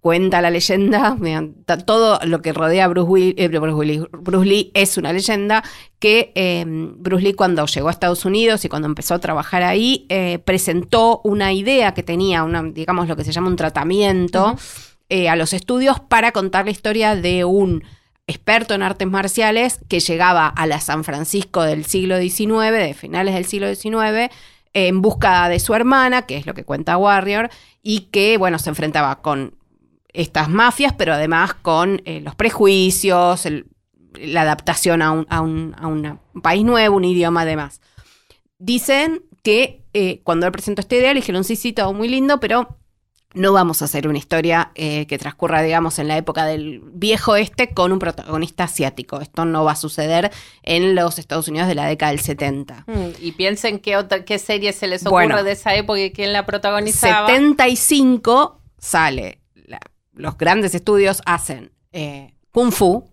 cuenta 0.00 0.40
la 0.40 0.50
leyenda, 0.50 1.16
todo 1.86 2.18
lo 2.24 2.40
que 2.40 2.52
rodea 2.52 2.84
a 2.84 2.88
Bruce, 2.88 3.08
Will- 3.10 3.34
eh, 3.36 3.48
Bruce 3.48 3.74
Willis- 3.74 4.08
Bruce 4.12 4.46
Lee 4.46 4.70
es 4.74 4.96
una 4.96 5.12
leyenda, 5.12 5.62
que 5.98 6.32
eh, 6.34 6.64
Bruce 6.66 7.22
Lee 7.24 7.34
cuando 7.34 7.66
llegó 7.66 7.88
a 7.88 7.90
Estados 7.90 8.24
Unidos 8.24 8.64
y 8.64 8.68
cuando 8.68 8.86
empezó 8.86 9.14
a 9.14 9.18
trabajar 9.18 9.62
ahí, 9.62 10.06
eh, 10.08 10.38
presentó 10.44 11.20
una 11.24 11.52
idea 11.52 11.94
que 11.94 12.02
tenía, 12.02 12.44
una, 12.44 12.62
digamos 12.62 13.08
lo 13.08 13.16
que 13.16 13.24
se 13.24 13.32
llama 13.32 13.48
un 13.48 13.56
tratamiento, 13.56 14.56
eh, 15.08 15.28
a 15.28 15.36
los 15.36 15.52
estudios 15.52 16.00
para 16.00 16.32
contar 16.32 16.66
la 16.66 16.70
historia 16.70 17.16
de 17.16 17.44
un 17.44 17.82
experto 18.26 18.74
en 18.74 18.82
artes 18.82 19.08
marciales 19.08 19.80
que 19.88 20.00
llegaba 20.00 20.46
a 20.46 20.66
la 20.66 20.80
San 20.80 21.02
Francisco 21.02 21.62
del 21.62 21.86
siglo 21.86 22.18
XIX, 22.18 22.70
de 22.72 22.94
finales 22.94 23.34
del 23.34 23.46
siglo 23.46 23.74
XIX, 23.74 24.30
en 24.74 25.00
busca 25.00 25.48
de 25.48 25.58
su 25.60 25.74
hermana, 25.74 26.22
que 26.22 26.36
es 26.36 26.44
lo 26.46 26.52
que 26.52 26.64
cuenta 26.64 26.98
Warrior, 26.98 27.48
y 27.82 28.00
que, 28.12 28.36
bueno, 28.36 28.58
se 28.58 28.68
enfrentaba 28.68 29.22
con 29.22 29.54
estas 30.18 30.48
mafias, 30.48 30.92
pero 30.98 31.14
además 31.14 31.54
con 31.54 32.02
eh, 32.04 32.20
los 32.20 32.34
prejuicios, 32.34 33.46
el- 33.46 33.66
la 34.20 34.42
adaptación 34.42 35.00
a 35.02 35.12
un, 35.12 35.26
a 35.30 35.40
un- 35.40 35.74
a 35.78 35.86
una- 35.86 36.18
un 36.34 36.42
país 36.42 36.64
nuevo, 36.64 36.96
un 36.96 37.04
idioma 37.04 37.42
además. 37.42 37.80
Dicen 38.58 39.22
que 39.42 39.82
eh, 39.94 40.20
cuando 40.24 40.46
él 40.46 40.52
presentó 40.52 40.80
esta 40.80 40.96
idea, 40.96 41.14
le 41.14 41.20
dijeron, 41.20 41.44
sí, 41.44 41.56
sí, 41.56 41.72
todo 41.72 41.92
muy 41.92 42.08
lindo, 42.08 42.40
pero 42.40 42.76
no 43.34 43.52
vamos 43.52 43.82
a 43.82 43.84
hacer 43.84 44.08
una 44.08 44.18
historia 44.18 44.72
eh, 44.74 45.06
que 45.06 45.18
transcurra, 45.18 45.62
digamos, 45.62 45.98
en 45.98 46.08
la 46.08 46.16
época 46.16 46.44
del 46.46 46.80
viejo 46.92 47.36
este 47.36 47.72
con 47.74 47.92
un 47.92 47.98
protagonista 47.98 48.64
asiático. 48.64 49.20
Esto 49.20 49.44
no 49.44 49.64
va 49.64 49.72
a 49.72 49.76
suceder 49.76 50.30
en 50.62 50.94
los 50.94 51.18
Estados 51.18 51.46
Unidos 51.48 51.68
de 51.68 51.74
la 51.74 51.86
década 51.86 52.10
del 52.12 52.20
70. 52.20 52.84
Mm, 52.86 52.92
Y 53.20 53.32
piensen 53.32 53.78
qué, 53.78 53.96
otra, 53.96 54.24
qué 54.24 54.38
serie 54.38 54.72
se 54.72 54.86
les 54.88 55.02
ocurre 55.06 55.26
Bueno. 55.26 55.44
de 55.44 55.52
esa 55.52 55.74
época 55.74 56.00
y 56.00 56.10
quién 56.12 56.32
la 56.32 56.44
protagonizaba. 56.46 57.26
75 57.28 58.60
sale, 58.78 59.40
los 60.18 60.36
grandes 60.36 60.74
estudios 60.74 61.22
hacen 61.26 61.70
eh, 61.92 62.34
Kung 62.52 62.72
Fu, 62.72 63.08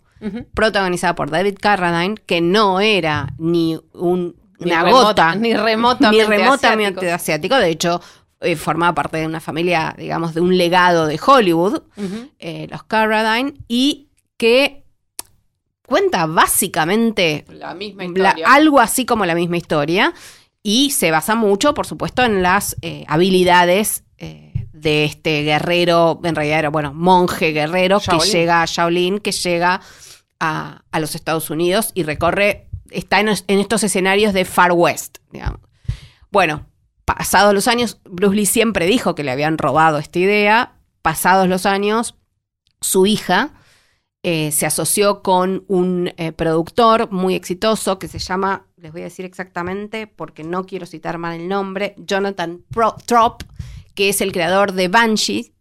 protagonizada 0.53 1.13
por 1.15 1.29
David 1.29 1.57
Carradine, 1.61 2.15
que 2.25 2.41
no 2.41 2.79
era 2.79 3.33
ni 3.37 3.79
un, 3.93 4.35
Ni 4.59 4.71
una 4.71 4.83
remota- 4.83 5.03
gota, 5.03 5.35
ni 5.35 5.53
remotamente 5.53 6.23
ni 6.23 6.29
remotamente 6.37 7.11
asiático. 7.11 7.55
asiático. 7.55 7.55
De 7.57 7.69
hecho, 7.69 8.01
eh, 8.41 8.55
formaba 8.55 8.95
parte 8.95 9.17
de 9.17 9.25
una 9.27 9.39
familia, 9.39 9.93
digamos, 9.97 10.33
de 10.33 10.41
un 10.41 10.57
legado 10.57 11.05
de 11.05 11.19
Hollywood, 11.23 11.83
eh, 12.39 12.67
los 12.71 12.83
Carradine, 12.83 13.53
y 13.67 14.09
que 14.37 14.83
cuenta 15.85 16.25
básicamente 16.25 17.45
La 17.49 17.75
misma 17.75 18.05
la- 18.15 18.35
algo 18.47 18.79
así 18.79 19.05
como 19.05 19.25
la 19.25 19.35
misma 19.35 19.57
historia 19.57 20.13
y 20.63 20.89
se 20.91 21.11
basa 21.11 21.35
mucho, 21.35 21.73
por 21.75 21.85
supuesto, 21.85 22.23
en 22.23 22.41
las 22.41 22.75
eh, 22.81 23.05
habilidades 23.07 24.03
de 24.75 25.05
este 25.05 25.43
guerrero, 25.43 26.19
en 26.23 26.35
realidad 26.35 26.59
era, 26.59 26.69
bueno, 26.69 26.93
monje 26.93 27.51
guerrero 27.53 27.99
que 27.99 28.17
llega 28.31 28.61
a 28.61 28.65
Shaolin, 28.65 29.19
que 29.19 29.31
llega 29.31 29.81
a, 30.39 30.83
a 30.91 30.99
los 30.99 31.15
Estados 31.15 31.49
Unidos 31.49 31.91
y 31.93 32.03
recorre 32.03 32.67
está 32.91 33.19
en, 33.19 33.29
en 33.29 33.59
estos 33.59 33.83
escenarios 33.83 34.33
de 34.33 34.45
Far 34.45 34.71
West, 34.73 35.17
digamos. 35.31 35.61
Bueno, 36.29 36.65
pasados 37.05 37.53
los 37.53 37.67
años, 37.67 37.99
Bruce 38.03 38.35
Lee 38.35 38.45
siempre 38.45 38.85
dijo 38.85 39.15
que 39.15 39.23
le 39.23 39.31
habían 39.31 39.57
robado 39.57 39.97
esta 39.97 40.19
idea. 40.19 40.73
Pasados 41.01 41.47
los 41.47 41.65
años, 41.65 42.15
su 42.81 43.05
hija 43.05 43.53
eh, 44.23 44.51
se 44.51 44.65
asoció 44.65 45.21
con 45.21 45.63
un 45.67 46.11
eh, 46.17 46.31
productor 46.31 47.11
muy 47.11 47.35
exitoso 47.35 47.99
que 47.99 48.07
se 48.07 48.19
llama, 48.19 48.65
les 48.75 48.91
voy 48.91 49.01
a 49.01 49.05
decir 49.05 49.23
exactamente 49.23 50.07
porque 50.07 50.43
no 50.43 50.65
quiero 50.65 50.85
citar 50.85 51.17
mal 51.17 51.39
el 51.39 51.47
nombre, 51.47 51.95
Jonathan 51.97 52.61
Pro- 52.71 52.95
Trop, 53.05 53.43
que 53.95 54.09
es 54.09 54.21
el 54.21 54.31
creador 54.31 54.73
de 54.73 54.87
Banshee. 54.87 55.51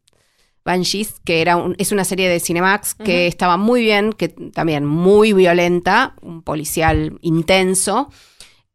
Banshees, 0.67 1.21
que 1.27 1.43
era 1.43 1.57
un- 1.59 1.75
es 1.79 1.93
una 1.93 2.05
serie 2.05 2.27
de 2.29 2.41
Cinemax 2.41 2.95
que 2.95 3.27
estaba 3.27 3.59
muy 3.59 3.83
bien, 3.83 4.15
que 4.15 4.29
también 4.31 4.87
muy 4.87 5.35
violenta, 5.35 6.15
un 6.23 6.41
policial 6.43 7.19
intenso, 7.21 8.09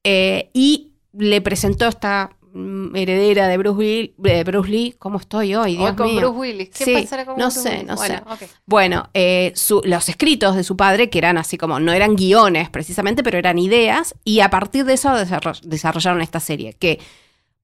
eh, 0.03 0.51
y 0.53 0.91
le 1.13 1.41
presentó 1.41 1.87
esta 1.87 2.35
mm, 2.51 2.95
heredera 2.95 3.47
de 3.47 3.57
Bruce 3.59 3.79
Lee, 3.83 4.15
de 4.17 4.43
Bruce 4.43 4.69
Lee, 4.71 4.95
¿cómo 4.97 5.19
estoy 5.19 5.53
hoy? 5.53 5.77
Dios 5.77 5.91
Hoy 5.91 5.95
con 5.95 6.07
mío. 6.07 6.19
Bruce 6.19 6.37
Willis. 6.39 6.69
¿Qué 6.69 6.83
Sí, 6.83 6.93
pasará 6.93 7.23
con 7.25 7.37
no 7.37 7.45
Bruce 7.45 7.59
sé, 7.61 7.69
Willis? 7.69 7.85
no 7.87 7.95
Bueno, 7.95 8.23
sé. 8.39 8.49
Bueno, 8.65 9.09
eh, 9.13 9.51
su- 9.55 9.81
los 9.85 10.09
escritos 10.09 10.55
de 10.55 10.63
su 10.63 10.75
padre, 10.75 11.11
que 11.11 11.19
eran 11.19 11.37
así 11.37 11.57
como, 11.59 11.79
no 11.79 11.91
eran 11.93 12.15
guiones 12.15 12.69
precisamente, 12.71 13.21
pero 13.21 13.37
eran 13.37 13.59
ideas, 13.59 14.15
y 14.23 14.39
a 14.39 14.49
partir 14.49 14.83
de 14.85 14.93
eso 14.93 15.09
desarro- 15.09 15.59
desarrollaron 15.61 16.21
esta 16.21 16.39
serie, 16.39 16.73
que 16.73 16.99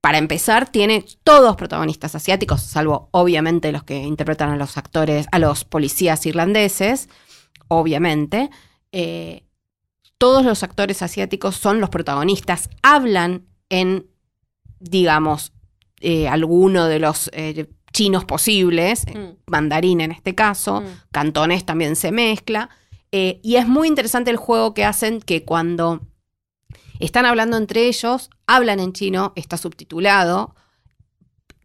para 0.05 0.19
empezar 0.19 0.69
tiene 0.69 1.03
todos 1.23 1.55
protagonistas 1.55 2.13
asiáticos, 2.13 2.61
salvo 2.61 3.09
obviamente 3.09 3.71
los 3.71 3.83
que 3.85 4.03
interpretan 4.03 4.51
a 4.51 4.55
los 4.55 4.77
actores, 4.77 5.25
a 5.31 5.39
los 5.39 5.65
policías 5.65 6.23
irlandeses, 6.27 7.09
obviamente. 7.69 8.51
Eh, 8.91 9.45
todos 10.19 10.45
los 10.45 10.61
actores 10.61 11.01
asiáticos 11.01 11.55
son 11.55 11.79
los 11.81 11.89
protagonistas, 11.89 12.69
hablan 12.83 13.47
en, 13.69 14.05
digamos, 14.79 15.53
eh, 16.01 16.27
alguno 16.27 16.85
de 16.85 16.99
los 16.99 17.31
eh, 17.33 17.65
chinos 17.91 18.25
posibles, 18.25 19.05
Mm. 19.07 19.37
mandarín 19.47 20.01
en 20.01 20.11
este 20.11 20.35
caso, 20.35 20.81
Mm. 20.81 20.85
cantonés 21.11 21.65
también 21.65 21.95
se 21.95 22.11
mezcla. 22.11 22.69
y 23.11 23.55
es 23.55 23.65
muy 23.67 23.87
interesante 23.87 24.29
el 24.29 24.35
juego 24.35 24.73
que 24.73 24.83
hacen 24.83 25.21
que 25.21 25.45
cuando 25.45 26.01
están 26.99 27.25
hablando 27.25 27.57
entre 27.57 27.87
ellos, 27.87 28.29
hablan 28.47 28.79
en 28.79 28.93
chino, 28.93 29.33
está 29.35 29.57
subtitulado, 29.57 30.55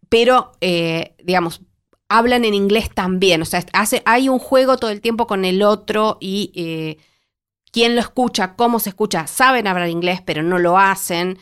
pero, 0.09 0.51
eh, 0.61 1.15
digamos, 1.23 1.61
hablan 2.09 2.45
en 2.45 2.53
inglés 2.53 2.89
también. 2.93 3.41
O 3.41 3.45
sea, 3.45 3.63
hace, 3.73 4.01
hay 4.05 4.29
un 4.29 4.39
juego 4.39 4.77
todo 4.77 4.91
el 4.91 5.01
tiempo 5.01 5.27
con 5.27 5.45
el 5.45 5.63
otro 5.63 6.17
y 6.19 6.51
eh, 6.55 6.97
quién 7.71 7.95
lo 7.95 8.01
escucha, 8.01 8.55
cómo 8.55 8.79
se 8.79 8.89
escucha. 8.89 9.27
Saben 9.27 9.67
hablar 9.67 9.89
inglés, 9.89 10.21
pero 10.25 10.43
no 10.43 10.59
lo 10.59 10.77
hacen. 10.77 11.39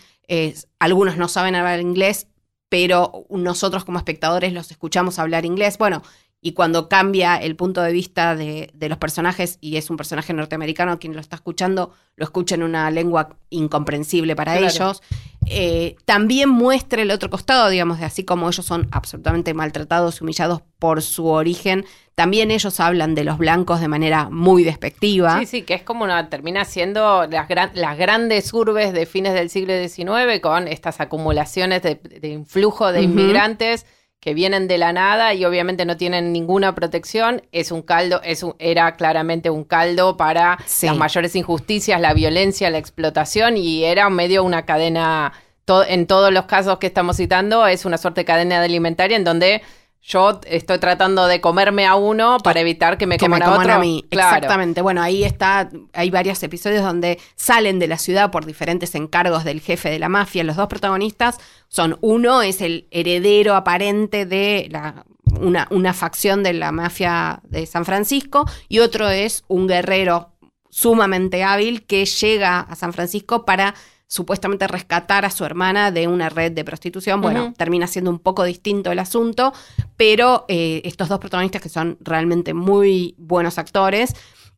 Algunos 0.77 1.17
no 1.17 1.27
saben 1.27 1.55
hablar 1.55 1.79
inglés, 1.79 2.27
pero 2.69 3.25
nosotros 3.31 3.83
como 3.83 3.97
espectadores 3.97 4.53
los 4.53 4.69
escuchamos 4.69 5.17
hablar 5.17 5.45
inglés. 5.45 5.79
Bueno, 5.79 6.03
y 6.41 6.53
cuando 6.53 6.87
cambia 6.87 7.35
el 7.35 7.55
punto 7.57 7.81
de 7.81 7.91
vista 7.91 8.35
de, 8.35 8.69
de 8.73 8.87
los 8.89 8.97
personajes 8.97 9.57
y 9.59 9.75
es 9.75 9.89
un 9.89 9.97
personaje 9.97 10.33
norteamericano 10.33 10.97
quien 10.97 11.13
lo 11.13 11.19
está 11.19 11.35
escuchando, 11.35 11.91
lo 12.15 12.23
escucha 12.23 12.55
en 12.55 12.63
una 12.63 12.89
lengua 12.91 13.35
incomprensible 13.49 14.35
para 14.35 14.53
Claro. 14.57 14.67
ellos. 14.73 15.01
Eh, 15.47 15.95
también 16.05 16.49
muestra 16.49 17.01
el 17.01 17.11
otro 17.11 17.29
costado, 17.29 17.69
digamos, 17.69 17.99
de 17.99 18.05
así 18.05 18.23
como 18.23 18.47
ellos 18.47 18.65
son 18.65 18.87
absolutamente 18.91 19.53
maltratados 19.53 20.19
y 20.19 20.23
humillados 20.23 20.61
por 20.77 21.01
su 21.01 21.25
origen, 21.27 21.85
también 22.15 22.51
ellos 22.51 22.79
hablan 22.79 23.15
de 23.15 23.23
los 23.23 23.37
blancos 23.37 23.81
de 23.81 23.87
manera 23.87 24.29
muy 24.29 24.63
despectiva. 24.63 25.39
Sí, 25.39 25.45
sí, 25.45 25.61
que 25.63 25.73
es 25.73 25.83
como 25.83 26.03
una, 26.03 26.29
termina 26.29 26.65
siendo 26.65 27.25
las, 27.27 27.47
gran- 27.49 27.71
las 27.73 27.97
grandes 27.97 28.53
urbes 28.53 28.93
de 28.93 29.05
fines 29.05 29.33
del 29.33 29.49
siglo 29.49 29.73
XIX 29.73 30.39
con 30.41 30.67
estas 30.67 30.99
acumulaciones 31.01 31.81
de, 31.81 31.95
de 31.95 32.27
influjo 32.29 32.91
de 32.91 33.01
inmigrantes 33.01 33.85
que 34.19 34.33
vienen 34.33 34.67
de 34.67 34.77
la 34.77 34.91
nada 34.91 35.33
y 35.33 35.45
obviamente 35.45 35.85
no 35.85 35.95
tienen 35.97 36.33
ninguna 36.33 36.75
protección. 36.75 37.41
Es 37.51 37.71
un 37.71 37.81
caldo, 37.81 38.21
es 38.23 38.43
un- 38.43 38.55
era 38.59 38.95
claramente 38.97 39.49
un 39.49 39.63
caldo 39.63 40.17
para 40.17 40.57
Sí. 40.65 40.87
las 40.87 40.97
mayores 40.97 41.35
injusticias, 41.35 42.01
la 42.01 42.13
violencia, 42.13 42.69
la 42.69 42.77
explotación 42.79 43.55
y 43.55 43.85
era 43.85 44.09
medio 44.09 44.43
una 44.43 44.65
cadena, 44.65 45.31
to- 45.65 45.85
en 45.85 46.05
todos 46.05 46.33
los 46.33 46.45
casos 46.45 46.79
que 46.79 46.87
estamos 46.87 47.15
citando, 47.17 47.65
es 47.67 47.85
una 47.85 47.97
suerte 47.97 48.21
de 48.21 48.25
cadena 48.25 48.61
alimentaria 48.61 49.15
en 49.15 49.23
donde... 49.23 49.61
Yo 50.01 50.39
estoy 50.47 50.79
tratando 50.79 51.27
de 51.27 51.41
comerme 51.41 51.85
a 51.85 51.95
uno 51.95 52.37
para 52.39 52.61
evitar 52.61 52.97
que 52.97 53.05
me 53.05 53.17
que 53.17 53.25
coman 53.25 53.39
me 53.39 53.45
a 53.45 53.51
otro. 53.51 53.73
a 53.73 53.79
mí. 53.79 54.05
Claro. 54.09 54.37
Exactamente. 54.37 54.81
Bueno, 54.81 55.01
ahí 55.01 55.23
está, 55.23 55.69
hay 55.93 56.09
varios 56.09 56.41
episodios 56.41 56.83
donde 56.83 57.19
salen 57.35 57.79
de 57.79 57.87
la 57.87 57.97
ciudad 57.97 58.31
por 58.31 58.45
diferentes 58.45 58.95
encargos 58.95 59.43
del 59.43 59.61
jefe 59.61 59.89
de 59.89 59.99
la 59.99 60.09
mafia. 60.09 60.43
Los 60.43 60.55
dos 60.55 60.67
protagonistas 60.67 61.37
son 61.67 61.97
uno 62.01 62.41
es 62.41 62.61
el 62.61 62.87
heredero 62.91 63.55
aparente 63.55 64.25
de 64.25 64.67
la, 64.71 65.05
una, 65.39 65.67
una 65.69 65.93
facción 65.93 66.43
de 66.43 66.53
la 66.53 66.71
mafia 66.71 67.41
de 67.43 67.65
San 67.65 67.85
Francisco 67.85 68.45
y 68.67 68.79
otro 68.79 69.09
es 69.09 69.43
un 69.47 69.67
guerrero 69.67 70.31
sumamente 70.69 71.43
hábil 71.43 71.85
que 71.85 72.05
llega 72.05 72.59
a 72.61 72.75
San 72.75 72.93
Francisco 72.93 73.45
para 73.45 73.75
supuestamente 74.09 74.67
rescatar 74.67 75.23
a 75.23 75.29
su 75.29 75.45
hermana 75.45 75.91
de 75.91 76.07
una 76.07 76.29
red 76.29 76.51
de 76.51 76.65
prostitución. 76.65 77.21
Bueno, 77.21 77.53
termina 77.55 77.85
siendo 77.85 78.09
un 78.09 78.17
poco 78.17 78.43
distinto 78.43 78.91
el 78.91 78.97
asunto, 78.97 79.53
pero 79.97 80.45
eh, 80.47 80.81
estos 80.83 81.09
dos 81.09 81.19
protagonistas 81.19 81.61
que 81.61 81.69
son 81.69 81.95
realmente 82.01 82.55
muy 82.55 83.13
buenos 83.19 83.59
actores, 83.59 84.15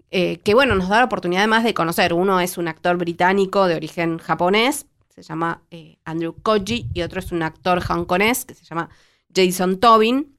eh, 0.09 0.37
que 0.37 0.53
bueno, 0.53 0.75
nos 0.75 0.87
da 0.87 0.99
la 0.99 1.05
oportunidad 1.05 1.41
además 1.41 1.65
de 1.65 1.73
conocer. 1.73 2.13
Uno 2.13 2.39
es 2.39 2.57
un 2.57 2.69
actor 2.69 2.95
británico 2.97 3.67
de 3.67 3.75
origen 3.75 4.19
japonés, 4.19 4.85
se 5.09 5.21
llama 5.21 5.61
eh, 5.69 5.97
Andrew 6.05 6.33
Koji, 6.41 6.87
y 6.93 7.01
otro 7.01 7.19
es 7.19 7.33
un 7.33 7.43
actor 7.43 7.83
hongkonés 7.85 8.45
que 8.45 8.53
se 8.53 8.63
llama 8.63 8.89
Jason 9.35 9.81
Tobin. 9.81 10.37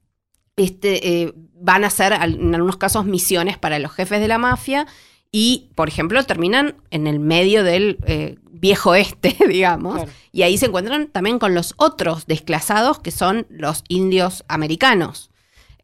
Este, 0.57 1.35
van 1.55 1.85
a 1.85 1.89
hacer 1.89 2.13
en 2.13 2.55
algunos 2.55 2.77
casos 2.77 3.05
misiones 3.05 3.59
para 3.59 3.79
los 3.79 3.93
jefes 3.93 4.21
de 4.21 4.29
la 4.29 4.39
mafia 4.39 4.87
y, 5.35 5.71
por 5.75 5.89
ejemplo, 5.89 6.23
terminan 6.25 6.77
en 6.91 7.07
el 7.07 7.19
medio 7.19 7.65
del 7.65 7.99
eh, 8.07 8.37
viejo 8.63 8.95
este, 8.95 9.37
digamos, 9.49 9.97
Claro. 9.97 10.11
y 10.33 10.43
ahí 10.43 10.57
se 10.57 10.67
encuentran 10.67 11.09
también 11.09 11.39
con 11.39 11.55
los 11.55 11.75
otros 11.77 12.27
desclasados 12.27 12.99
que 13.01 13.11
son 13.11 13.47
los 13.51 13.85
indios 13.89 14.45
americanos. 14.49 15.29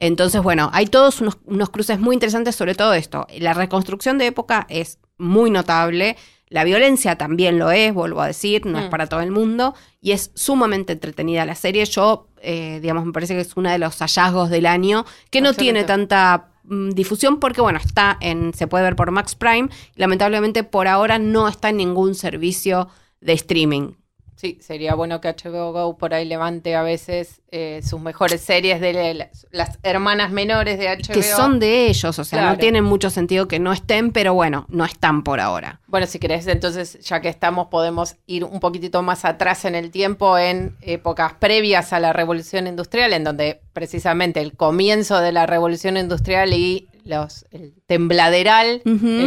Entonces, 0.00 0.40
bueno, 0.42 0.70
hay 0.72 0.86
todos 0.86 1.20
unos, 1.20 1.38
unos 1.44 1.70
cruces 1.70 1.98
muy 1.98 2.14
interesantes 2.14 2.54
sobre 2.54 2.74
todo 2.76 2.94
esto. 2.94 3.26
La 3.38 3.52
reconstrucción 3.52 4.16
de 4.16 4.26
época 4.28 4.64
es 4.70 4.98
muy 5.18 5.50
notable. 5.50 6.16
La 6.48 6.62
violencia 6.62 7.16
también 7.18 7.58
lo 7.58 7.72
es, 7.72 7.92
vuelvo 7.92 8.22
a 8.22 8.28
decir, 8.28 8.64
no 8.64 8.78
es 8.78 8.86
Mm. 8.86 8.90
para 8.90 9.06
todo 9.08 9.20
el 9.20 9.32
mundo. 9.32 9.74
Y 10.00 10.12
es 10.12 10.30
sumamente 10.34 10.92
entretenida 10.92 11.44
la 11.44 11.56
serie. 11.56 11.84
Yo, 11.84 12.28
eh, 12.40 12.78
digamos, 12.80 13.04
me 13.06 13.12
parece 13.12 13.34
que 13.34 13.40
es 13.40 13.56
uno 13.56 13.70
de 13.70 13.78
los 13.80 13.98
hallazgos 13.98 14.48
del 14.50 14.66
año 14.66 15.04
que 15.30 15.40
no 15.40 15.52
tiene 15.52 15.82
tanta 15.82 16.46
difusión 16.68 17.40
porque, 17.40 17.60
bueno, 17.60 17.78
está 17.82 18.16
en, 18.20 18.54
se 18.54 18.66
puede 18.66 18.84
ver 18.84 18.96
por 18.96 19.10
Max 19.10 19.34
Prime. 19.34 19.68
Lamentablemente, 19.96 20.64
por 20.64 20.88
ahora 20.88 21.18
no 21.18 21.48
está 21.48 21.70
en 21.70 21.78
ningún 21.78 22.14
servicio 22.14 22.88
de 23.20 23.32
streaming. 23.32 23.92
Sí, 24.40 24.56
sería 24.62 24.94
bueno 24.94 25.20
que 25.20 25.26
HBO 25.28 25.72
Go 25.72 25.98
por 25.98 26.14
ahí 26.14 26.24
levante 26.24 26.76
a 26.76 26.82
veces 26.82 27.40
eh, 27.50 27.80
sus 27.84 28.00
mejores 28.00 28.40
series 28.40 28.80
de 28.80 28.92
la- 29.14 29.28
las 29.50 29.80
hermanas 29.82 30.30
menores 30.30 30.78
de 30.78 30.86
HBO. 30.88 31.12
Que 31.12 31.22
son 31.24 31.58
de 31.58 31.88
ellos, 31.88 32.16
o 32.20 32.24
sea, 32.24 32.42
no 32.42 32.58
tienen 32.58 32.84
mucho 32.84 33.10
sentido 33.10 33.48
que 33.48 33.58
no 33.58 33.72
estén, 33.72 34.12
pero 34.12 34.34
bueno, 34.34 34.64
no 34.68 34.84
están 34.84 35.24
por 35.24 35.40
ahora. 35.40 35.80
Bueno, 35.88 36.06
si 36.06 36.20
querés, 36.20 36.46
entonces, 36.46 37.00
ya 37.00 37.20
que 37.20 37.28
estamos, 37.28 37.66
podemos 37.66 38.14
ir 38.26 38.44
un 38.44 38.60
poquitito 38.60 39.02
más 39.02 39.24
atrás 39.24 39.64
en 39.64 39.74
el 39.74 39.90
tiempo, 39.90 40.38
en 40.38 40.76
épocas 40.82 41.32
previas 41.32 41.92
a 41.92 41.98
la 41.98 42.12
revolución 42.12 42.68
industrial, 42.68 43.12
en 43.14 43.24
donde 43.24 43.60
precisamente 43.72 44.40
el 44.40 44.52
comienzo 44.54 45.18
de 45.20 45.32
la 45.32 45.46
revolución 45.46 45.96
industrial 45.96 46.52
y 46.52 46.88
los, 47.04 47.44
el 47.50 47.74
tembladeral, 47.86 48.82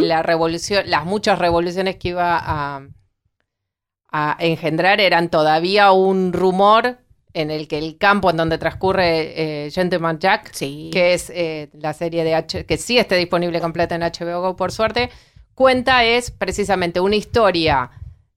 la 0.07 0.23
revolución, 0.23 0.83
las 0.89 1.03
muchas 1.05 1.37
revoluciones 1.39 1.97
que 1.97 2.09
iba 2.09 2.37
a, 2.41 2.81
a 4.11 4.35
engendrar 4.39 4.99
eran 4.99 5.29
todavía 5.29 5.91
un 5.91 6.33
rumor 6.33 6.97
en 7.33 7.49
el 7.49 7.67
que 7.67 7.77
el 7.77 7.97
campo 7.97 8.29
en 8.29 8.37
donde 8.37 8.57
transcurre 8.57 9.65
eh, 9.65 9.71
Gentleman 9.71 10.19
Jack 10.19 10.51
Sí. 10.53 10.89
que 10.91 11.13
es 11.13 11.29
eh, 11.29 11.69
la 11.73 11.93
serie 11.93 12.23
de 12.23 12.35
H 12.35 12.65
que 12.65 12.77
sí 12.77 12.97
esté 12.97 13.15
disponible 13.15 13.61
completa 13.61 13.95
en 13.95 14.01
HBO 14.01 14.41
Go 14.41 14.55
por 14.55 14.71
suerte, 14.71 15.09
cuenta 15.55 16.03
es 16.03 16.31
precisamente 16.31 16.99
una 16.99 17.15
historia 17.15 17.91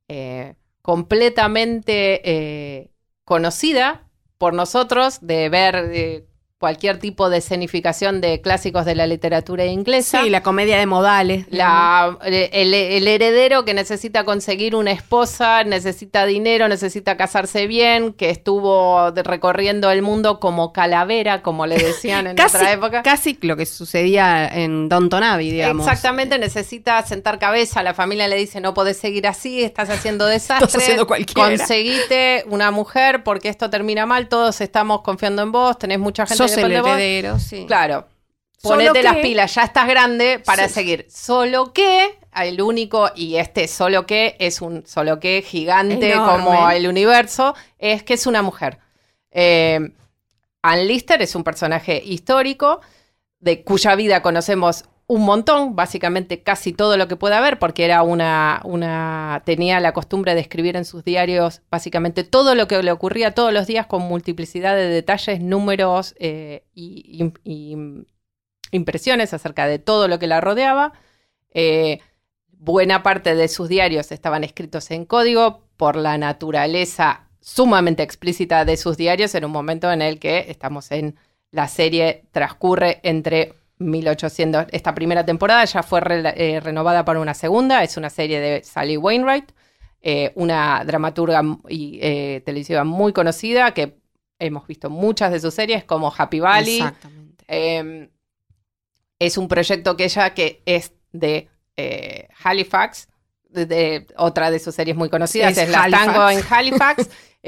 eh, 0.09 0.55
completamente 0.81 2.91
conocida 3.25 4.03
por 4.39 4.53
nosotros, 4.53 5.19
de 5.23 5.49
ver, 5.49 6.27
cualquier 6.65 6.99
tipo 6.99 7.29
de 7.29 7.37
escenificación 7.37 8.23
de 8.23 8.41
clásicos 8.41 8.87
de 8.87 8.95
la 8.95 9.07
literatura 9.07 9.67
inglesa. 9.67 10.23
Sí, 10.23 10.31
la 10.31 10.43
comedia 10.43 10.79
de 10.79 10.87
modales. 10.87 11.45
La, 11.51 12.17
el, 12.25 12.73
el 12.73 13.07
heredero 13.07 13.67
que 13.67 13.75
necesita 13.75 14.25
conseguir 14.25 14.75
una 14.75 14.91
esposa, 14.91 15.63
necesita 15.63 16.25
dinero, 16.25 16.67
necesita 16.67 17.19
casarse 17.19 17.67
bien, 17.67 18.15
que 18.15 18.31
estuvo 18.31 19.11
recorriendo 19.11 19.91
el 19.91 20.01
mundo 20.01 20.41
como 20.41 20.73
calavera, 20.73 21.43
como 21.43 21.67
le 21.67 21.77
decían 21.77 22.29
en 22.29 22.37
casi, 22.39 22.57
otra 22.57 22.73
época. 22.73 23.03
casi 23.03 23.37
lo 23.43 23.59
que 23.59 23.67
sucedía 23.67 24.49
en 24.49 24.89
Downton 24.89 25.23
Abbey, 25.23 25.51
digamos. 25.51 25.87
Exactamente, 25.87 26.39
necesita 26.39 27.03
sentar 27.03 27.39
cabeza. 27.39 27.83
La 27.83 27.93
familia 27.93 28.27
le 28.27 28.37
dice: 28.37 28.63
No 28.63 28.73
podés 28.73 28.97
seguir 28.97 29.27
así, 29.27 29.63
estás 29.63 29.91
haciendo 29.91 30.25
desastre. 30.25 30.65
Estás 30.65 30.83
haciendo 30.83 31.07
cualquiera. 31.07 31.47
Conseguite 31.47 32.47
una 32.49 32.71
mujer 32.71 33.23
porque 33.23 33.51
esto 33.51 33.69
termina 33.69 34.07
mal. 34.07 34.29
Todos 34.29 34.63
estamos 34.63 35.03
confiando 35.03 35.43
en 35.43 35.53
vos. 35.53 35.77
Tenés 35.77 35.99
mucha 35.99 36.25
gente 36.25 36.39
Sos 36.39 36.54
el 36.59 36.73
heredero, 36.73 37.39
sí. 37.39 37.65
Claro. 37.67 38.09
Ponete 38.63 39.03
las 39.03 39.17
que- 39.17 39.23
pilas, 39.23 39.55
ya 39.55 39.63
estás 39.65 39.87
grande 39.87 40.39
para 40.39 40.69
Sí. 40.69 40.75
seguir. 40.75 41.07
Solo 41.11 41.73
que 41.75 42.19
el 42.35 42.61
único, 42.63 43.11
y 43.15 43.37
este 43.37 43.69
solo 43.69 44.07
que 44.07 44.37
es 44.39 44.63
un 44.63 44.87
solo 44.87 45.21
que 45.21 45.43
gigante 45.47 46.13
Enorme. 46.13 46.45
como 46.45 46.71
el 46.71 46.87
universo, 46.89 47.55
es 47.79 48.03
que 48.03 48.15
es 48.15 48.27
una 48.27 48.41
mujer. 48.43 48.79
Eh, 49.31 49.81
Ann 50.63 50.87
Lister 50.89 51.21
es 51.21 51.35
un 51.35 51.45
personaje 51.45 52.01
histórico 52.05 52.81
de 53.39 53.63
cuya 53.63 53.95
vida 53.97 54.23
conocemos 54.23 54.85
un 55.07 55.23
montón, 55.23 55.77
básicamente 55.77 56.43
casi 56.43 56.73
todo 56.73 56.97
lo 56.97 57.09
que 57.09 57.17
pueda 57.17 57.39
haber, 57.39 57.59
porque 57.59 57.85
era 57.85 58.03
una, 58.03 59.43
tenía 59.45 59.81
la 59.81 59.93
costumbre 59.93 60.35
de 60.35 60.41
escribir 60.41 60.77
en 60.77 60.85
sus 60.85 61.05
diarios 61.05 61.61
básicamente 61.71 62.25
todo 62.25 62.55
lo 62.55 62.67
que 62.69 62.83
le 62.83 62.91
ocurría 62.91 63.35
todos 63.35 63.53
los 63.53 63.67
días 63.67 63.87
con 63.87 64.03
multiplicidad 64.03 64.75
de 64.75 64.89
detalles, 64.89 65.41
números 65.41 66.15
eh, 66.19 66.65
y 66.75 67.33
impresiones 68.71 69.33
acerca 69.33 69.67
de 69.67 69.79
todo 69.79 70.09
lo 70.09 70.19
que 70.19 70.27
la 70.27 70.41
rodeaba. 70.41 70.93
Eh, 71.53 72.01
buena 72.51 73.03
parte 73.03 73.35
de 73.35 73.49
sus 73.49 73.69
diarios 73.69 74.11
estaban 74.11 74.43
escritos 74.43 74.91
en 74.91 75.05
código 75.05 75.63
por 75.77 75.97
la 75.97 76.19
naturaleza 76.19 77.29
sumamente 77.41 78.03
explícita 78.03 78.65
de 78.65 78.77
sus 78.77 78.97
diarios 78.97 79.35
en 79.35 79.45
un 79.45 79.53
momento 79.53 79.93
en 79.93 80.03
el 80.03 80.19
que 80.19 80.47
estamos 80.49 80.91
en 80.91 81.17
la 81.51 81.69
serie 81.69 82.25
transcurre 82.33 83.01
entre 83.03 83.55
1800 83.79 84.67
esta 84.71 84.95
primera 84.95 85.25
temporada 85.25 85.65
ya 85.65 85.83
fue 85.83 86.01
re- 86.01 86.35
eh, 86.37 86.61
renovada 86.61 87.05
para 87.05 87.21
una 87.21 87.35
segunda 87.35 87.83
es 87.83 87.97
una 87.97 88.11
serie 88.11 88.41
de 88.41 88.63
Sally 88.65 88.97
Wainwright 88.97 89.51
eh, 90.03 90.33
una 90.37 90.85
dramaturga 90.85 91.43
y 91.69 91.99
eh, 92.03 92.43
televisiva 92.45 92.85
muy 92.85 93.13
conocida 93.13 93.73
que 93.75 93.99
hemos 94.39 94.67
visto 94.67 94.91
muchas 94.91 95.33
de 95.33 95.41
sus 95.41 95.55
series 95.55 95.85
como 95.85 96.13
Happy 96.17 96.41
Valley 96.41 96.77
Exactamente. 96.77 97.45
eh, 97.49 98.11
es 99.19 99.39
un 99.39 99.49
proyecto 99.49 99.97
que 99.97 100.05
ella 100.05 100.35
que 100.35 100.63
es 100.67 100.93
de 101.13 101.49
Halifax, 102.43 103.09
de, 103.49 103.67
de- 103.67 104.07
otra 104.17 104.51
de 104.51 104.59
sus 104.59 104.75
series 104.75 104.97
muy 104.97 105.09
conocidas, 105.09 105.53
Es 105.53 105.59
es, 105.59 105.71
La. 105.71 105.89
Tango 105.91 106.29
en 106.31 106.41
Halifax, 106.49 107.09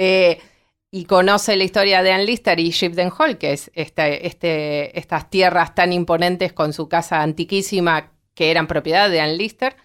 y 0.97 1.05
conoce 1.05 1.57
la 1.57 1.65
historia 1.65 2.03
de 2.03 2.11
Ann 2.11 2.25
Lister 2.25 2.59
y 2.59 2.71
Shipden 2.71 3.11
Hall, 3.19 3.37
que 3.37 3.53
es 3.53 3.71
este, 3.75 4.27
este, 4.27 4.99
estas 4.99 5.29
tierras 5.29 5.75
tan 5.75 5.93
imponentes 5.93 6.55
con 6.55 6.73
su 6.73 6.89
casa 6.89 7.21
antiquísima 7.21 8.13
que 8.33 8.51
eran 8.51 8.67
propiedad 8.67 9.11
de 9.11 9.21
Ann 9.21 9.37
Lister, 9.37 9.77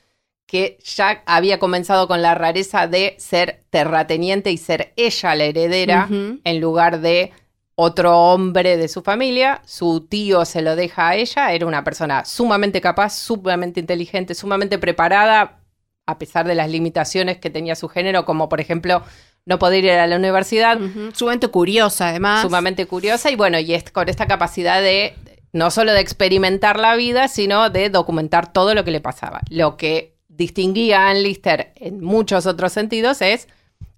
que 0.46 0.78
ya 0.82 1.22
había 1.26 1.60
comenzado 1.60 2.08
con 2.08 2.22
la 2.22 2.34
rareza 2.34 2.88
de 2.88 3.16
ser 3.20 3.66
terrateniente 3.72 4.52
y 4.52 4.58
ser 4.58 4.94
ella 4.96 5.36
la 5.36 5.44
heredera 5.44 6.08
en 6.10 6.62
lugar 6.62 7.02
de 7.02 7.34
otro 7.76 8.18
hombre 8.18 8.78
de 8.78 8.88
su 8.88 9.02
familia. 9.02 9.62
Su 9.66 10.08
tío 10.08 10.46
se 10.46 10.62
lo 10.62 10.78
deja 10.78 11.10
a 11.10 11.16
ella. 11.18 11.52
Era 11.52 11.66
una 11.66 11.84
persona 11.84 12.24
sumamente 12.24 12.80
capaz, 12.80 13.18
sumamente 13.18 13.82
inteligente, 13.82 14.34
sumamente 14.34 14.78
preparada, 14.78 15.60
a 16.06 16.18
pesar 16.18 16.48
de 16.48 16.56
las 16.56 16.70
limitaciones 16.70 17.38
que 17.38 17.50
tenía 17.50 17.76
su 17.76 17.90
género, 17.90 18.24
como 18.24 18.48
por 18.48 18.62
ejemplo 18.62 19.04
no 19.46 19.58
poder 19.60 19.84
ir 19.84 19.92
a 19.92 20.08
la 20.08 20.16
universidad. 20.16 20.78
Sumamente 21.14 21.48
curiosa, 21.48 22.10
además. 22.10 22.42
sumamente 22.44 22.86
curiosa 22.86 23.32
y 23.32 23.36
bueno, 23.36 23.60
y 23.60 23.74
es 23.74 23.90
con 23.92 24.08
esta 24.10 24.28
capacidad 24.28 24.82
de 24.82 25.16
no 25.54 25.70
solo 25.72 25.92
de 25.94 26.00
experimentar 26.00 26.80
la 26.80 26.96
vida, 26.96 27.28
sino 27.28 27.70
de 27.70 27.90
documentar 27.90 28.54
todo 28.54 28.74
lo 28.76 28.84
que 28.86 28.92
le 28.92 29.02
pasaba. 29.02 29.42
Lo 29.50 29.76
que 29.78 30.16
distinguía 30.30 31.02
a 31.08 31.10
Ann 31.10 31.24
Lister 31.24 31.74
en 31.76 32.02
muchos 32.02 32.46
otros 32.46 32.72
sentidos 32.72 33.22
es 33.22 33.48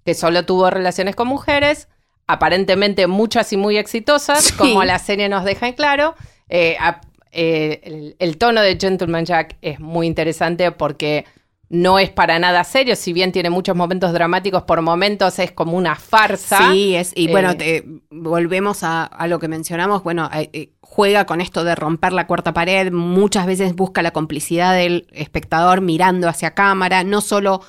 que 0.05 0.15
solo 0.15 0.45
tuvo 0.45 0.69
relaciones 0.69 1.15
con 1.15 1.27
mujeres, 1.27 1.87
aparentemente 2.25 3.05
muchas 3.07 3.53
y 3.53 3.57
muy 3.57 3.77
exitosas, 3.77 4.45
Sí. 4.45 4.53
como 4.57 4.83
la 4.83 4.97
serie 4.99 5.29
nos 5.29 5.43
deja 5.43 5.67
en 5.67 5.73
claro. 5.73 6.15
Eh, 6.49 6.75
a- 6.79 7.01
eh, 7.31 7.81
el, 7.83 8.15
el 8.19 8.37
tono 8.37 8.61
de 8.61 8.77
Gentleman 8.79 9.25
Jack 9.25 9.57
es 9.61 9.79
muy 9.79 10.07
interesante 10.07 10.71
porque 10.71 11.25
no 11.69 11.97
es 11.97 12.09
para 12.11 12.37
nada 12.37 12.63
serio, 12.63 12.95
si 12.95 13.13
bien 13.13 13.31
tiene 13.31 13.49
muchos 13.49 13.75
momentos 13.75 14.13
dramáticos, 14.13 14.63
por 14.63 14.81
momentos 14.81 15.39
es 15.39 15.51
como 15.51 15.75
una 15.75 15.95
farsa. 15.95 16.71
Sí, 16.71 16.95
es, 16.95 17.13
y 17.15 17.27
Eh, 17.27 17.31
bueno, 17.31 17.57
te- 17.57 17.83
volvemos 18.11 18.83
a, 18.83 19.03
a 19.05 19.27
lo 19.27 19.39
que 19.39 19.47
mencionamos, 19.47 20.03
bueno, 20.03 20.29
eh, 20.33 20.49
eh, 20.53 20.69
juega 20.81 21.25
con 21.25 21.41
esto 21.41 21.63
de 21.63 21.73
romper 21.75 22.13
la 22.13 22.27
cuarta 22.27 22.53
pared, 22.53 22.91
muchas 22.91 23.47
veces 23.47 23.75
busca 23.75 24.01
la 24.03 24.11
complicidad 24.11 24.75
del 24.75 25.07
espectador 25.11 25.81
mirando 25.81 26.27
hacia 26.29 26.53
cámara, 26.53 27.03
no 27.03 27.21
solo 27.21 27.61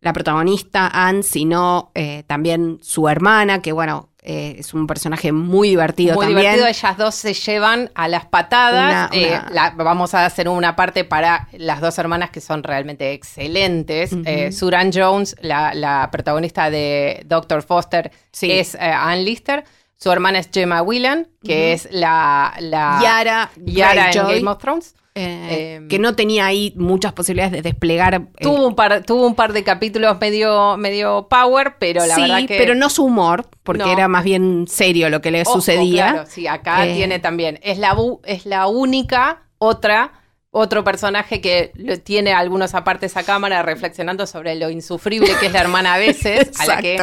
la 0.00 0.12
protagonista 0.12 0.86
Anne, 0.92 1.24
sino 1.24 1.90
eh, 1.96 2.22
también 2.28 2.78
su 2.82 3.08
hermana, 3.08 3.60
que 3.62 3.72
bueno, 3.72 4.07
eh, 4.30 4.56
es 4.58 4.74
un 4.74 4.86
personaje 4.86 5.32
muy 5.32 5.70
divertido 5.70 6.14
Muy 6.14 6.26
también. 6.26 6.52
divertido, 6.54 6.66
ellas 6.68 6.98
dos 6.98 7.14
se 7.14 7.32
llevan 7.32 7.90
a 7.94 8.08
las 8.08 8.26
patadas. 8.26 9.10
Una- 9.10 9.20
Eh, 9.20 9.40
una- 9.40 9.50
la- 9.50 9.70
vamos 9.70 10.12
a 10.12 10.26
hacer 10.26 10.48
una 10.50 10.76
parte 10.76 11.04
para 11.04 11.48
las 11.52 11.80
dos 11.80 11.98
hermanas 11.98 12.28
que 12.30 12.40
son 12.42 12.62
realmente 12.62 13.12
excelentes. 13.12 14.10
Eh, 14.26 14.52
Suran 14.52 14.90
Jones, 14.92 15.34
la, 15.40 15.72
la 15.72 16.10
protagonista 16.12 16.68
de 16.70 17.22
Doctor 17.24 17.62
Foster, 17.62 18.10
Sí. 18.30 18.52
es 18.52 18.74
Ann 18.78 19.24
Lister. 19.24 19.64
Su 19.98 20.12
hermana 20.12 20.38
es 20.38 20.48
Gemma 20.52 20.80
Whelan, 20.82 21.26
que 21.44 21.72
es 21.72 21.88
la, 21.90 22.54
la 22.60 23.00
Yara, 23.02 23.50
Yara 23.56 24.10
en 24.12 24.26
Game 24.28 24.48
of 24.50 24.58
Thrones. 24.58 24.94
eh, 25.16 25.74
Em, 25.74 25.88
que 25.88 25.98
no 25.98 26.14
tenía 26.14 26.46
ahí 26.46 26.72
muchas 26.76 27.12
posibilidades 27.12 27.50
de 27.52 27.62
desplegar. 27.62 28.14
eh, 28.14 28.20
Tuvo 28.40 28.64
un, 28.68 28.76
par, 28.76 29.02
tuvo 29.02 29.26
un 29.26 29.34
par 29.34 29.52
de 29.52 29.64
capítulos 29.64 30.16
medio, 30.20 30.76
medio 30.76 31.26
power, 31.28 31.74
pero 31.80 32.06
la 32.06 32.14
sí, 32.14 32.20
verdad 32.22 32.46
que... 32.46 32.56
pero 32.56 32.76
no 32.76 32.88
su 32.88 33.04
humor, 33.04 33.46
porque 33.64 33.82
No. 33.82 33.90
era 33.92 34.06
más 34.06 34.22
bien 34.22 34.66
serio 34.68 35.10
lo 35.10 35.20
que 35.20 35.32
le 35.32 35.42
Ojo, 35.42 35.54
sucedía. 35.54 36.12
claro, 36.12 36.28
sí, 36.30 36.46
acá 36.46 36.86
Eh, 36.86 36.94
tiene 36.94 37.18
también. 37.18 37.58
Es 37.64 37.78
la, 37.78 37.96
es 38.24 38.46
la 38.46 38.68
única 38.68 39.42
otra, 39.58 40.12
otro 40.52 40.84
personaje 40.84 41.40
que 41.40 41.72
tiene 42.04 42.32
algunos 42.32 42.76
apartes 42.76 43.16
a 43.16 43.24
cámara 43.24 43.62
reflexionando 43.64 44.24
sobre 44.28 44.54
lo 44.54 44.70
insufrible 44.70 45.30
que 45.40 45.46
es 45.46 45.52
la 45.52 45.60
hermana 45.62 45.94
a 45.94 45.98
veces, 45.98 46.52
a 46.60 46.66
la 46.66 46.80
que. 46.80 47.00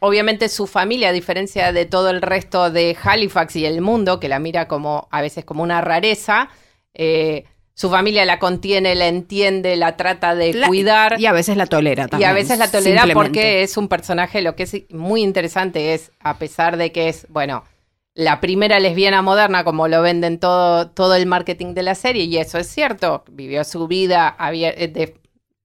Obviamente 0.00 0.48
su 0.48 0.66
familia, 0.66 1.08
a 1.10 1.12
diferencia 1.12 1.72
de 1.72 1.84
todo 1.86 2.10
el 2.10 2.22
resto 2.22 2.70
de 2.70 2.96
Halifax 3.02 3.56
y 3.56 3.64
el 3.66 3.80
mundo, 3.80 4.20
que 4.20 4.28
la 4.28 4.38
mira 4.38 4.68
como 4.68 5.08
a 5.10 5.20
veces 5.22 5.44
como 5.44 5.62
una 5.62 5.80
rareza, 5.80 6.48
eh, 6.94 7.44
su 7.74 7.90
familia 7.90 8.24
la 8.24 8.38
contiene, 8.40 8.94
la 8.96 9.06
entiende, 9.06 9.76
la 9.76 9.96
trata 9.96 10.34
de 10.34 10.52
La- 10.52 10.66
cuidar. 10.66 11.20
Y 11.20 11.26
a 11.26 11.32
veces 11.32 11.56
la 11.56 11.66
tolera 11.66 12.04
Y 12.04 12.08
también. 12.08 12.30
a 12.30 12.32
veces 12.34 12.58
la 12.58 12.70
tolera 12.70 13.04
porque 13.14 13.62
es 13.62 13.76
un 13.76 13.86
personaje, 13.88 14.42
lo 14.42 14.56
que 14.56 14.64
es 14.64 14.76
muy 14.90 15.22
interesante 15.22 15.94
es, 15.94 16.10
a 16.18 16.38
pesar 16.38 16.76
de 16.76 16.90
que 16.90 17.08
es, 17.08 17.26
bueno, 17.28 17.62
la 18.14 18.40
primera 18.40 18.80
lesbiana 18.80 19.22
moderna, 19.22 19.62
como 19.62 19.86
lo 19.86 20.02
venden 20.02 20.40
todo, 20.40 20.90
todo 20.90 21.14
el 21.14 21.26
marketing 21.26 21.74
de 21.74 21.84
la 21.84 21.94
serie, 21.94 22.24
y 22.24 22.36
eso 22.38 22.58
es 22.58 22.66
cierto, 22.66 23.22
vivió 23.30 23.62
su 23.62 23.86
vida 23.86 24.34
abier- 24.40 24.74
eh, 24.76 24.88
de 24.88 25.14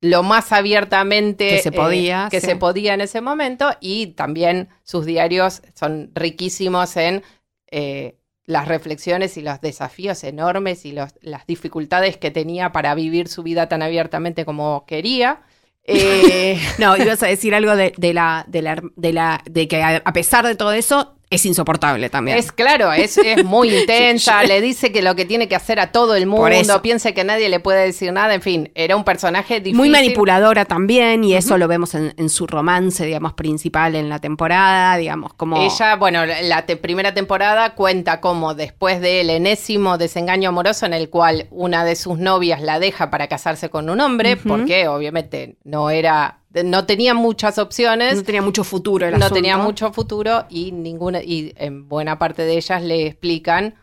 lo 0.04 0.22
más 0.22 0.52
abiertamente 0.52 1.48
Que 1.48 1.60
se 1.62 1.72
podía, 1.72 2.28
que 2.30 2.42
sí. 2.42 2.48
se 2.48 2.56
podía 2.58 2.94
en 2.94 3.02
ese 3.02 3.22
momento, 3.22 3.72
y 3.80 4.08
también 4.08 4.68
sus 4.84 5.06
diarios 5.06 5.62
son 5.76 6.12
riquísimos 6.14 6.98
en 6.98 7.24
eh, 7.72 8.18
las 8.46 8.68
reflexiones 8.68 9.38
y 9.38 9.42
los 9.42 9.62
desafíos 9.62 10.24
enormes 10.26 10.86
y 10.86 10.92
los- 10.92 11.14
las 11.22 11.48
dificultades 11.48 12.18
que 12.18 12.32
tenía 12.32 12.74
para 12.74 12.94
vivir 12.96 13.30
su 13.30 13.44
vida 13.44 13.70
tan 13.70 13.82
abiertamente 13.82 14.46
como 14.46 14.86
quería. 14.86 15.42
Eh, 15.86 16.58
No, 16.80 16.96
ibas 16.96 17.22
a 17.24 17.28
decir 17.28 17.54
algo 17.56 17.76
de, 17.76 17.94
de 17.98 18.14
la, 18.14 18.46
de 18.48 18.62
la, 18.62 18.82
de 18.96 19.12
la, 19.14 19.42
de 19.46 19.68
que 19.68 19.84
a 19.84 20.14
pesar 20.14 20.46
de 20.48 20.56
todo 20.56 20.72
eso, 20.72 21.18
es 21.30 21.46
insoportable 21.46 22.10
también. 22.10 22.38
Es 22.38 22.52
claro, 22.52 22.94
es, 22.94 23.18
es 23.18 23.44
muy 23.44 23.76
intensa, 23.80 24.44
le 24.44 24.62
dice 24.62 24.92
que 24.92 25.02
lo 25.02 25.16
que 25.16 25.26
tiene 25.26 25.48
que 25.48 25.56
hacer 25.56 25.80
a 25.80 25.92
todo 25.92 26.16
el 26.16 26.26
mundo, 26.26 26.82
piensa 26.82 27.12
que 27.14 27.24
nadie 27.24 27.50
le 27.50 27.60
puede 27.60 27.86
decir 27.86 28.14
nada, 28.14 28.34
en 28.34 28.42
fin, 28.42 28.72
era 28.76 28.96
un 28.96 29.04
personaje 29.04 29.56
difícil. 29.56 29.78
Muy 29.78 29.90
manipuladora 29.90 30.66
también, 30.66 31.24
y 31.24 31.34
eso 31.34 31.58
lo 31.58 31.68
vemos 31.68 31.96
en, 31.96 32.14
en 32.18 32.30
su 32.30 32.46
romance, 32.48 33.06
digamos, 33.06 33.34
principal 33.34 33.96
en 33.96 34.10
la 34.10 34.20
temporada, 34.20 34.98
digamos, 34.98 35.34
como... 35.34 35.58
Ella, 35.62 35.96
bueno, 35.96 36.26
la 36.26 36.66
te- 36.66 36.78
primera 36.78 37.14
temporada 37.14 37.74
cuenta 37.76 38.22
como 38.22 38.54
después 38.54 39.02
del 39.02 39.30
enésimo 39.30 39.98
desengaño 39.98 40.50
amoroso 40.50 40.86
en 40.86 40.94
el 40.94 41.10
cual 41.10 41.48
una 41.52 41.84
de 41.86 41.96
sus 41.96 42.18
novias 42.20 42.62
la 42.62 42.80
deja 42.80 43.10
para 43.10 43.28
casarse 43.28 43.70
con 43.70 43.90
un 43.90 44.00
hombre, 44.02 44.38
porque 44.38 44.88
obviamente 44.88 45.56
no 45.64 45.90
era 45.90 46.40
no 46.64 46.86
tenía 46.86 47.14
muchas 47.14 47.58
opciones, 47.58 48.16
No 48.18 48.24
tenía 48.24 48.42
mucho 48.42 48.64
futuro 48.64 49.06
el 49.08 49.14
no 49.14 49.18
asunto. 49.18 49.34
tenía 49.36 49.58
mucho 49.58 49.92
futuro 49.92 50.46
y 50.50 50.72
ninguna 50.72 51.22
y 51.24 51.54
en 51.58 51.88
buena 51.90 52.20
parte 52.20 52.44
de 52.44 52.58
ellas 52.58 52.84
le 52.84 53.08
explican 53.08 53.76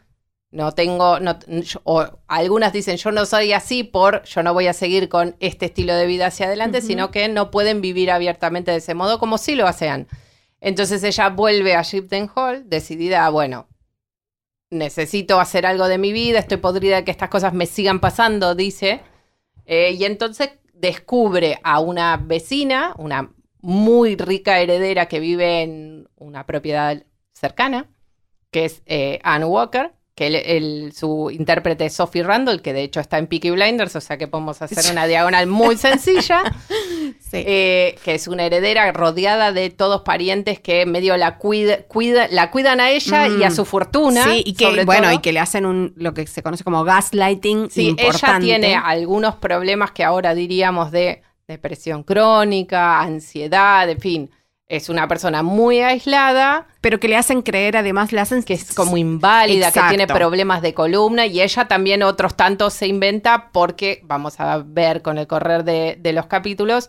no 0.53 0.73
tengo 0.73 1.21
no, 1.21 1.39
yo- 1.49 1.81
o 1.85 2.05
algunas 2.27 2.73
dicen 2.73 2.97
yo 2.97 3.13
no 3.13 3.25
soy 3.27 3.53
así 3.53 3.85
por 3.85 4.25
yo 4.25 4.43
no 4.43 4.53
voy 4.53 4.67
a 4.67 4.73
seguir 4.73 5.09
con 5.09 5.37
este 5.41 5.67
estilo 5.67 5.95
de 5.95 6.07
vida 6.07 6.27
hacia 6.27 6.47
adelante 6.47 6.81
sino 6.81 7.11
que 7.13 7.29
no 7.29 7.51
pueden 7.53 7.81
vivir 7.81 8.11
abiertamente 8.11 8.73
de 8.73 8.79
ese 8.79 8.95
modo 8.95 9.21
como 9.21 9.39
sí 9.39 9.55
lo 9.55 9.69
hacían 9.69 10.09
entonces 10.61 11.05
ella 11.05 11.29
vuelve 11.29 11.75
a 11.77 11.83
Shipton 11.83 12.31
Hall 12.35 12.69
decidida 12.69 13.29
bueno 13.31 13.69
necesito 14.71 15.41
hacer 15.41 15.67
algo 15.67 15.89
de 15.89 15.99
mi 15.99 16.13
vida 16.13 16.39
estoy 16.39 16.59
podrida 16.59 16.97
de 16.97 17.05
que 17.05 17.11
estas 17.11 17.29
cosas 17.31 17.53
me 17.53 17.67
sigan 17.67 18.01
pasando 18.01 18.55
dice. 18.55 19.01
Eh, 19.67 19.97
y 19.99 20.05
entonces 20.05 20.51
descubre 20.81 21.59
a 21.63 21.81
una 21.81 22.17
vecina, 22.17 22.95
una 22.99 23.33
muy 23.61 24.17
rica 24.17 24.61
heredera 24.61 25.07
que 25.07 25.21
vive 25.21 25.63
en 25.63 26.09
una 26.17 26.47
propiedad 26.47 27.05
cercana, 27.33 27.91
que 28.51 28.65
es 28.65 28.83
eh, 28.87 29.21
Anne 29.23 29.45
Walker, 29.45 29.93
que 30.21 30.27
el- 30.27 30.35
el- 30.35 30.93
su 30.93 31.31
intérprete 31.31 31.87
es 31.87 31.95
Sophie 31.95 32.23
Randall, 32.23 32.61
que 32.61 32.75
de 32.75 32.83
hecho 32.83 33.01
está 33.01 33.17
en 33.17 33.27
Peaky 33.27 33.53
Blinders, 33.53 33.97
o 33.97 34.03
sea 34.03 34.19
que 34.19 34.29
podemos 34.29 34.61
hacer 34.61 34.93
una 34.93 35.07
diagonal 35.07 35.47
muy 35.47 35.79
sencilla, 35.79 36.43
Sí. 37.21 37.43
eh, 37.47 37.99
que 38.05 38.15
es 38.17 38.29
una 38.29 38.45
heredera 38.45 38.93
rodeada 38.93 39.51
de 39.53 39.71
todos 39.71 40.03
parientes 40.03 40.61
que 40.61 40.85
medio 40.85 41.17
la, 41.17 41.39
cuida, 41.39 41.85
cuida, 41.85 42.29
la 42.31 42.51
cuidan 42.51 42.81
a 42.81 42.91
ella 42.91 43.29
y 43.29 43.45
a 43.45 43.49
Mm. 43.49 43.55
su 43.55 43.65
fortuna. 43.65 44.25
Sí, 44.25 44.43
y 44.45 44.53
que, 44.53 44.85
bueno, 44.85 45.05
todo. 45.09 45.13
y 45.15 45.19
que 45.21 45.33
le 45.33 45.41
hacen 45.41 45.65
un, 45.65 45.95
lo 45.97 46.13
que 46.13 46.27
se 46.27 46.43
conoce 46.43 46.65
como 46.65 46.85
gaslighting 46.85 47.71
Sí, 47.71 47.89
importante. 47.89 48.45
ella 48.47 48.59
tiene 48.59 48.75
algunos 48.77 49.37
problemas 49.37 49.93
que 49.93 50.05
ahora 50.05 50.35
diríamos 50.35 50.91
de 50.91 51.23
depresión 51.49 52.03
crónica, 52.03 53.01
ansiedad, 53.01 53.89
en 53.89 53.99
fin. 54.01 54.31
Es 54.71 54.89
una 54.89 55.09
persona 55.09 55.43
muy 55.43 55.81
aislada, 55.81 56.69
Pero 56.81 57.01
que 57.01 57.09
le 57.09 57.17
hacen 57.17 57.43
creer, 57.43 57.77
además, 57.77 58.13
le 58.13 58.21
hacen 58.21 58.43
que 58.45 58.55
es 58.55 58.73
como 58.73 58.97
inválida, 58.97 59.69
Exacto. 59.69 59.91
que 59.91 59.97
tiene 59.97 60.07
problemas 60.07 60.63
de 60.63 60.73
columna 60.75 61.27
y 61.27 61.43
ella 61.43 61.67
también 61.67 62.03
otros 62.05 62.37
tantos 62.37 62.73
se 62.73 62.87
inventa 62.87 63.51
porque 63.53 64.01
vamos 64.05 64.39
a 64.39 64.59
ver 64.65 65.03
con 65.03 65.19
el 65.19 65.27
correr 65.27 65.65
de, 65.65 65.97
de 66.01 66.13
los 66.13 66.27
capítulos 66.27 66.89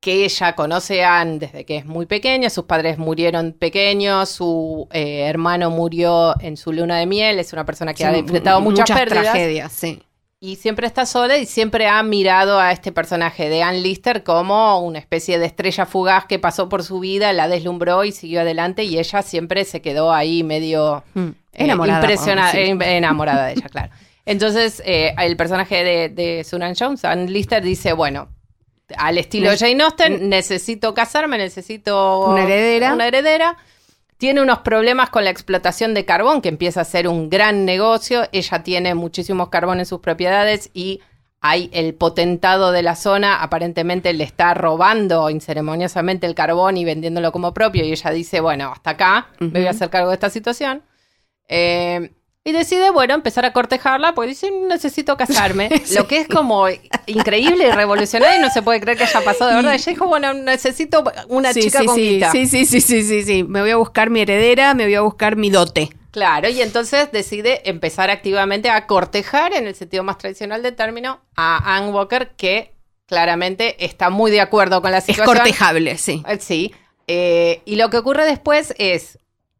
que 0.00 0.24
ella 0.24 0.54
conoce 0.54 1.02
a 1.02 1.20
Anne 1.20 1.38
desde 1.38 1.64
que 1.64 1.78
es 1.78 1.86
muy 1.86 2.06
pequeña, 2.06 2.50
sus 2.50 2.66
padres 2.66 2.98
murieron 2.98 3.52
pequeños, 3.54 4.28
su 4.28 4.86
eh, 4.92 5.22
hermano 5.22 5.70
murió 5.70 6.34
en 6.40 6.56
su 6.56 6.72
luna 6.72 6.98
de 6.98 7.06
miel, 7.06 7.38
es 7.40 7.52
una 7.52 7.64
persona 7.64 7.92
que 7.92 7.98
Sí, 7.98 8.04
ha 8.04 8.16
enfrentado 8.16 8.60
muchas, 8.60 8.88
pérdidas. 8.90 9.22
tragedias, 9.32 9.72
sí. 9.72 10.02
Y 10.38 10.56
siempre 10.56 10.86
está 10.86 11.06
sola 11.06 11.38
y 11.38 11.46
siempre 11.46 11.86
ha 11.88 12.02
mirado 12.02 12.60
a 12.60 12.70
este 12.70 12.92
personaje 12.92 13.48
de 13.48 13.62
Ann 13.62 13.82
Lister 13.82 14.22
como 14.22 14.80
una 14.80 14.98
especie 14.98 15.38
de 15.38 15.46
estrella 15.46 15.86
fugaz 15.86 16.26
que 16.26 16.38
pasó 16.38 16.68
por 16.68 16.82
su 16.84 17.00
vida, 17.00 17.32
la 17.32 17.48
deslumbró 17.48 18.04
y 18.04 18.12
siguió 18.12 18.42
adelante 18.42 18.84
y 18.84 18.98
ella 18.98 19.22
siempre 19.22 19.64
se 19.64 19.80
quedó 19.80 20.12
ahí 20.12 20.42
medio 20.42 21.04
Mm. 21.14 21.20
eh, 21.28 21.34
Enamorada. 21.54 22.00
impresiona- 22.02 22.50
podemos 22.52 22.78
decir. 22.78 22.92
eh, 22.92 22.96
enamorada 22.98 23.46
de 23.46 23.52
ella, 23.54 23.68
claro. 23.70 23.92
Entonces, 24.26 24.82
eh, 24.84 25.14
el 25.18 25.36
personaje 25.38 25.82
de, 25.82 26.08
de 26.10 26.44
Sunan 26.44 26.74
Jones, 26.78 27.04
Ann 27.06 27.32
Lister, 27.32 27.62
dice, 27.62 27.94
bueno, 27.94 28.28
al 28.98 29.16
estilo 29.16 29.50
Ne- 29.50 29.56
Jane 29.56 29.82
Austen, 29.84 30.28
necesito 30.28 30.92
casarme, 30.92 31.38
necesito 31.38 32.26
Una 32.28 32.42
heredera. 32.42 32.92
Una 32.92 33.06
heredera. 33.06 33.56
Tiene 34.18 34.40
unos 34.40 34.60
problemas 34.60 35.10
con 35.10 35.24
la 35.24 35.30
explotación 35.30 35.92
de 35.92 36.04
carbón, 36.04 36.40
que 36.40 36.48
empieza 36.48 36.80
a 36.80 36.84
ser 36.84 37.06
un 37.06 37.28
gran 37.28 37.64
negocio. 37.64 38.28
Ella 38.32 38.62
tiene 38.62 38.94
muchísimos 38.94 39.50
carbón 39.50 39.78
en 39.78 39.86
sus 39.86 40.00
propiedades 40.00 40.70
y 40.72 41.00
hay 41.40 41.68
el 41.72 41.94
potentado 41.94 42.72
de 42.72 42.82
la 42.82 42.96
zona, 42.96 43.42
aparentemente 43.42 44.12
le 44.14 44.24
está 44.24 44.54
robando 44.54 45.30
inceremoniosamente 45.30 46.26
el 46.26 46.34
carbón 46.34 46.76
y 46.76 46.84
vendiéndolo 46.84 47.30
como 47.30 47.52
propio. 47.52 47.84
Y 47.84 47.92
ella 47.92 48.10
dice, 48.10 48.40
bueno, 48.40 48.72
hasta 48.72 48.90
acá, 48.90 49.28
me 49.38 49.60
voy 49.60 49.66
a 49.66 49.70
hacer 49.70 49.90
cargo 49.90 50.08
de 50.08 50.14
esta 50.14 50.30
situación. 50.30 50.82
Eh, 51.48 52.10
y 52.46 52.52
decide, 52.52 52.90
bueno, 52.90 53.12
empezar 53.14 53.44
a 53.44 53.52
cortejarla 53.52 54.14
porque 54.14 54.28
dice, 54.30 54.50
necesito 54.52 55.16
casarme. 55.16 55.68
Lo 55.96 56.06
que 56.06 56.18
es 56.18 56.28
como 56.28 56.66
increíble 57.06 57.66
y 57.66 57.70
revolucionario 57.72 58.38
y 58.38 58.40
no 58.40 58.50
se 58.50 58.62
puede 58.62 58.80
creer 58.80 58.96
que 58.96 59.02
haya 59.04 59.20
pasado 59.22 59.50
de 59.50 59.56
verdad. 59.56 59.74
Ella 59.74 59.84
dijo, 59.92 60.06
bueno, 60.06 60.32
necesito 60.32 61.02
una 61.26 61.52
Sí, 61.52 61.62
chica 61.62 61.80
sí, 61.80 61.86
con 61.86 61.94
sí, 61.96 62.08
guita. 62.08 62.30
sí, 62.30 62.46
sí, 62.46 62.64
sí, 62.64 62.80
sí, 62.80 63.02
sí, 63.02 63.22
sí. 63.24 63.42
Me 63.42 63.60
voy 63.62 63.70
a 63.72 63.76
buscar 63.76 64.10
mi 64.10 64.20
heredera, 64.20 64.74
me 64.74 64.84
voy 64.84 64.94
a 64.94 65.00
buscar 65.00 65.34
mi 65.34 65.50
dote. 65.50 65.90
Claro, 66.12 66.48
y 66.48 66.62
entonces 66.62 67.10
decide 67.10 67.68
empezar 67.68 68.08
activamente 68.10 68.70
a 68.70 68.86
cortejar, 68.86 69.52
en 69.52 69.66
el 69.66 69.74
sentido 69.74 70.04
más 70.04 70.16
tradicional 70.16 70.62
del 70.62 70.76
término, 70.76 71.20
a 71.36 71.76
Anne 71.76 71.90
Walker, 71.90 72.30
que 72.36 72.72
claramente 73.06 73.84
está 73.84 74.08
muy 74.10 74.30
de 74.30 74.40
acuerdo 74.40 74.80
con 74.82 74.92
la 74.92 74.98
Es 74.98 75.04
situación. 75.04 75.36
cortejable, 75.36 75.98
sí. 75.98 76.22
Eh, 76.28 76.38
Sí. 76.40 76.74
Eh, 77.08 77.60
y 77.64 77.76
lo 77.76 77.88
que 77.90 77.98
ocurre 77.98 78.24
después 78.24 78.74
es 78.78 79.18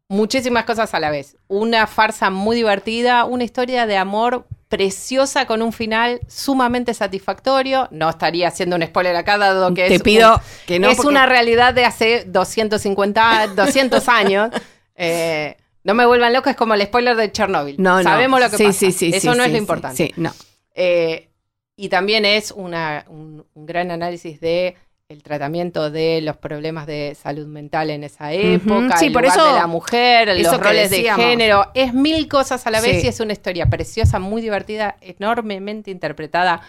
muchísimas 0.09 0.65
cosas 0.65 0.93
a 0.93 0.99
la 0.99 1.09
vez. 1.09 1.37
Una 1.47 1.87
farsa 1.87 2.29
muy 2.29 2.55
divertida, 2.55 3.25
una 3.25 3.43
historia 3.43 3.85
de 3.85 3.97
amor 3.97 4.47
preciosa 4.69 5.45
con 5.47 5.61
un 5.61 5.71
final 5.73 6.19
sumamente 6.27 6.93
satisfactorio. 6.93 7.87
No 7.91 8.09
estaría 8.09 8.47
haciendo 8.49 8.75
un 8.75 8.83
spoiler 8.85 9.15
acá, 9.15 9.37
dado 9.37 9.73
que 9.73 9.87
Te 9.87 9.95
es 9.95 10.01
pido 10.03 10.35
un- 10.35 10.41
que 10.65 10.79
no. 10.79 10.89
es 10.89 10.97
porque- 10.97 11.09
una 11.09 11.25
realidad 11.25 11.73
de 11.73 11.85
hace 11.85 12.25
250, 12.25 13.47
200 13.55 14.07
años. 14.09 14.49
Eh, 14.95 15.55
no 15.83 15.93
me 15.93 16.05
vuelvan 16.05 16.33
loco, 16.33 16.49
es 16.49 16.55
como 16.55 16.73
el 16.73 16.81
spoiler 16.83 17.15
de 17.15 17.31
Chernobyl. 17.31 17.75
No, 17.79 17.97
no. 17.97 18.03
Sabemos 18.03 18.39
lo 18.41 18.49
que 18.49 18.57
sí, 18.57 18.63
pasa. 18.65 18.79
Sí, 18.79 18.91
sí, 18.91 19.09
Eso 19.13 19.31
sí, 19.31 19.37
no 19.37 19.43
es 19.43 19.51
lo 19.51 19.57
importante. 19.57 19.95
Sí, 20.07 20.13
no. 20.17 20.33
Eh, 20.75 21.29
y 21.77 21.89
también 21.89 22.25
es 22.25 22.51
una- 22.51 23.05
un, 23.07 23.45
un 23.53 23.65
gran 23.65 23.91
análisis 23.91 24.41
de 24.41 24.75
el 25.09 25.23
tratamiento 25.23 25.89
de 25.89 26.19
los 26.21 26.35
problemas 26.35 26.85
de 26.85 27.15
salud 27.15 27.47
mental 27.47 27.89
en 27.91 28.03
esa 28.03 28.33
época, 28.33 28.97
Sí, 28.97 29.05
el 29.05 29.13
por 29.13 29.21
lugar 29.23 29.37
eso- 29.37 29.47
de 29.53 29.59
la 29.59 29.67
mujer, 29.67 30.27
eso 30.29 30.51
los 30.51 30.59
roles 30.61 30.89
de 30.89 31.03
género, 31.13 31.67
es 31.73 31.93
mil 31.93 32.27
cosas 32.27 32.67
a 32.67 32.71
la 32.71 32.81
vez 32.81 32.99
Sí. 32.99 33.05
y 33.05 33.09
es 33.09 33.19
una 33.21 33.31
historia 33.31 33.67
preciosa, 33.67 34.19
muy 34.19 34.41
divertida, 34.41 34.97
enormemente 34.99 35.91
interpretada, 35.91 36.61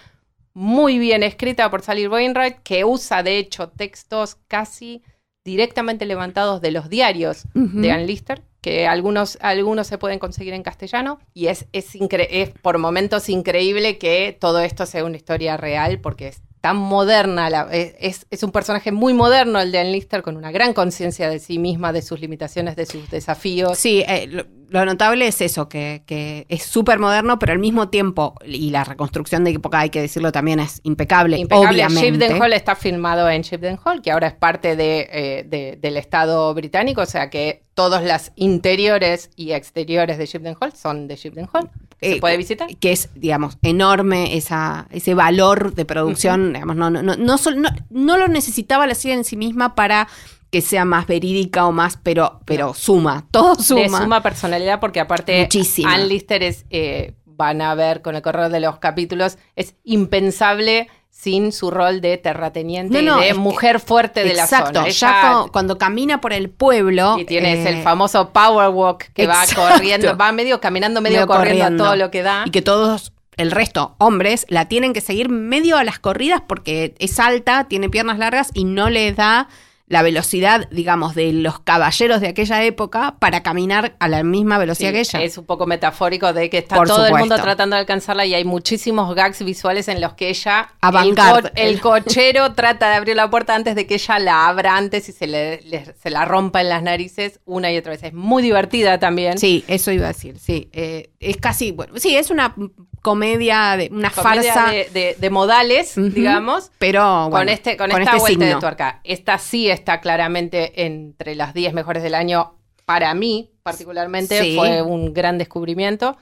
muy 0.55 1.01
bien 1.01 1.25
escrita 1.25 1.69
por 1.69 1.83
Sally 1.83 2.07
Wainwright, 2.07 2.59
que 2.63 2.85
usa 2.85 3.25
de 3.25 3.39
hecho 3.39 3.71
textos 3.71 4.37
casi 4.47 5.03
directamente 5.45 6.07
levantados 6.07 6.61
de 6.61 6.71
los 6.71 6.89
diarios 6.89 7.43
de 7.55 7.91
Ann 7.91 8.07
Lister, 8.07 8.43
que 8.61 8.87
algunos, 8.87 9.39
algunos 9.41 9.89
se 9.89 9.99
pueden 9.99 10.21
conseguir 10.21 10.55
en 10.55 10.63
castellano, 10.63 11.19
y 11.35 11.47
es, 11.49 11.67
es, 11.73 11.97
incre- 11.97 12.29
es 12.31 12.51
por 12.51 12.79
momentos 12.79 13.29
increíble 13.31 13.99
que 13.99 14.37
todo 14.39 14.61
esto 14.61 14.87
sea 14.87 15.05
una 15.05 15.17
historia 15.17 15.57
real, 15.57 15.99
porque 16.01 16.29
es 16.29 16.43
tan 16.61 16.77
moderna, 16.77 17.49
la- 17.51 17.69
es, 17.73 17.95
es- 18.01 18.27
es 18.31 18.43
un 18.43 18.51
personaje 18.51 18.93
muy 18.93 19.15
moderno 19.15 19.61
el 19.61 19.73
de 19.73 19.79
Ann 19.79 19.93
Lister, 19.93 20.23
con 20.23 20.37
una 20.37 20.51
gran 20.51 20.73
conciencia 20.73 21.29
de 21.31 21.39
sí 21.39 21.59
misma, 21.59 21.93
de 21.93 22.03
sus 22.03 22.21
limitaciones, 22.21 22.77
de 22.77 22.87
sus 22.87 23.09
desafíos. 23.11 23.79
Sí, 23.79 24.03
eh, 24.07 24.27
lo, 24.29 24.45
lo 24.69 24.85
notable 24.85 25.27
es 25.27 25.41
eso, 25.41 25.69
que, 25.69 26.03
que 26.07 26.45
es 26.49 26.63
súper 26.65 26.99
moderno, 26.99 27.39
pero 27.39 27.53
al 27.53 27.59
mismo 27.59 27.89
tiempo, 27.89 28.35
y 28.45 28.71
la 28.71 28.85
reconstrucción 28.85 29.45
de 29.45 29.51
época, 29.53 29.81
hay 29.81 29.91
que 29.91 30.01
decirlo 30.01 30.33
también, 30.33 30.61
es 30.61 30.81
impecable, 30.83 31.39
Impecable. 31.39 31.69
obviamente. 31.85 32.11
Shipden 32.27 32.43
Hall 32.43 32.53
está 32.53 32.75
filmado 32.77 33.29
en 33.31 33.43
Shipden 33.43 33.79
Hall, 33.85 34.03
que 34.03 34.11
ahora 34.11 34.27
es 34.29 34.35
parte 34.35 34.77
de, 34.77 35.09
eh, 35.11 35.45
de- 35.49 35.77
del 35.81 35.97
Estado 35.97 36.53
británico, 36.55 37.01
o 37.03 37.07
sea 37.07 37.31
que 37.31 37.63
todas 37.79 38.03
las 38.03 38.33
interiores 38.35 39.31
y 39.37 39.53
exteriores 39.53 40.19
de 40.19 40.27
Shipden 40.27 40.57
Hall 40.61 40.73
son 40.73 41.07
de 41.07 41.15
Shipden 41.15 41.49
Hall. 41.53 41.71
Se 42.01 42.17
Eh, 42.17 42.21
puede 42.21 42.37
visitar. 42.37 42.67
que 42.79 42.91
es, 42.91 43.09
digamos, 43.15 43.57
enorme 43.63 44.37
esa, 44.37 44.89
ese 44.91 45.15
valor 45.15 45.75
de 45.77 45.85
producción, 45.85 46.53
digamos, 46.55 46.75
no, 46.75 46.91
no, 46.91 47.05
no, 47.05 47.15
no, 47.15 47.37
no, 47.37 47.69
no 47.91 48.19
lo 48.19 48.27
necesitaba 48.27 48.85
la 48.89 48.97
serie 48.97 49.17
en 49.17 49.23
sí 49.23 49.37
misma 49.37 49.77
para 49.77 50.09
que 50.51 50.61
sea 50.61 50.85
más 50.85 51.07
verídica 51.07 51.67
o 51.67 51.71
más, 51.73 51.97
pero, 52.03 52.41
pero 52.47 52.75
suma, 52.75 53.25
todo 53.31 53.55
suma. 53.55 53.83
de 53.83 53.89
suma 53.91 54.23
personalidad, 54.25 54.81
porque 54.81 54.99
aparte 54.99 55.43
Muchísima. 55.43 55.95
Ann 55.95 56.09
Lister 56.09 56.43
es, 56.43 56.67
eh, 56.71 57.15
van 57.27 57.63
a 57.63 57.77
ver 57.77 58.03
con 58.03 58.17
el 58.17 58.23
correr 58.23 58.51
de 58.51 58.59
los 58.59 58.81
capítulos, 58.81 59.39
es 59.55 59.77
impensable 59.85 60.89
sin 61.21 61.51
su 61.51 61.71
rol 61.73 62.01
de 62.01 62.17
terrateniente 62.17 63.03
No, 63.03 63.17
no, 63.17 63.23
y 63.23 63.27
de 63.27 63.35
mujer 63.35 63.81
fuerte 63.81 64.23
de 64.23 64.31
Exacto, 64.31 64.73
la 64.73 64.81
zona. 64.83 64.89
ya 64.91 65.21
Ella- 65.21 65.43
cu- 65.43 65.51
cuando 65.53 65.77
camina 65.77 66.21
por 66.21 66.33
el 66.33 66.49
pueblo. 66.49 67.17
y 67.19 67.25
tienes 67.25 67.67
eh, 67.67 67.71
el 67.71 67.83
famoso 67.83 68.31
power 68.31 68.69
walk 68.69 69.07
que 69.15 69.25
exacto. 69.25 69.61
va 69.63 69.73
corriendo, 69.73 70.17
va 70.17 70.31
medio 70.31 70.61
caminando, 70.61 71.01
medio, 71.01 71.17
Medio 71.17 71.27
corriendo, 71.27 71.63
corriendo. 71.65 71.85
a 71.85 71.87
todo 71.89 71.97
lo 71.97 72.11
que 72.13 72.23
da. 72.23 72.45
Y 72.47 72.51
que 72.53 72.63
todos, 72.63 73.13
el 73.37 73.51
resto, 73.51 73.97
hombres, 73.99 74.47
la 74.49 74.67
tienen 74.67 74.93
que 74.93 75.01
seguir 75.01 75.29
medio 75.29 75.77
a 75.77 75.83
las 75.83 75.99
corridas 75.99 76.41
porque 76.47 76.95
es 77.01 77.19
alta, 77.19 77.65
tiene 77.65 77.89
piernas 77.91 78.19
largas 78.19 78.51
y 78.55 78.63
no 78.65 78.89
le 78.89 79.13
da 79.13 79.49
la 79.89 80.03
velocidad, 80.03 80.69
digamos, 80.71 81.15
de 81.15 81.33
los 81.33 81.61
caballeros 81.61 82.21
de 82.21 82.29
aquella 82.29 82.63
época 82.63 83.17
para 83.19 83.43
caminar 83.43 83.97
a 84.01 84.09
la 84.09 84.23
misma 84.23 84.59
velocidad 84.59 84.91
Sí, 84.91 84.95
que 84.95 85.01
ella. 85.01 85.23
Es 85.23 85.39
un 85.39 85.47
poco 85.47 85.67
metafórico 85.67 86.33
de 86.35 86.51
que 86.51 86.59
está 86.59 86.77
Por 86.77 86.89
todo 86.89 87.07
el 87.07 87.15
mundo 87.15 87.37
tratando 87.37 87.75
de 87.77 87.81
alcanzarla 87.81 88.27
y 88.27 88.35
hay 88.35 88.45
muchísimos 88.45 89.15
gags 89.15 89.43
visuales 89.43 89.89
en 89.89 90.01
los 90.03 90.13
que 90.13 90.29
ella, 90.29 90.69
el, 91.03 91.15
co- 91.15 91.51
el 91.55 91.81
cochero 91.81 92.53
trata 92.55 92.91
de 92.91 92.97
abrir 92.97 93.17
la 93.17 93.31
puerta 93.31 93.55
antes 93.55 93.75
de 93.75 93.87
que 93.87 93.95
ella 93.95 94.19
la 94.19 94.47
abra 94.49 94.77
antes 94.77 95.09
y 95.09 95.13
se, 95.13 95.27
le, 95.27 95.63
le- 95.63 95.95
se 96.01 96.11
la 96.11 96.25
rompa 96.27 96.61
en 96.61 96.69
las 96.69 96.83
narices 96.83 97.41
una 97.47 97.73
y 97.73 97.79
otra 97.79 97.93
vez. 97.93 98.03
Es 98.03 98.13
muy 98.13 98.43
divertida 98.43 98.99
también. 98.99 99.39
Sí, 99.39 99.65
eso 99.69 99.91
iba 99.91 100.05
a 100.05 100.09
decir, 100.09 100.39
sí. 100.39 100.69
Eh, 100.73 101.11
es 101.19 101.39
casi, 101.39 101.73
bueno, 101.73 101.95
sí, 101.97 102.15
es 102.15 102.31
una 102.31 102.55
comedia, 103.03 103.77
de, 103.77 103.89
una 103.93 104.11
Comedia 104.11 104.53
farsa, 104.55 104.71
de, 104.73 104.89
de- 104.93 105.17
de 105.19 105.31
modales, 105.31 105.95
digamos. 105.97 106.71
pero 106.79 107.29
bueno, 107.31 107.31
con 107.31 107.49
este, 107.49 107.77
con, 107.77 107.91
esta 107.91 108.03
este 108.03 108.19
vuelta 108.19 108.45
de 108.45 108.47
signo. 108.51 108.61
tuerca. 108.61 109.01
Esta 109.05 109.39
sí 109.39 109.71
está 109.71 110.01
claramente 110.01 110.85
entre 110.87 111.35
las 111.35 111.55
10 111.55 111.73
mejores 111.75 112.03
del 112.03 112.15
año. 112.15 112.55
Para 112.85 113.13
mí, 113.15 113.51
particularmente, 113.63 114.41
Sí. 114.43 114.57
fue 114.57 114.81
un 114.83 115.13
gran 115.13 115.37
descubrimiento. 115.39 116.17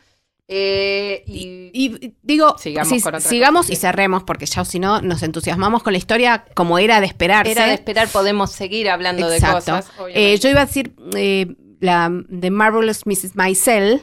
Eh, 0.48 1.24
y, 1.26 1.70
Y 1.72 2.14
digo, 2.22 2.56
Sigamos 2.58 3.02
sigamos 3.24 3.68
y 3.70 3.74
cerremos, 3.76 4.22
porque 4.22 4.46
ya 4.46 4.64
si 4.64 4.78
no 4.78 5.00
nos 5.02 5.22
entusiasmamos 5.24 5.82
con 5.82 5.92
la 5.92 5.98
historia 5.98 6.44
como 6.54 6.78
era 6.78 7.00
de 7.00 7.06
esperarse. 7.06 7.50
era 7.52 7.66
de 7.66 7.74
esperar, 7.74 8.08
podemos 8.08 8.52
seguir 8.52 8.88
hablando 8.88 9.28
de 9.28 9.40
cosas. 9.40 9.90
Eh, 10.08 10.38
yo 10.38 10.48
iba 10.48 10.60
a 10.62 10.66
decir 10.66 10.94
eh, 11.16 11.54
la 11.80 12.12
The 12.40 12.50
Marvelous 12.50 13.06
Mrs. 13.06 13.34
Maisel, 13.34 14.02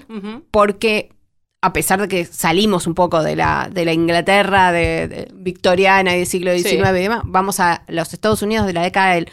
porque 0.51 1.09
a 1.63 1.71
pesar 1.73 2.01
de 2.01 2.07
que 2.07 2.25
salimos 2.25 2.87
un 2.87 2.93
poco 2.93 3.23
de 3.23 3.35
la, 3.35 3.69
de 3.71 3.85
la 3.85 3.93
Inglaterra 3.93 4.71
de, 4.71 5.07
de 5.07 5.27
victoriana 5.33 6.13
y 6.13 6.17
del 6.19 6.27
siglo 6.27 6.51
XIX 6.51 6.69
Sí. 6.69 6.75
y 6.77 7.01
demás, 7.01 7.21
vamos 7.25 7.59
a 7.59 7.83
los 7.87 8.13
Estados 8.13 8.41
Unidos 8.41 8.67
de 8.67 8.73
la 8.73 8.81
década 8.83 9.13
del 9.15 9.29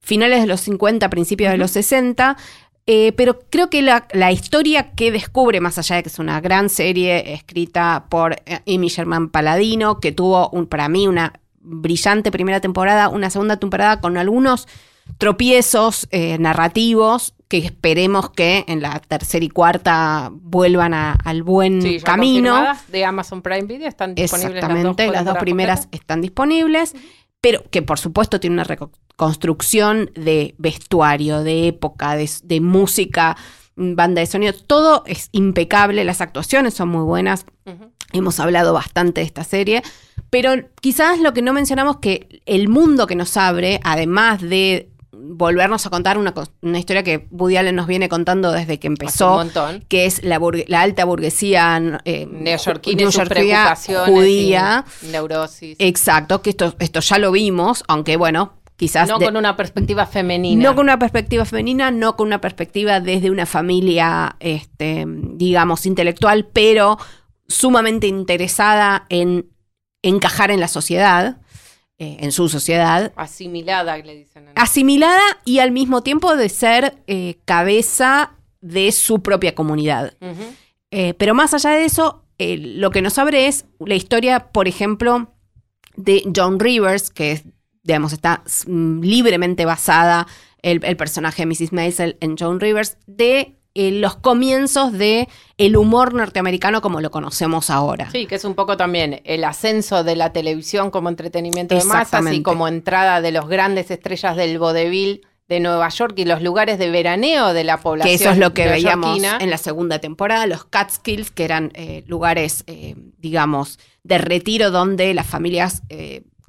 finales 0.00 0.40
de 0.40 0.46
los 0.46 0.60
50, 0.62 1.08
principios 1.10 1.50
de 1.52 1.58
los 1.58 1.70
60. 1.72 2.36
eh, 2.86 3.12
pero 3.16 3.40
creo 3.50 3.70
que 3.70 3.80
la, 3.82 4.06
la 4.12 4.30
historia 4.32 4.92
que 4.92 5.10
descubre, 5.10 5.60
más 5.60 5.78
allá 5.78 5.96
de 5.96 6.02
que 6.02 6.08
es 6.10 6.18
una 6.18 6.40
gran 6.40 6.68
serie 6.68 7.32
escrita 7.34 8.06
por 8.10 8.36
eh, 8.46 8.60
Amy 8.66 8.88
Sherman 8.88 9.28
Paladino, 9.30 10.00
que 10.00 10.12
tuvo 10.12 10.48
un, 10.50 10.66
para 10.66 10.88
mí 10.88 11.06
una 11.06 11.32
brillante 11.60 12.30
primera 12.30 12.60
temporada, 12.60 13.08
una 13.08 13.30
segunda 13.30 13.56
temporada 13.58 14.00
con 14.00 14.16
algunos 14.18 14.68
tropiezos 15.18 16.08
eh, 16.10 16.38
narrativos 16.38 17.34
que 17.48 17.58
esperemos 17.58 18.30
que 18.30 18.64
en 18.68 18.82
la 18.82 18.98
tercera 19.00 19.44
y 19.44 19.48
cuarta 19.48 20.30
vuelvan 20.32 20.92
a- 20.94 21.12
al 21.24 21.42
buen 21.42 21.82
Sí, 21.82 21.98
ya 21.98 22.04
camino. 22.04 22.64
de 22.88 23.04
Amazon 23.04 23.42
Prime 23.42 23.62
Video 23.66 23.86
están 23.88 24.14
disponibles 24.14 24.56
Exactamente, 24.56 24.84
las 24.84 24.84
dos, 24.84 24.96
temporadas 24.96 25.38
primeras 25.42 25.80
completas. 25.82 26.00
están 26.00 26.20
disponibles, 26.20 26.94
pero 27.40 27.62
que 27.70 27.82
por 27.82 27.98
supuesto 27.98 28.40
tiene 28.40 28.54
una 28.54 28.64
reconstrucción 28.64 30.10
de 30.14 30.54
vestuario, 30.58 31.42
de 31.42 31.68
época, 31.68 32.16
de, 32.16 32.28
de 32.42 32.60
música, 32.60 33.36
banda 33.76 34.20
de 34.20 34.26
sonido, 34.26 34.52
todo 34.54 35.02
es 35.06 35.28
impecable, 35.32 36.04
las 36.04 36.20
actuaciones 36.20 36.74
son 36.74 36.88
muy 36.88 37.02
buenas, 37.04 37.44
hemos 38.12 38.38
hablado 38.40 38.72
bastante 38.72 39.20
de 39.20 39.26
esta 39.26 39.44
serie, 39.44 39.82
pero 40.30 40.52
quizás 40.80 41.18
lo 41.20 41.34
que 41.34 41.42
no 41.42 41.52
mencionamos 41.52 41.98
que 41.98 42.40
el 42.46 42.68
mundo 42.68 43.06
que 43.06 43.16
nos 43.16 43.36
abre, 43.36 43.80
además 43.84 44.40
de 44.40 44.88
volvernos 45.36 45.84
a 45.86 45.90
contar 45.90 46.16
una, 46.18 46.32
una 46.62 46.78
historia 46.78 47.02
que 47.02 47.26
Woody 47.30 47.56
Allen 47.56 47.76
nos 47.76 47.86
viene 47.86 48.08
contando 48.08 48.52
desde 48.52 48.78
que 48.78 48.88
un 48.88 48.92
empezó, 48.94 49.34
montón. 49.36 49.84
que 49.88 50.06
es 50.06 50.22
la, 50.24 50.38
burgue- 50.38 50.64
la 50.68 50.80
alta 50.82 51.04
burguesía 51.04 52.00
eh, 52.04 52.26
Neoyorquina 52.30 53.10
sus 53.10 53.28
preocupaciones. 53.28 54.08
judía. 54.10 54.84
y 55.02 55.06
neurosis. 55.06 55.76
Exacto, 55.78 56.42
que 56.42 56.50
esto, 56.50 56.74
esto 56.78 57.00
ya 57.00 57.18
lo 57.18 57.32
vimos, 57.32 57.84
aunque 57.88 58.16
bueno, 58.16 58.54
quizás 58.76 59.08
no 59.08 59.18
de- 59.18 59.26
con 59.26 59.36
una 59.36 59.56
perspectiva 59.56 60.06
femenina. 60.06 60.62
no 60.62 60.74
con 60.74 60.84
una 60.84 60.98
perspectiva 60.98 61.44
femenina, 61.44 61.90
no 61.90 62.16
con 62.16 62.26
una 62.28 62.40
perspectiva 62.40 63.00
desde 63.00 63.30
una 63.30 63.46
familia, 63.46 64.36
este, 64.40 65.04
digamos, 65.06 65.86
intelectual, 65.86 66.48
pero 66.52 66.98
sumamente 67.48 68.06
interesada 68.06 69.06
en 69.08 69.46
encajar 70.02 70.50
en 70.50 70.60
la 70.60 70.68
sociedad, 70.68 71.38
eh, 71.98 72.16
en 72.20 72.32
su 72.32 72.48
sociedad, 72.48 73.12
Asimilada, 73.16 73.96
le 73.98 74.16
dicen. 74.16 74.48
en- 74.48 74.52
asimilada 74.56 75.20
y 75.44 75.58
al 75.60 75.70
mismo 75.70 76.02
tiempo 76.02 76.34
de 76.36 76.48
ser 76.48 76.96
eh, 77.06 77.36
cabeza 77.44 78.32
de 78.60 78.90
su 78.92 79.22
propia 79.22 79.54
comunidad. 79.54 80.14
Eh, 80.90 81.14
pero 81.14 81.34
más 81.34 81.54
allá 81.54 81.70
de 81.70 81.84
eso, 81.84 82.24
lo 82.38 82.90
que 82.90 83.02
nos 83.02 83.18
abre 83.18 83.46
es 83.46 83.66
la 83.78 83.94
historia, 83.94 84.48
por 84.52 84.68
ejemplo, 84.68 85.30
de 85.96 86.22
John 86.34 86.58
Rivers, 86.58 87.10
que 87.10 87.32
es, 87.32 87.44
digamos, 87.82 88.12
está 88.12 88.42
mm, 88.66 89.00
libremente 89.02 89.64
basada 89.64 90.26
el, 90.62 90.84
el 90.84 90.96
personaje 90.96 91.42
de 91.42 91.46
Mrs. 91.46 91.72
Maisel 91.72 92.16
en 92.20 92.36
John 92.38 92.58
Rivers, 92.58 92.96
de 93.06 93.56
eh, 93.74 93.90
los 93.90 94.16
comienzos 94.16 94.92
de 94.92 95.28
el 95.58 95.76
humor 95.76 96.14
norteamericano 96.14 96.80
como 96.80 97.00
lo 97.00 97.10
conocemos 97.10 97.70
ahora. 97.70 98.10
Sí, 98.10 98.26
que 98.26 98.36
es 98.36 98.44
un 98.44 98.54
poco 98.54 98.76
también 98.76 99.20
el 99.24 99.44
ascenso 99.44 100.04
de 100.04 100.16
la 100.16 100.32
televisión 100.32 100.90
como 100.90 101.08
entretenimiento 101.08 101.74
de 101.74 101.84
masas 101.84 102.32
y 102.32 102.42
como 102.42 102.68
entrada 102.68 103.20
de 103.20 103.32
los 103.32 103.48
grandes 103.48 103.90
estrellas 103.90 104.36
del 104.36 104.58
vodevil 104.58 105.26
de 105.48 105.60
Nueva 105.60 105.88
York 105.88 106.14
y 106.16 106.24
los 106.24 106.40
lugares 106.40 106.78
de 106.78 106.90
veraneo 106.90 107.52
de 107.52 107.64
la 107.64 107.78
población. 107.80 108.16
Que 108.16 108.22
eso 108.22 108.30
es 108.30 108.38
lo 108.38 108.54
que 108.54 108.66
veíamos 108.66 109.20
en 109.22 109.50
la 109.50 109.58
segunda 109.58 109.98
temporada, 109.98 110.46
los 110.46 110.64
Catskills, 110.64 111.30
que 111.30 111.44
eran 111.44 111.70
eh, 111.74 112.04
lugares, 112.06 112.64
eh, 112.66 112.94
digamos, 113.18 113.78
de 114.04 114.18
retiro 114.18 114.70
donde 114.70 115.12
las 115.14 115.26
familias 115.26 115.82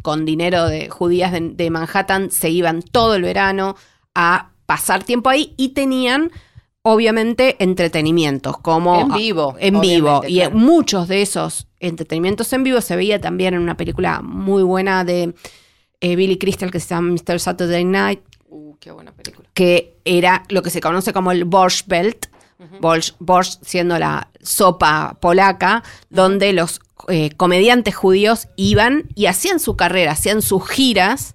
con 0.04 0.24
dinero 0.26 0.68
de 0.68 0.90
judías 0.90 1.32
de, 1.32 1.42
de 1.42 1.70
Manhattan 1.72 2.30
se 2.30 2.52
iban 2.52 2.84
todo 2.84 3.16
el 3.16 3.24
verano 3.24 3.76
a 4.14 4.52
pasar 4.66 5.04
tiempo 5.04 5.30
ahí 5.30 5.54
y 5.58 5.70
tenían, 5.70 6.32
obviamente, 6.88 7.56
entretenimientos 7.64 8.60
como 8.60 9.02
En 9.02 9.14
vivo, 9.14 9.56
En 9.60 9.82
vivo. 9.82 10.22
Y 10.28 10.36
claro. 10.36 10.56
muchos 10.56 11.08
de 11.08 11.24
esos 11.24 11.66
entretenimientos 11.80 12.54
en 12.54 12.64
vivo 12.64 12.80
se 12.80 12.96
veía 12.96 13.20
también 13.20 13.56
en 13.56 13.62
una 13.62 13.76
película 13.76 14.22
muy 14.22 14.62
buena 14.62 15.04
de 15.04 15.34
eh, 16.00 16.16
Billy 16.16 16.38
Crystal 16.38 16.70
que 16.70 16.80
se 16.80 16.90
llama 16.90 17.12
Mr. 17.14 17.40
Saturday 17.40 17.84
Night, 17.84 18.22
Uh, 18.48 18.76
qué 18.80 18.92
buena 18.92 19.12
película. 19.12 19.50
que 19.56 19.98
era 20.06 20.44
lo 20.50 20.62
que 20.62 20.70
se 20.70 20.80
conoce 20.80 21.12
como 21.12 21.32
el 21.32 21.44
Borscht 21.46 21.88
Belt, 21.88 22.28
Borscht, 22.80 23.16
Borscht 23.20 23.64
siendo 23.64 23.98
la 23.98 24.30
sopa 24.42 25.18
polaca, 25.20 25.84
donde 26.12 26.54
los 26.54 26.80
eh, 27.10 27.32
comediantes 27.36 27.96
judíos 27.96 28.48
iban 28.56 29.06
y 29.16 29.26
hacían 29.26 29.60
su 29.60 29.76
carrera, 29.76 30.12
hacían 30.12 30.42
sus 30.44 30.66
giras 30.70 31.34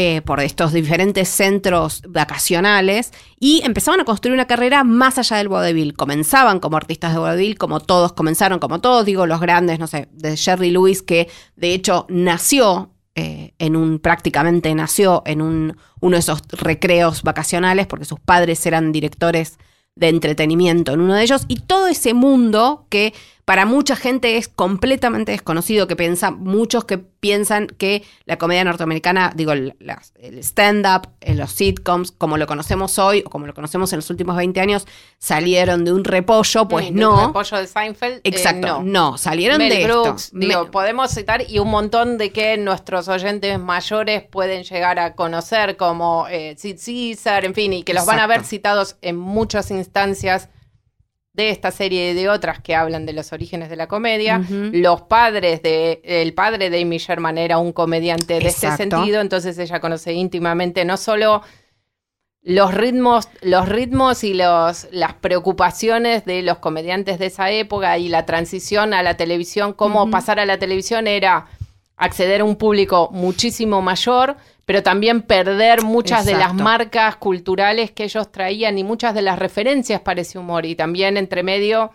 eh, 0.00 0.22
por 0.22 0.38
estos 0.38 0.72
diferentes 0.72 1.28
centros 1.28 2.02
vacacionales 2.08 3.12
y 3.40 3.62
empezaban 3.64 3.98
a 3.98 4.04
construir 4.04 4.32
una 4.32 4.46
carrera 4.46 4.84
más 4.84 5.18
allá 5.18 5.38
del 5.38 5.48
vodevil. 5.48 5.94
Comenzaban 5.94 6.60
como 6.60 6.76
artistas 6.76 7.14
de 7.14 7.18
vodevil, 7.18 7.58
como 7.58 7.80
todos 7.80 8.12
comenzaron, 8.12 8.60
como 8.60 8.80
todos, 8.80 9.04
digo, 9.04 9.26
los 9.26 9.40
grandes, 9.40 9.80
no 9.80 9.88
sé, 9.88 10.06
de 10.12 10.36
Jerry 10.36 10.70
Lewis, 10.70 11.02
que 11.02 11.28
de 11.56 11.74
hecho 11.74 12.06
nació 12.10 12.92
eh, 13.16 13.54
en 13.58 13.74
un, 13.74 13.98
prácticamente 13.98 14.72
nació 14.72 15.24
en 15.26 15.42
un, 15.42 15.76
uno 16.00 16.14
de 16.14 16.20
esos 16.20 16.42
recreos 16.52 17.24
vacacionales 17.24 17.88
porque 17.88 18.04
sus 18.04 18.20
padres 18.20 18.64
eran 18.66 18.92
directores 18.92 19.58
de 19.96 20.10
entretenimiento 20.10 20.92
en 20.92 21.00
uno 21.00 21.14
de 21.14 21.24
ellos 21.24 21.44
y 21.48 21.56
todo 21.56 21.88
ese 21.88 22.14
mundo 22.14 22.86
que 22.88 23.14
para 23.48 23.64
mucha 23.64 23.96
gente 23.96 24.36
es 24.36 24.46
completamente 24.46 25.32
desconocido, 25.32 25.86
que 25.86 25.96
piensa, 25.96 26.30
muchos 26.30 26.84
que 26.84 26.98
piensan 26.98 27.66
que 27.66 28.04
la 28.26 28.36
comedia 28.36 28.62
norteamericana, 28.62 29.32
digo, 29.34 29.52
el, 29.52 29.74
las- 29.80 30.12
el 30.20 30.38
stand-up, 30.40 31.08
los 31.26 31.50
sitcoms, 31.52 32.12
como 32.12 32.36
lo 32.36 32.46
conocemos 32.46 32.98
hoy 32.98 33.22
o 33.24 33.30
como 33.30 33.46
lo 33.46 33.54
conocemos 33.54 33.90
en 33.94 34.00
los 34.00 34.10
últimos 34.10 34.36
20 34.36 34.60
años, 34.60 34.86
salieron 35.18 35.86
de 35.86 35.94
un 35.94 36.04
repollo, 36.04 36.68
pues 36.68 36.84
de 36.86 36.90
no. 36.90 37.14
un 37.20 37.26
repollo 37.28 37.56
de 37.56 37.66
Seinfeld. 37.66 38.16
eh, 38.16 38.20
Exacto, 38.24 38.66
no. 38.66 38.82
no. 39.12 39.16
salieron 39.16 39.56
Mel 39.56 39.70
de 39.70 39.84
Brooks, 39.86 40.24
esto. 40.26 40.38
digo, 40.38 40.70
podemos 40.70 41.10
citar 41.10 41.42
y 41.48 41.58
un 41.58 41.68
montón 41.70 42.18
de 42.18 42.30
que 42.30 42.58
nuestros 42.58 43.08
oyentes 43.08 43.58
mayores 43.58 44.24
pueden 44.24 44.62
llegar 44.64 44.98
a 44.98 45.14
conocer 45.14 45.78
como 45.78 46.26
eh, 46.28 46.54
Sid 46.58 46.76
Caesar, 46.84 47.46
en 47.46 47.54
fin, 47.54 47.72
y 47.72 47.82
que 47.82 47.94
los 47.94 48.04
van 48.04 48.18
a 48.20 48.26
ver 48.26 48.44
citados 48.44 48.96
en 49.00 49.16
muchas 49.16 49.70
instancias 49.70 50.50
de 51.38 51.50
esta 51.50 51.70
serie 51.70 52.10
y 52.10 52.14
de 52.14 52.28
otras 52.28 52.60
que 52.60 52.74
hablan 52.74 53.06
de 53.06 53.12
los 53.12 53.32
orígenes 53.32 53.70
de 53.70 53.76
la 53.76 53.86
comedia. 53.86 54.42
Los 54.50 55.02
padres 55.02 55.62
de, 55.62 56.02
el 56.02 56.34
padre 56.34 56.68
de 56.68 56.82
Amy 56.82 56.98
Sherman 56.98 57.38
era 57.38 57.58
un 57.58 57.72
comediante 57.72 58.34
de 58.40 58.48
este 58.48 58.66
Exacto. 58.66 58.96
sentido, 58.96 59.20
entonces 59.20 59.56
ella 59.56 59.80
conoce 59.80 60.12
íntimamente 60.12 60.84
no 60.84 60.96
solo 60.96 61.42
los 62.42 62.74
ritmos, 62.74 63.28
los 63.40 63.68
ritmos 63.68 64.24
y 64.24 64.34
los, 64.34 64.88
las 64.90 65.14
preocupaciones 65.14 66.24
de 66.24 66.42
los 66.42 66.58
comediantes 66.58 67.20
de 67.20 67.26
esa 67.26 67.52
época 67.52 67.96
y 67.98 68.08
la 68.08 68.26
transición 68.26 68.92
a 68.92 69.04
la 69.04 69.16
televisión, 69.16 69.74
cómo 69.74 70.10
pasar 70.10 70.40
a 70.40 70.44
la 70.46 70.58
televisión 70.58 71.06
era 71.06 71.46
acceder 71.98 72.40
a 72.40 72.44
un 72.44 72.56
público 72.56 73.10
muchísimo 73.12 73.82
mayor, 73.82 74.36
pero 74.64 74.82
también 74.82 75.22
perder 75.22 75.82
muchas 75.82 76.24
de 76.26 76.32
las 76.32 76.54
marcas 76.64 77.16
culturales 77.16 77.90
que 77.90 78.04
ellos 78.04 78.30
traían 78.30 78.78
y 78.78 78.84
muchas 78.84 79.14
de 79.14 79.22
las 79.22 79.38
referencias 79.38 80.00
para 80.00 80.20
ese 80.20 80.38
humor. 80.38 80.66
Y 80.66 80.74
también 80.74 81.16
entre 81.16 81.42
medio 81.42 81.90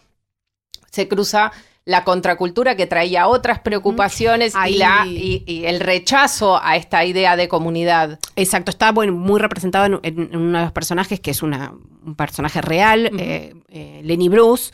se 0.92 1.08
cruza 1.08 1.52
la 1.86 2.04
contracultura 2.06 2.76
que 2.78 2.88
traía 2.88 3.28
otras 3.28 3.60
preocupaciones 3.60 4.56
Ahí- 4.56 4.76
y, 4.76 4.78
la, 4.78 5.06
y, 5.06 5.44
y 5.46 5.66
el 5.66 5.82
rechazo 5.82 6.58
a 6.64 6.78
esta 6.78 7.04
idea 7.04 7.36
de 7.36 7.48
comunidad. 7.50 8.20
Exacto, 8.38 8.72
está 8.72 8.92
bueno, 8.94 9.12
muy 9.14 9.40
representado 9.40 9.86
en, 9.86 10.00
en- 10.04 10.30
en 10.32 10.36
uno 10.38 10.60
de 10.60 10.64
los 10.66 10.72
personajes 10.74 11.20
que 11.20 11.32
es 11.32 11.44
una, 11.44 11.74
un 12.06 12.16
personaje 12.16 12.62
real, 12.62 13.12
eh, 13.20 13.54
eh, 13.70 14.00
Lenny 14.04 14.30
Bruce, 14.30 14.72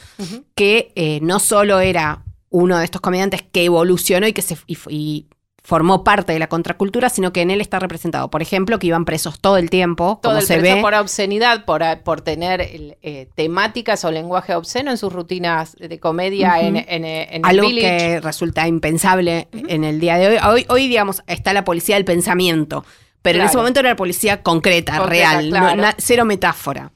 que 0.55 0.91
eh, 0.95 1.19
no 1.23 1.39
solo 1.39 1.79
era 1.79 2.23
uno 2.49 2.77
de 2.77 2.85
estos 2.85 3.01
comediantes 3.01 3.41
que 3.43 3.65
evolucionó 3.65 4.27
y 4.27 4.33
que 4.33 4.41
se 4.41 4.57
y, 4.67 4.77
y 4.89 5.25
formó 5.61 6.03
parte 6.03 6.33
de 6.33 6.39
la 6.39 6.47
contracultura, 6.47 7.09
sino 7.09 7.31
que 7.31 7.41
en 7.41 7.51
él 7.51 7.61
está 7.61 7.77
representado, 7.77 8.31
por 8.31 8.41
ejemplo, 8.41 8.79
que 8.79 8.87
iban 8.87 9.05
presos 9.05 9.39
todo 9.39 9.57
el 9.57 9.69
tiempo, 9.69 10.19
Todo 10.23 10.31
como 10.31 10.39
el 10.41 10.47
se 10.47 10.57
preso 10.57 10.75
ve. 10.77 10.81
por 10.81 10.93
obscenidad, 10.95 11.65
por, 11.65 11.83
por 12.03 12.21
tener 12.21 12.61
eh, 12.61 13.29
temáticas 13.35 14.03
o 14.03 14.09
lenguaje 14.09 14.55
obsceno 14.55 14.89
en 14.89 14.97
sus 14.97 15.13
rutinas 15.13 15.75
de 15.75 15.99
comedia 15.99 16.59
en, 16.61 16.77
en, 16.77 17.05
en 17.05 17.05
el 17.05 17.41
Algo 17.43 17.67
que 17.69 18.19
resulta 18.21 18.67
impensable 18.67 19.47
en 19.51 19.83
el 19.83 19.99
día 19.99 20.17
de 20.17 20.27
hoy. 20.29 20.37
hoy. 20.47 20.65
Hoy, 20.69 20.87
digamos, 20.87 21.21
está 21.27 21.53
la 21.53 21.63
policía 21.63 21.95
del 21.97 22.05
pensamiento, 22.05 22.83
pero 23.21 23.39
en 23.39 23.45
ese 23.45 23.57
momento 23.57 23.81
era 23.81 23.89
la 23.89 23.95
policía 23.95 24.41
concreta, 24.41 24.97
Concreta, 24.97 25.33
real, 25.41 25.49
no- 25.51 25.75
na- 25.75 25.95
cero 25.99 26.25
metáfora. 26.25 26.93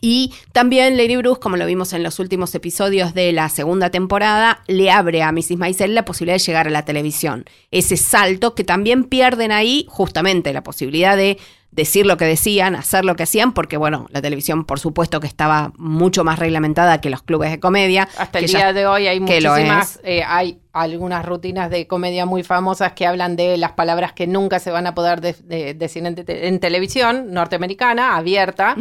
Y 0.00 0.32
también 0.52 0.96
Lady 0.96 1.16
Bruce, 1.16 1.40
como 1.40 1.56
lo 1.56 1.66
vimos 1.66 1.92
en 1.92 2.02
los 2.02 2.18
últimos 2.18 2.54
episodios 2.54 3.14
de 3.14 3.32
la 3.32 3.48
segunda 3.48 3.90
temporada, 3.90 4.62
le 4.66 4.90
abre 4.90 5.22
a 5.22 5.32
Mrs. 5.32 5.56
Maisel 5.56 5.94
la 5.94 6.04
posibilidad 6.04 6.36
de 6.36 6.44
llegar 6.44 6.66
a 6.66 6.70
la 6.70 6.84
televisión. 6.84 7.44
Ese 7.70 7.96
salto 7.96 8.54
que 8.54 8.64
también 8.64 9.04
pierden 9.04 9.52
ahí 9.52 9.86
justamente 9.88 10.52
la 10.52 10.62
posibilidad 10.62 11.16
de 11.16 11.38
decir 11.76 12.06
lo 12.06 12.16
que 12.16 12.24
decían, 12.24 12.74
hacer 12.74 13.04
lo 13.04 13.14
que 13.14 13.22
hacían, 13.22 13.52
porque 13.52 13.76
bueno, 13.76 14.06
la 14.10 14.20
televisión 14.22 14.64
por 14.64 14.80
supuesto 14.80 15.20
que 15.20 15.26
estaba 15.26 15.72
mucho 15.76 16.24
más 16.24 16.38
reglamentada 16.38 17.00
que 17.00 17.10
los 17.10 17.22
clubes 17.22 17.50
de 17.50 17.60
comedia. 17.60 18.08
Hasta 18.18 18.38
el 18.40 18.46
ya- 18.46 18.58
día 18.58 18.72
de 18.72 18.86
hoy 18.86 19.06
hay 19.06 19.20
muchísimas, 19.20 20.00
eh, 20.02 20.24
hay 20.26 20.58
algunas 20.72 21.24
rutinas 21.24 21.70
de 21.70 21.86
comedia 21.86 22.26
muy 22.26 22.42
famosas 22.42 22.92
que 22.92 23.06
hablan 23.06 23.36
de 23.36 23.56
las 23.58 23.72
palabras 23.72 24.12
que 24.14 24.26
nunca 24.26 24.58
se 24.58 24.70
van 24.70 24.86
a 24.86 24.94
poder 24.94 25.20
de- 25.20 25.34
de- 25.44 25.74
decir 25.74 26.04
en, 26.04 26.14
te- 26.14 26.48
en 26.48 26.58
televisión 26.60 27.32
norteamericana, 27.32 28.16
abierta. 28.16 28.74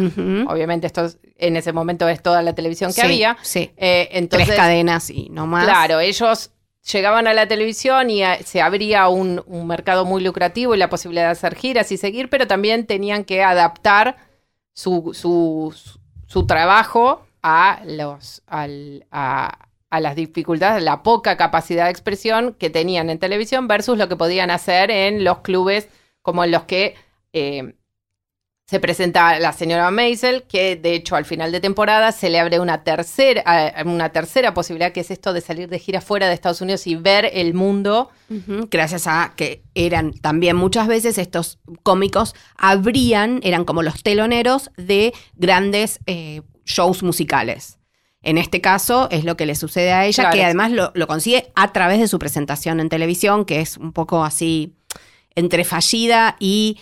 Obviamente 0.48 0.88
esto 0.88 1.06
es- 1.06 1.18
en 1.38 1.58
ese 1.58 1.74
momento 1.74 2.08
es 2.08 2.22
toda 2.24 2.42
la 2.42 2.54
televisión 2.56 2.92
que 2.94 3.02
Sí, 3.02 3.08
había. 3.08 3.38
Sí. 3.42 3.72
Eh, 3.78 4.08
entonces, 4.14 4.48
Tres 4.48 4.58
cadenas 4.58 5.10
y 5.10 5.30
no 5.30 5.48
más. 5.48 5.66
Claro, 5.66 6.00
ellos 6.00 6.52
llegaban 6.92 7.28
a 7.28 7.34
la 7.34 7.48
televisión 7.48 8.10
y 8.10 8.22
se 8.44 8.62
abría 8.62 9.08
un, 9.10 9.44
mercado 9.68 10.06
muy 10.06 10.24
lucrativo 10.24 10.76
y 10.76 10.78
la 10.78 10.90
posibilidad 10.90 11.26
de 11.26 11.32
hacer 11.32 11.56
giras 11.56 11.92
y 11.92 11.98
seguir, 11.98 12.30
pero 12.30 12.48
también 12.48 12.86
tenían 12.86 13.24
que 13.26 13.44
adaptar 13.44 14.18
su, 14.74 15.12
su, 15.14 15.74
su- 16.28 16.46
trabajo 16.48 17.26
a, 17.42 17.82
los, 17.86 18.44
al- 18.48 19.06
a, 19.12 19.70
a 19.90 20.00
las 20.00 20.16
dificultades, 20.16 20.84
la 20.84 21.04
poca 21.04 21.38
capacidad 21.38 21.86
de 21.86 21.92
expresión 21.92 22.54
que 22.56 22.70
tenían 22.70 23.10
en 23.10 23.20
televisión 23.20 23.68
versus 23.68 23.98
lo 23.98 24.10
que 24.10 24.16
podían 24.18 24.52
hacer 24.52 24.92
en 24.92 25.24
los 25.24 25.40
clubes 25.40 25.90
como 26.22 26.44
en 26.44 26.52
los 26.52 26.64
que 26.64 26.96
eh, 27.34 27.76
se 28.68 28.80
presenta 28.80 29.40
la 29.40 29.54
señora 29.54 29.92
Maisel, 29.92 30.44
que 30.44 30.76
de 30.76 30.96
hecho 30.96 31.16
al 31.16 31.26
final 31.26 31.52
de 31.52 31.60
temporada 31.60 32.12
se 32.12 32.32
le 32.32 32.40
abre 32.40 32.60
una 32.60 32.84
tercera, 32.84 33.44
eh, 33.68 33.84
una 33.86 34.10
tercera 34.10 34.56
posibilidad, 34.56 34.92
que 34.92 35.02
es 35.02 35.12
esto 35.12 35.34
de 35.34 35.42
salir 35.42 35.70
de 35.70 35.78
gira 35.78 36.02
fuera 36.02 36.28
de 36.28 36.34
Estados 36.34 36.62
Unidos 36.62 36.88
y 36.88 36.96
ver 36.96 37.30
el 37.32 37.54
mundo. 37.54 38.10
Gracias 38.72 39.06
a 39.06 39.34
que 39.36 39.62
eran 39.76 40.14
también 40.14 40.56
muchas 40.56 40.88
veces 40.88 41.20
estos 41.20 41.60
cómicos 41.84 42.34
abrían, 42.58 43.40
eran 43.44 43.66
como 43.66 43.84
los 43.84 44.02
teloneros 44.02 44.72
de 44.78 45.14
grandes 45.36 46.00
eh, 46.08 46.42
shows 46.66 47.04
musicales. 47.04 47.78
En 48.24 48.40
este 48.40 48.62
caso 48.62 49.08
es 49.12 49.24
lo 49.26 49.38
que 49.38 49.46
le 49.46 49.54
sucede 49.54 49.94
a 49.94 50.08
ella, 50.08 50.24
Claro. 50.24 50.36
que 50.36 50.44
además 50.44 50.72
lo, 50.72 50.92
lo 50.96 51.06
consigue 51.06 51.52
a 51.56 51.72
través 51.72 52.00
de 52.00 52.08
su 52.08 52.18
presentación 52.18 52.80
en 52.80 52.90
televisión, 52.90 53.46
que 53.46 53.62
es 53.62 53.78
un 53.78 53.94
poco 53.94 54.24
así 54.24 54.74
entre 55.36 55.64
fallida 55.66 56.36
y 56.40 56.80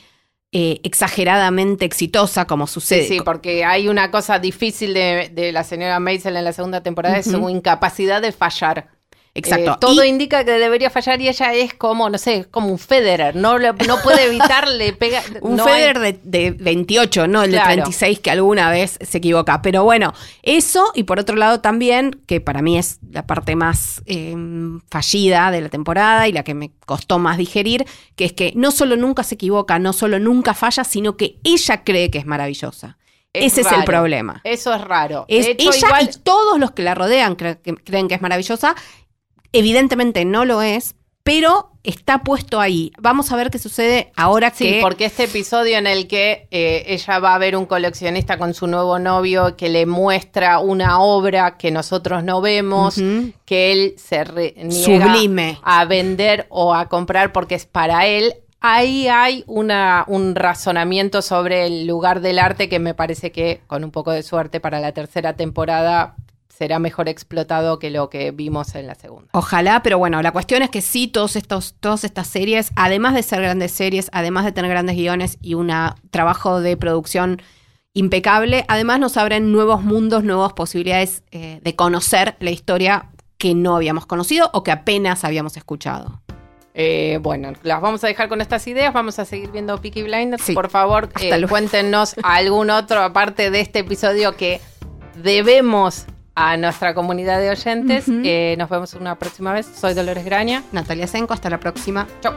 eh, 0.53 0.79
exageradamente 0.83 1.83
exitosa, 1.83 2.45
como 2.45 2.67
sucede. 2.67 3.07
Sí, 3.07 3.17
sí, 3.17 3.21
porque 3.25 3.65
hay 3.65 3.87
una 3.87 4.11
cosa 4.11 4.37
difícil 4.37 4.93
de, 4.93 5.31
de 5.33 5.51
la 5.51 5.63
señora 5.63 5.99
Maisel 5.99 6.37
en 6.37 6.43
la 6.43 6.53
segunda 6.53 6.81
temporada, 6.83 7.17
es 7.17 7.25
su 7.25 7.49
incapacidad 7.49 8.21
de 8.21 8.31
fallar. 8.31 8.89
Exacto. 9.35 9.71
Eh, 9.71 9.77
todo 9.79 10.03
Y- 10.03 10.09
indica 10.09 10.45
que 10.45 10.51
debería 10.51 10.91
fallar 10.91 11.19
y 11.19 11.27
ella 11.27 11.53
es 11.55 11.73
como, 11.73 12.07
no 12.07 12.19
sé, 12.19 12.45
como 12.51 12.67
un 12.67 12.77
Federer, 12.77 13.35
no, 13.35 13.57
no 13.57 13.75
puede 14.03 14.25
evitar, 14.27 14.67
le 14.67 14.93
pega... 14.93 15.23
Un 15.41 15.55
no 15.55 15.65
hay- 15.65 15.73
Federer 15.73 15.99
de, 15.99 16.19
de 16.23 16.51
28, 16.51 17.27
no 17.27 17.41
el 17.41 17.49
Claro. 17.51 17.67
de 17.69 17.73
36 17.77 18.19
que 18.19 18.29
alguna 18.29 18.69
vez 18.69 18.99
se 19.01 19.17
equivoca. 19.17 19.61
Pero 19.63 19.83
bueno, 19.83 20.13
eso 20.43 20.91
y 20.93 21.03
por 21.03 21.19
otro 21.19 21.35
lado 21.35 21.61
también, 21.61 22.21
que 22.27 22.41
para 22.41 22.61
mí 22.61 22.77
es 22.77 22.99
la 23.09 23.25
parte 23.25 23.55
más 23.55 24.03
eh, 24.05 24.35
fallida 24.91 25.49
de 25.49 25.61
la 25.61 25.69
temporada 25.69 26.27
y 26.27 26.31
la 26.31 26.43
que 26.43 26.53
me 26.53 26.71
costó 26.85 27.17
más 27.17 27.37
digerir, 27.39 27.85
que 28.15 28.25
es 28.25 28.33
que 28.33 28.53
no 28.55 28.69
solo 28.71 28.95
nunca 28.97 29.23
se 29.23 29.33
equivoca, 29.35 29.79
no 29.79 29.93
solo 29.93 30.19
nunca 30.19 30.53
falla, 30.53 30.83
sino 30.83 31.17
que 31.17 31.37
ella 31.43 31.83
cree 31.83 32.11
que 32.11 32.19
es 32.19 32.25
maravillosa. 32.27 32.97
Ese 33.35 33.61
es 33.61 33.71
el 33.71 33.83
problema. 33.83 34.41
Eso 34.43 34.71
es 34.75 34.81
raro. 34.81 35.25
Es 35.27 35.47
de 35.47 35.51
hecho, 35.53 35.71
ella 35.71 35.87
igual, 35.87 36.09
y 36.13 36.19
todos 36.19 36.59
los 36.59 36.69
que 36.69 36.83
la 36.83 36.93
rodean 36.93 37.35
creen 37.35 38.07
que 38.07 38.13
es 38.13 38.21
maravillosa. 38.21 38.75
Evidentemente 39.53 40.25
no 40.25 40.45
lo 40.45 40.61
es, 40.61 40.95
pero 41.23 41.71
está 41.83 42.23
puesto 42.23 42.59
ahí. 42.59 42.91
Vamos 42.99 43.31
a 43.31 43.35
ver 43.35 43.49
qué 43.49 43.59
sucede 43.59 44.11
ahora 44.15 44.51
Sí, 44.53 44.65
que 44.65 44.81
porque 44.81 45.05
este 45.05 45.25
episodio 45.25 45.77
en 45.77 45.87
el 45.87 46.07
que 46.07 46.47
eh, 46.51 46.83
ella 46.87 47.19
va 47.19 47.35
a 47.35 47.37
ver 47.37 47.55
un 47.55 47.65
coleccionista 47.65 48.37
con 48.37 48.53
su 48.53 48.67
nuevo 48.67 48.99
novio 48.99 49.55
que 49.55 49.69
le 49.69 49.85
muestra 49.85 50.59
una 50.59 50.99
obra 50.99 51.57
que 51.57 51.71
nosotros 51.71 52.23
no 52.23 52.41
vemos, 52.41 52.95
que 53.45 53.71
él 53.71 53.95
se 53.97 54.23
niega 54.55 55.13
Sublime. 55.13 55.59
a 55.63 55.85
vender 55.85 56.45
o 56.49 56.73
a 56.73 56.87
comprar 56.89 57.31
porque 57.31 57.55
es 57.55 57.65
para 57.65 58.05
él. 58.07 58.35
Ahí 58.65 59.09
hay 59.09 59.43
una, 59.45 60.05
un 60.07 60.35
razonamiento 60.35 61.21
sobre 61.21 61.65
el 61.65 61.85
lugar 61.85 62.21
del 62.21 62.39
arte 62.39 62.69
que 62.69 62.79
me 62.79 62.93
parece 62.93 63.33
que, 63.33 63.59
con 63.67 63.83
un 63.83 63.91
poco 63.91 64.11
de 64.11 64.23
suerte, 64.23 64.61
para 64.61 64.79
la 64.79 64.93
tercera 64.93 65.33
temporada 65.33 66.15
será 66.55 66.79
mejor 66.79 67.09
explotado 67.09 67.79
que 67.79 67.89
lo 67.89 68.09
que 68.09 68.31
vimos 68.31 68.75
en 68.75 68.87
la 68.87 68.95
segunda. 68.95 69.29
Ojalá, 69.33 69.81
pero 69.81 69.97
bueno, 69.97 70.21
la 70.21 70.31
cuestión 70.31 70.61
es 70.61 70.69
que 70.69 70.81
sí, 70.81 71.07
todos 71.07 71.35
estos, 71.35 71.75
todas 71.79 72.03
estas 72.03 72.27
series, 72.27 72.71
además 72.75 73.15
de 73.15 73.23
ser 73.23 73.41
grandes 73.41 73.71
series, 73.71 74.09
además 74.11 74.45
de 74.45 74.51
tener 74.51 74.69
grandes 74.69 74.95
guiones 74.95 75.37
y 75.41 75.55
un 75.55 75.71
trabajo 76.11 76.61
de 76.61 76.77
producción 76.77 77.41
impecable, 77.93 78.65
además 78.67 78.99
nos 78.99 79.17
abren 79.17 79.51
nuevos 79.51 79.83
mundos, 79.83 80.23
nuevas 80.23 80.53
posibilidades 80.53 81.23
eh, 81.31 81.59
de 81.63 81.75
conocer 81.75 82.35
la 82.39 82.51
historia 82.51 83.09
que 83.37 83.55
no 83.55 83.75
habíamos 83.75 84.05
conocido 84.05 84.49
o 84.53 84.63
que 84.63 84.71
apenas 84.71 85.23
habíamos 85.23 85.57
escuchado. 85.57 86.21
Eh, 86.75 87.19
bueno, 87.21 87.53
las 87.63 87.81
vamos 87.81 88.03
a 88.03 88.07
dejar 88.07 88.29
con 88.29 88.41
estas 88.41 88.65
ideas. 88.67 88.93
Vamos 88.93 89.19
a 89.19 89.25
seguir 89.25 89.51
viendo 89.51 89.79
Peaky 89.79 90.03
Blinders. 90.03 90.43
Sí. 90.43 90.53
Por 90.53 90.69
favor, 90.69 91.09
eh, 91.19 91.45
cuéntenos 91.47 92.15
algún 92.23 92.69
otro, 92.69 93.01
aparte 93.01 93.51
de 93.51 93.59
este 93.59 93.79
episodio, 93.79 94.35
que 94.35 94.59
debemos 95.15 96.07
a 96.35 96.57
nuestra 96.57 96.93
comunidad 96.93 97.39
de 97.39 97.49
oyentes. 97.49 98.05
Eh, 98.07 98.55
nos 98.57 98.69
vemos 98.69 98.93
una 98.93 99.17
próxima 99.17 99.53
vez. 99.53 99.65
Soy 99.65 99.93
Dolores 99.93 100.25
Graña. 100.25 100.63
Natalia 100.71 101.07
Senco, 101.07 101.33
hasta 101.33 101.49
la 101.49 101.59
próxima. 101.59 102.07
Chau. 102.21 102.33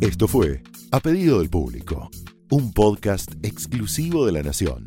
Esto 0.00 0.28
fue 0.28 0.62
A 0.92 1.00
Pedido 1.00 1.40
del 1.40 1.50
Público, 1.50 2.08
un 2.50 2.72
podcast 2.72 3.32
exclusivo 3.42 4.24
de 4.26 4.32
La 4.32 4.42
Nación. 4.42 4.86